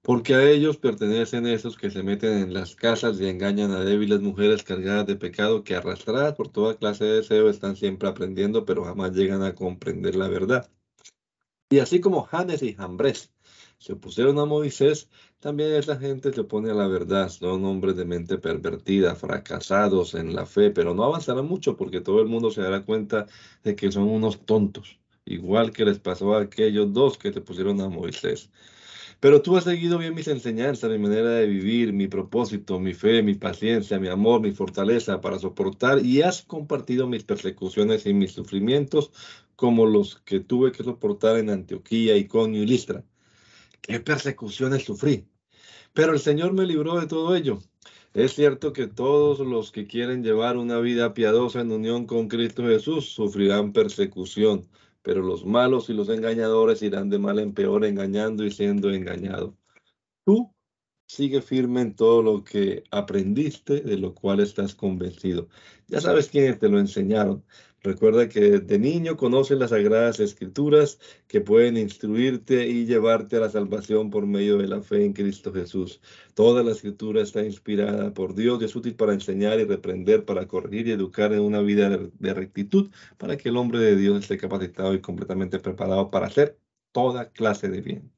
Porque 0.04 0.34
a 0.34 0.50
ellos 0.50 0.76
pertenecen 0.76 1.46
esos 1.46 1.78
que 1.78 1.90
se 1.90 2.02
meten 2.02 2.36
en 2.36 2.52
las 2.52 2.76
casas 2.76 3.18
y 3.18 3.26
engañan 3.26 3.70
a 3.70 3.82
débiles 3.82 4.20
mujeres 4.20 4.62
cargadas 4.62 5.06
de 5.06 5.16
pecado 5.16 5.64
que 5.64 5.76
arrastradas 5.76 6.34
por 6.34 6.48
toda 6.48 6.76
clase 6.76 7.06
de 7.06 7.16
deseo 7.16 7.48
están 7.48 7.74
siempre 7.74 8.06
aprendiendo, 8.06 8.66
pero 8.66 8.84
jamás 8.84 9.12
llegan 9.12 9.42
a 9.42 9.54
comprender 9.54 10.14
la 10.14 10.28
verdad. 10.28 10.70
Y 11.70 11.78
así 11.78 12.00
como 12.00 12.24
Janes 12.24 12.62
y 12.62 12.74
Jambres 12.74 13.32
se 13.78 13.94
opusieron 13.94 14.38
a 14.38 14.44
Moisés, 14.44 15.08
también 15.40 15.72
esa 15.72 15.96
gente 15.96 16.34
se 16.34 16.42
opone 16.42 16.70
a 16.70 16.74
la 16.74 16.86
verdad. 16.86 17.30
Son 17.30 17.64
hombres 17.64 17.96
de 17.96 18.04
mente 18.04 18.36
pervertida, 18.36 19.14
fracasados 19.14 20.12
en 20.12 20.34
la 20.34 20.44
fe, 20.44 20.70
pero 20.70 20.94
no 20.94 21.04
avanzarán 21.04 21.46
mucho 21.46 21.78
porque 21.78 22.02
todo 22.02 22.20
el 22.20 22.28
mundo 22.28 22.50
se 22.50 22.60
dará 22.60 22.84
cuenta 22.84 23.26
de 23.62 23.74
que 23.74 23.90
son 23.90 24.02
unos 24.10 24.44
tontos 24.44 24.98
igual 25.24 25.72
que 25.72 25.84
les 25.84 25.98
pasó 25.98 26.34
a 26.34 26.42
aquellos 26.42 26.92
dos 26.92 27.18
que 27.18 27.30
te 27.30 27.40
pusieron 27.40 27.80
a 27.80 27.88
Moisés. 27.88 28.50
Pero 29.20 29.42
tú 29.42 29.56
has 29.56 29.64
seguido 29.64 29.98
bien 29.98 30.14
mis 30.14 30.28
enseñanzas, 30.28 30.90
mi 30.90 30.98
manera 30.98 31.30
de 31.30 31.46
vivir, 31.46 31.92
mi 31.92 32.08
propósito, 32.08 32.78
mi 32.78 32.94
fe, 32.94 33.22
mi 33.22 33.34
paciencia, 33.34 33.98
mi 33.98 34.08
amor, 34.08 34.40
mi 34.40 34.52
fortaleza 34.52 35.20
para 35.20 35.38
soportar 35.38 36.04
y 36.04 36.22
has 36.22 36.42
compartido 36.42 37.06
mis 37.06 37.24
persecuciones 37.24 38.06
y 38.06 38.14
mis 38.14 38.32
sufrimientos 38.32 39.12
como 39.56 39.86
los 39.86 40.16
que 40.16 40.40
tuve 40.40 40.72
que 40.72 40.84
soportar 40.84 41.38
en 41.38 41.50
Antioquía, 41.50 42.16
Iconio 42.16 42.62
y 42.62 42.66
Listra. 42.66 43.04
¿Qué 43.80 44.00
persecuciones 44.00 44.84
sufrí? 44.84 45.26
Pero 45.92 46.12
el 46.12 46.20
Señor 46.20 46.52
me 46.52 46.66
libró 46.66 47.00
de 47.00 47.06
todo 47.06 47.36
ello. 47.36 47.60
Es 48.14 48.34
cierto 48.34 48.72
que 48.72 48.86
todos 48.86 49.40
los 49.40 49.72
que 49.72 49.86
quieren 49.86 50.22
llevar 50.22 50.56
una 50.56 50.78
vida 50.78 51.14
piadosa 51.14 51.60
en 51.60 51.72
unión 51.72 52.06
con 52.06 52.28
Cristo 52.28 52.64
Jesús 52.64 53.08
sufrirán 53.08 53.72
persecución 53.72 54.68
pero 55.04 55.22
los 55.22 55.44
malos 55.44 55.90
y 55.90 55.92
los 55.92 56.08
engañadores 56.08 56.80
irán 56.80 57.10
de 57.10 57.18
mal 57.18 57.38
en 57.38 57.52
peor 57.52 57.84
engañando 57.84 58.42
y 58.42 58.50
siendo 58.50 58.90
engañados. 58.90 59.52
Tú 60.24 60.50
sigue 61.06 61.42
firme 61.42 61.82
en 61.82 61.94
todo 61.94 62.22
lo 62.22 62.42
que 62.42 62.84
aprendiste, 62.90 63.82
de 63.82 63.98
lo 63.98 64.14
cual 64.14 64.40
estás 64.40 64.74
convencido. 64.74 65.48
Ya 65.88 66.00
sabes 66.00 66.30
quiénes 66.30 66.58
te 66.58 66.70
lo 66.70 66.78
enseñaron. 66.78 67.44
Recuerda 67.84 68.30
que 68.30 68.40
desde 68.40 68.78
niño 68.78 69.16
conoces 69.18 69.58
las 69.58 69.70
sagradas 69.70 70.18
escrituras 70.18 70.98
que 71.28 71.42
pueden 71.42 71.76
instruirte 71.76 72.66
y 72.66 72.86
llevarte 72.86 73.36
a 73.36 73.40
la 73.40 73.50
salvación 73.50 74.10
por 74.10 74.26
medio 74.26 74.56
de 74.56 74.68
la 74.68 74.80
fe 74.80 75.04
en 75.04 75.12
Cristo 75.12 75.52
Jesús. 75.52 76.00
Toda 76.32 76.62
la 76.62 76.72
escritura 76.72 77.20
está 77.20 77.44
inspirada 77.44 78.14
por 78.14 78.34
Dios 78.34 78.62
y 78.62 78.64
es 78.64 78.74
útil 78.74 78.96
para 78.96 79.12
enseñar 79.12 79.60
y 79.60 79.64
reprender, 79.64 80.24
para 80.24 80.48
corregir 80.48 80.88
y 80.88 80.92
educar 80.92 81.34
en 81.34 81.40
una 81.40 81.60
vida 81.60 81.90
de 81.90 82.34
rectitud, 82.34 82.90
para 83.18 83.36
que 83.36 83.50
el 83.50 83.56
hombre 83.58 83.80
de 83.80 83.96
Dios 83.96 84.18
esté 84.20 84.38
capacitado 84.38 84.94
y 84.94 85.02
completamente 85.02 85.58
preparado 85.58 86.10
para 86.10 86.28
hacer 86.28 86.58
toda 86.92 87.30
clase 87.32 87.68
de 87.68 87.82
bien. 87.82 88.10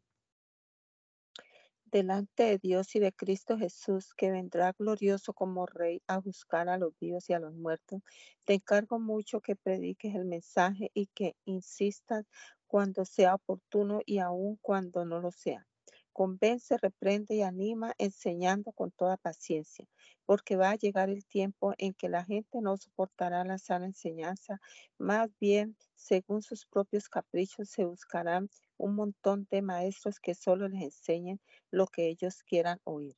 Delante 1.87 2.45
de 2.45 2.59
Dios 2.59 2.95
y 2.95 3.01
de 3.01 3.13
Cristo 3.13 3.59
Jesús, 3.59 4.15
que 4.15 4.31
vendrá 4.31 4.73
glorioso 4.79 5.33
como 5.35 5.67
Rey 5.67 6.03
a 6.07 6.19
buscar 6.19 6.69
a 6.69 6.79
los 6.79 6.93
vivos 7.01 7.29
y 7.31 7.33
a 7.35 7.39
los 7.41 7.55
muertos, 7.55 8.03
te 8.45 8.55
encargo 8.55 8.99
mucho 8.99 9.41
que 9.41 9.57
prediques 9.57 10.15
el 10.15 10.25
mensaje 10.27 10.91
y 10.95 11.07
que 11.09 11.37
insistas 11.45 12.27
cuando 12.67 13.05
sea 13.05 13.35
oportuno 13.35 14.01
y 14.05 14.19
aun 14.19 14.59
cuando 14.61 15.05
no 15.05 15.21
lo 15.21 15.31
sea. 15.33 15.67
Convence, 16.13 16.77
reprende 16.79 17.35
y 17.37 17.43
anima, 17.43 17.93
enseñando 17.99 18.73
con 18.73 18.91
toda 18.91 19.17
paciencia, 19.19 19.87
porque 20.25 20.57
va 20.57 20.71
a 20.71 20.77
llegar 20.77 21.11
el 21.11 21.27
tiempo 21.27 21.75
en 21.79 21.93
que 21.95 22.09
la 22.09 22.25
gente 22.25 22.61
no 22.63 22.77
soportará 22.77 23.45
la 23.45 23.59
sana 23.59 23.87
enseñanza, 23.87 24.59
más 24.99 25.29
bien, 25.39 25.77
según 25.95 26.43
sus 26.43 26.67
propios 26.67 27.09
caprichos, 27.09 27.69
se 27.69 27.85
buscarán 27.85 28.49
un 28.79 28.95
montón 28.95 29.47
de 29.51 29.63
maestros 29.63 30.21
que 30.21 30.35
solo 30.35 30.69
les 30.69 30.83
enseñen 30.83 31.41
lo 31.71 31.87
que 31.87 32.09
ellos 32.09 32.43
quieran 32.43 32.81
oír. 32.85 33.17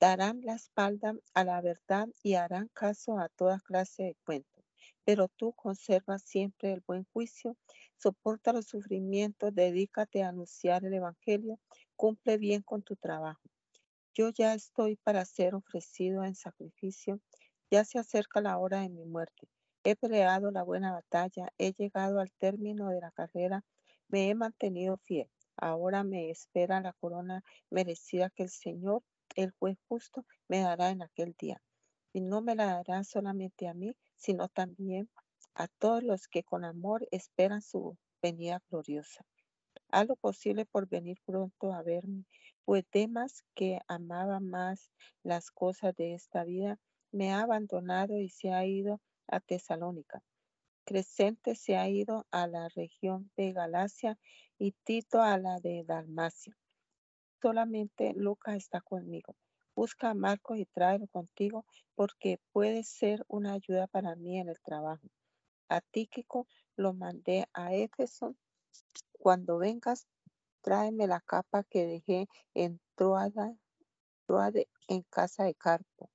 Darán 0.00 0.40
la 0.42 0.54
espalda 0.54 1.14
a 1.32 1.44
la 1.44 1.60
verdad 1.62 2.08
y 2.22 2.34
harán 2.34 2.68
caso 2.74 3.18
a 3.18 3.28
toda 3.30 3.60
clase 3.60 4.02
de 4.02 4.16
cuentos. 4.24 4.64
Pero 5.04 5.28
tú 5.28 5.52
conservas 5.52 6.22
siempre 6.22 6.72
el 6.72 6.82
buen 6.86 7.04
juicio, 7.12 7.56
soporta 7.96 8.52
los 8.52 8.66
sufrimientos, 8.66 9.54
dedícate 9.54 10.22
a 10.22 10.28
anunciar 10.28 10.84
el 10.84 10.94
Evangelio, 10.94 11.58
cumple 11.96 12.36
bien 12.38 12.62
con 12.62 12.82
tu 12.82 12.96
trabajo. 12.96 13.48
Yo 14.14 14.30
ya 14.30 14.54
estoy 14.54 14.96
para 14.96 15.24
ser 15.24 15.54
ofrecido 15.54 16.24
en 16.24 16.34
sacrificio, 16.34 17.20
ya 17.70 17.84
se 17.84 17.98
acerca 17.98 18.40
la 18.40 18.58
hora 18.58 18.80
de 18.80 18.88
mi 18.88 19.04
muerte. 19.04 19.48
He 19.84 19.94
peleado 19.94 20.50
la 20.50 20.62
buena 20.62 20.92
batalla, 20.92 21.52
he 21.58 21.72
llegado 21.72 22.20
al 22.20 22.32
término 22.32 22.88
de 22.88 23.00
la 23.00 23.12
carrera, 23.12 23.64
me 24.08 24.28
he 24.28 24.34
mantenido 24.34 24.98
fiel. 24.98 25.30
Ahora 25.56 26.04
me 26.04 26.30
espera 26.30 26.80
la 26.80 26.92
corona 26.92 27.42
merecida 27.70 28.30
que 28.30 28.44
el 28.44 28.50
Señor, 28.50 29.02
el 29.34 29.52
juez 29.52 29.78
justo, 29.88 30.26
me 30.48 30.60
dará 30.60 30.90
en 30.90 31.02
aquel 31.02 31.34
día. 31.38 31.62
Y 32.12 32.20
no 32.20 32.42
me 32.42 32.54
la 32.54 32.66
dará 32.66 33.04
solamente 33.04 33.68
a 33.68 33.74
mí, 33.74 33.96
sino 34.16 34.48
también 34.48 35.08
a 35.54 35.68
todos 35.68 36.02
los 36.02 36.28
que 36.28 36.42
con 36.42 36.64
amor 36.64 37.06
esperan 37.10 37.62
su 37.62 37.96
venida 38.22 38.62
gloriosa. 38.68 39.24
Haz 39.90 40.08
lo 40.08 40.16
posible 40.16 40.66
por 40.66 40.88
venir 40.88 41.18
pronto 41.24 41.72
a 41.72 41.82
verme, 41.82 42.24
pues 42.64 42.84
Demas, 42.92 43.44
que 43.54 43.78
amaba 43.86 44.40
más 44.40 44.90
las 45.22 45.50
cosas 45.50 45.94
de 45.94 46.14
esta 46.14 46.44
vida, 46.44 46.78
me 47.12 47.32
ha 47.32 47.40
abandonado 47.40 48.18
y 48.18 48.28
se 48.28 48.50
ha 48.52 48.66
ido 48.66 49.00
a 49.28 49.40
Tesalónica. 49.40 50.22
Crescente 50.86 51.56
se 51.56 51.76
ha 51.76 51.88
ido 51.88 52.28
a 52.30 52.46
la 52.46 52.68
región 52.68 53.28
de 53.36 53.52
Galacia 53.52 54.20
y 54.56 54.70
Tito 54.84 55.20
a 55.20 55.36
la 55.36 55.58
de 55.58 55.82
Dalmacia. 55.82 56.56
Solamente 57.42 58.14
Lucas 58.14 58.54
está 58.54 58.80
conmigo. 58.80 59.34
Busca 59.74 60.10
a 60.10 60.14
Marcos 60.14 60.58
y 60.58 60.64
tráelo 60.64 61.08
contigo 61.08 61.66
porque 61.96 62.38
puede 62.52 62.84
ser 62.84 63.24
una 63.26 63.54
ayuda 63.54 63.88
para 63.88 64.14
mí 64.14 64.38
en 64.38 64.48
el 64.48 64.60
trabajo. 64.60 65.08
A 65.68 65.80
Tíquico 65.80 66.46
lo 66.76 66.94
mandé 66.94 67.48
a 67.52 67.74
Éfeso 67.74 68.36
cuando 69.18 69.58
vengas, 69.58 70.06
tráeme 70.60 71.08
la 71.08 71.20
capa 71.20 71.64
que 71.64 71.84
dejé 71.84 72.28
en 72.54 72.80
Troade, 72.94 73.58
en 74.86 75.02
casa 75.10 75.42
de 75.42 75.56
Carpo. 75.56 76.10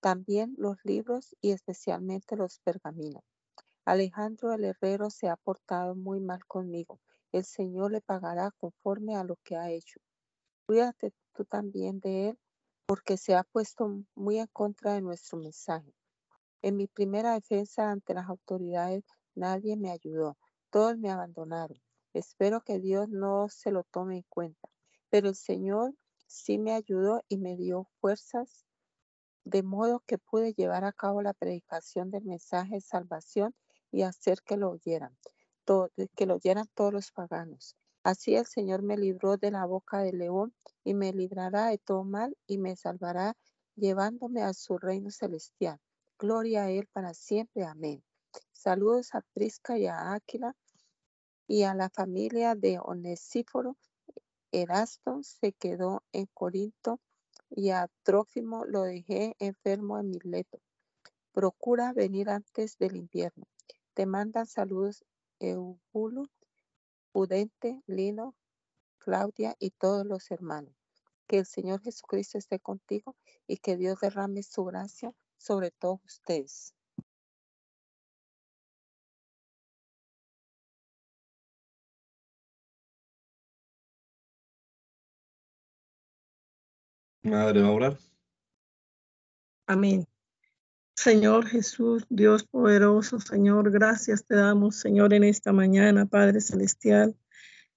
También 0.00 0.54
los 0.58 0.76
libros 0.84 1.34
y 1.40 1.52
especialmente 1.52 2.36
los 2.36 2.58
pergaminos. 2.58 3.29
Alejandro 3.90 4.52
el 4.52 4.62
herrero 4.62 5.10
se 5.10 5.28
ha 5.28 5.34
portado 5.34 5.96
muy 5.96 6.20
mal 6.20 6.46
conmigo. 6.46 7.00
El 7.32 7.44
Señor 7.44 7.90
le 7.90 8.00
pagará 8.00 8.52
conforme 8.52 9.16
a 9.16 9.24
lo 9.24 9.34
que 9.42 9.56
ha 9.56 9.68
hecho. 9.72 9.98
Cuídate 10.64 11.12
tú 11.32 11.44
también 11.44 11.98
de 11.98 12.28
él, 12.28 12.38
porque 12.86 13.16
se 13.16 13.34
ha 13.34 13.42
puesto 13.42 14.04
muy 14.14 14.38
en 14.38 14.46
contra 14.46 14.94
de 14.94 15.00
nuestro 15.00 15.38
mensaje. 15.38 15.92
En 16.62 16.76
mi 16.76 16.86
primera 16.86 17.34
defensa 17.34 17.90
ante 17.90 18.14
las 18.14 18.28
autoridades, 18.28 19.02
nadie 19.34 19.76
me 19.76 19.90
ayudó. 19.90 20.38
Todos 20.70 20.96
me 20.96 21.10
abandonaron. 21.10 21.82
Espero 22.12 22.60
que 22.60 22.78
Dios 22.78 23.08
no 23.08 23.48
se 23.48 23.72
lo 23.72 23.82
tome 23.82 24.18
en 24.18 24.24
cuenta. 24.28 24.68
Pero 25.08 25.30
el 25.30 25.34
Señor 25.34 25.96
sí 26.28 26.58
me 26.58 26.74
ayudó 26.74 27.22
y 27.26 27.38
me 27.38 27.56
dio 27.56 27.88
fuerzas, 28.00 28.64
de 29.42 29.64
modo 29.64 30.04
que 30.06 30.16
pude 30.16 30.52
llevar 30.52 30.84
a 30.84 30.92
cabo 30.92 31.22
la 31.22 31.32
predicación 31.32 32.12
del 32.12 32.22
mensaje 32.22 32.76
de 32.76 32.80
salvación 32.82 33.52
y 33.90 34.02
hacer 34.02 34.42
que 34.42 34.56
lo 34.56 34.70
oyeran, 34.70 35.16
que 36.16 36.26
lo 36.26 36.34
oyeran 36.34 36.66
todos 36.74 36.92
los 36.92 37.12
paganos. 37.12 37.76
Así 38.02 38.34
el 38.34 38.46
Señor 38.46 38.82
me 38.82 38.96
libró 38.96 39.36
de 39.36 39.50
la 39.50 39.66
boca 39.66 39.98
del 40.00 40.18
león 40.18 40.54
y 40.84 40.94
me 40.94 41.12
librará 41.12 41.66
de 41.66 41.78
todo 41.78 42.02
mal 42.02 42.36
y 42.46 42.58
me 42.58 42.74
salvará 42.76 43.36
llevándome 43.76 44.42
a 44.42 44.54
su 44.54 44.78
reino 44.78 45.10
celestial. 45.10 45.78
Gloria 46.18 46.64
a 46.64 46.70
Él 46.70 46.86
para 46.92 47.14
siempre. 47.14 47.64
Amén. 47.64 48.02
Saludos 48.52 49.14
a 49.14 49.22
Prisca 49.34 49.78
y 49.78 49.86
a 49.86 50.12
Áquila 50.12 50.54
y 51.46 51.64
a 51.64 51.74
la 51.74 51.90
familia 51.90 52.54
de 52.54 52.78
Onesíforo. 52.78 53.76
Erasto 54.52 55.22
se 55.22 55.52
quedó 55.52 56.02
en 56.12 56.26
Corinto 56.32 57.00
y 57.50 57.70
a 57.70 57.88
Trófimo 58.02 58.64
lo 58.64 58.82
dejé 58.82 59.36
enfermo 59.38 59.98
en 59.98 60.10
Mileto. 60.10 60.60
Procura 61.32 61.92
venir 61.92 62.30
antes 62.30 62.78
del 62.78 62.96
invierno. 62.96 63.46
Te 64.00 64.06
mandan 64.06 64.46
saludos 64.46 65.04
Eubulo, 65.40 66.30
Pudente, 67.12 67.82
Lino, 67.86 68.34
Claudia 68.96 69.56
y 69.58 69.72
todos 69.72 70.06
los 70.06 70.30
hermanos. 70.30 70.74
Que 71.26 71.40
el 71.40 71.44
Señor 71.44 71.82
Jesucristo 71.82 72.38
esté 72.38 72.58
contigo 72.60 73.14
y 73.46 73.58
que 73.58 73.76
Dios 73.76 74.00
derrame 74.00 74.42
su 74.42 74.64
gracia 74.64 75.12
sobre 75.36 75.70
todos 75.70 76.00
ustedes. 76.02 76.74
Madre, 87.22 87.60
va 87.60 87.68
a 87.68 87.72
orar. 87.72 87.98
Amén. 89.66 90.06
Señor 91.02 91.46
Jesús, 91.46 92.04
Dios 92.10 92.44
poderoso, 92.44 93.20
Señor, 93.20 93.70
gracias 93.70 94.26
te 94.26 94.34
damos, 94.34 94.76
Señor, 94.76 95.14
en 95.14 95.24
esta 95.24 95.50
mañana, 95.50 96.04
Padre 96.04 96.42
Celestial. 96.42 97.16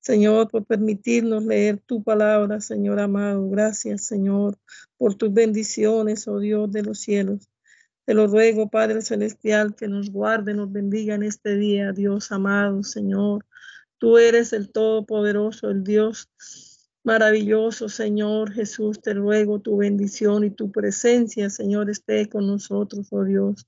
Señor, 0.01 0.49
por 0.51 0.65
permitirnos 0.65 1.45
leer 1.45 1.77
tu 1.77 2.03
palabra, 2.03 2.59
Señor 2.59 2.99
amado. 2.99 3.49
Gracias, 3.49 4.03
Señor, 4.03 4.57
por 4.97 5.15
tus 5.15 5.33
bendiciones, 5.33 6.27
oh 6.27 6.39
Dios 6.39 6.69
de 6.69 6.83
los 6.83 6.99
cielos. 6.99 7.49
Te 8.03 8.13
lo 8.13 8.27
ruego, 8.27 8.69
Padre 8.69 9.01
Celestial, 9.01 9.73
que 9.73 9.87
nos 9.87 10.09
guarde, 10.09 10.53
nos 10.53 10.69
bendiga 10.69 11.15
en 11.15 11.23
este 11.23 11.55
día, 11.55 11.93
Dios 11.93 12.29
amado, 12.33 12.83
Señor. 12.83 13.45
Tú 13.99 14.17
eres 14.17 14.51
el 14.51 14.69
Todopoderoso, 14.69 15.69
el 15.69 15.85
Dios 15.85 16.29
Maravilloso 17.05 17.89
Señor 17.89 18.53
Jesús, 18.53 19.01
te 19.01 19.13
ruego 19.13 19.59
tu 19.59 19.77
bendición 19.77 20.45
y 20.45 20.51
tu 20.51 20.71
presencia, 20.71 21.49
Señor, 21.49 21.89
esté 21.89 22.29
con 22.29 22.47
nosotros, 22.47 23.07
oh 23.11 23.25
Dios. 23.25 23.67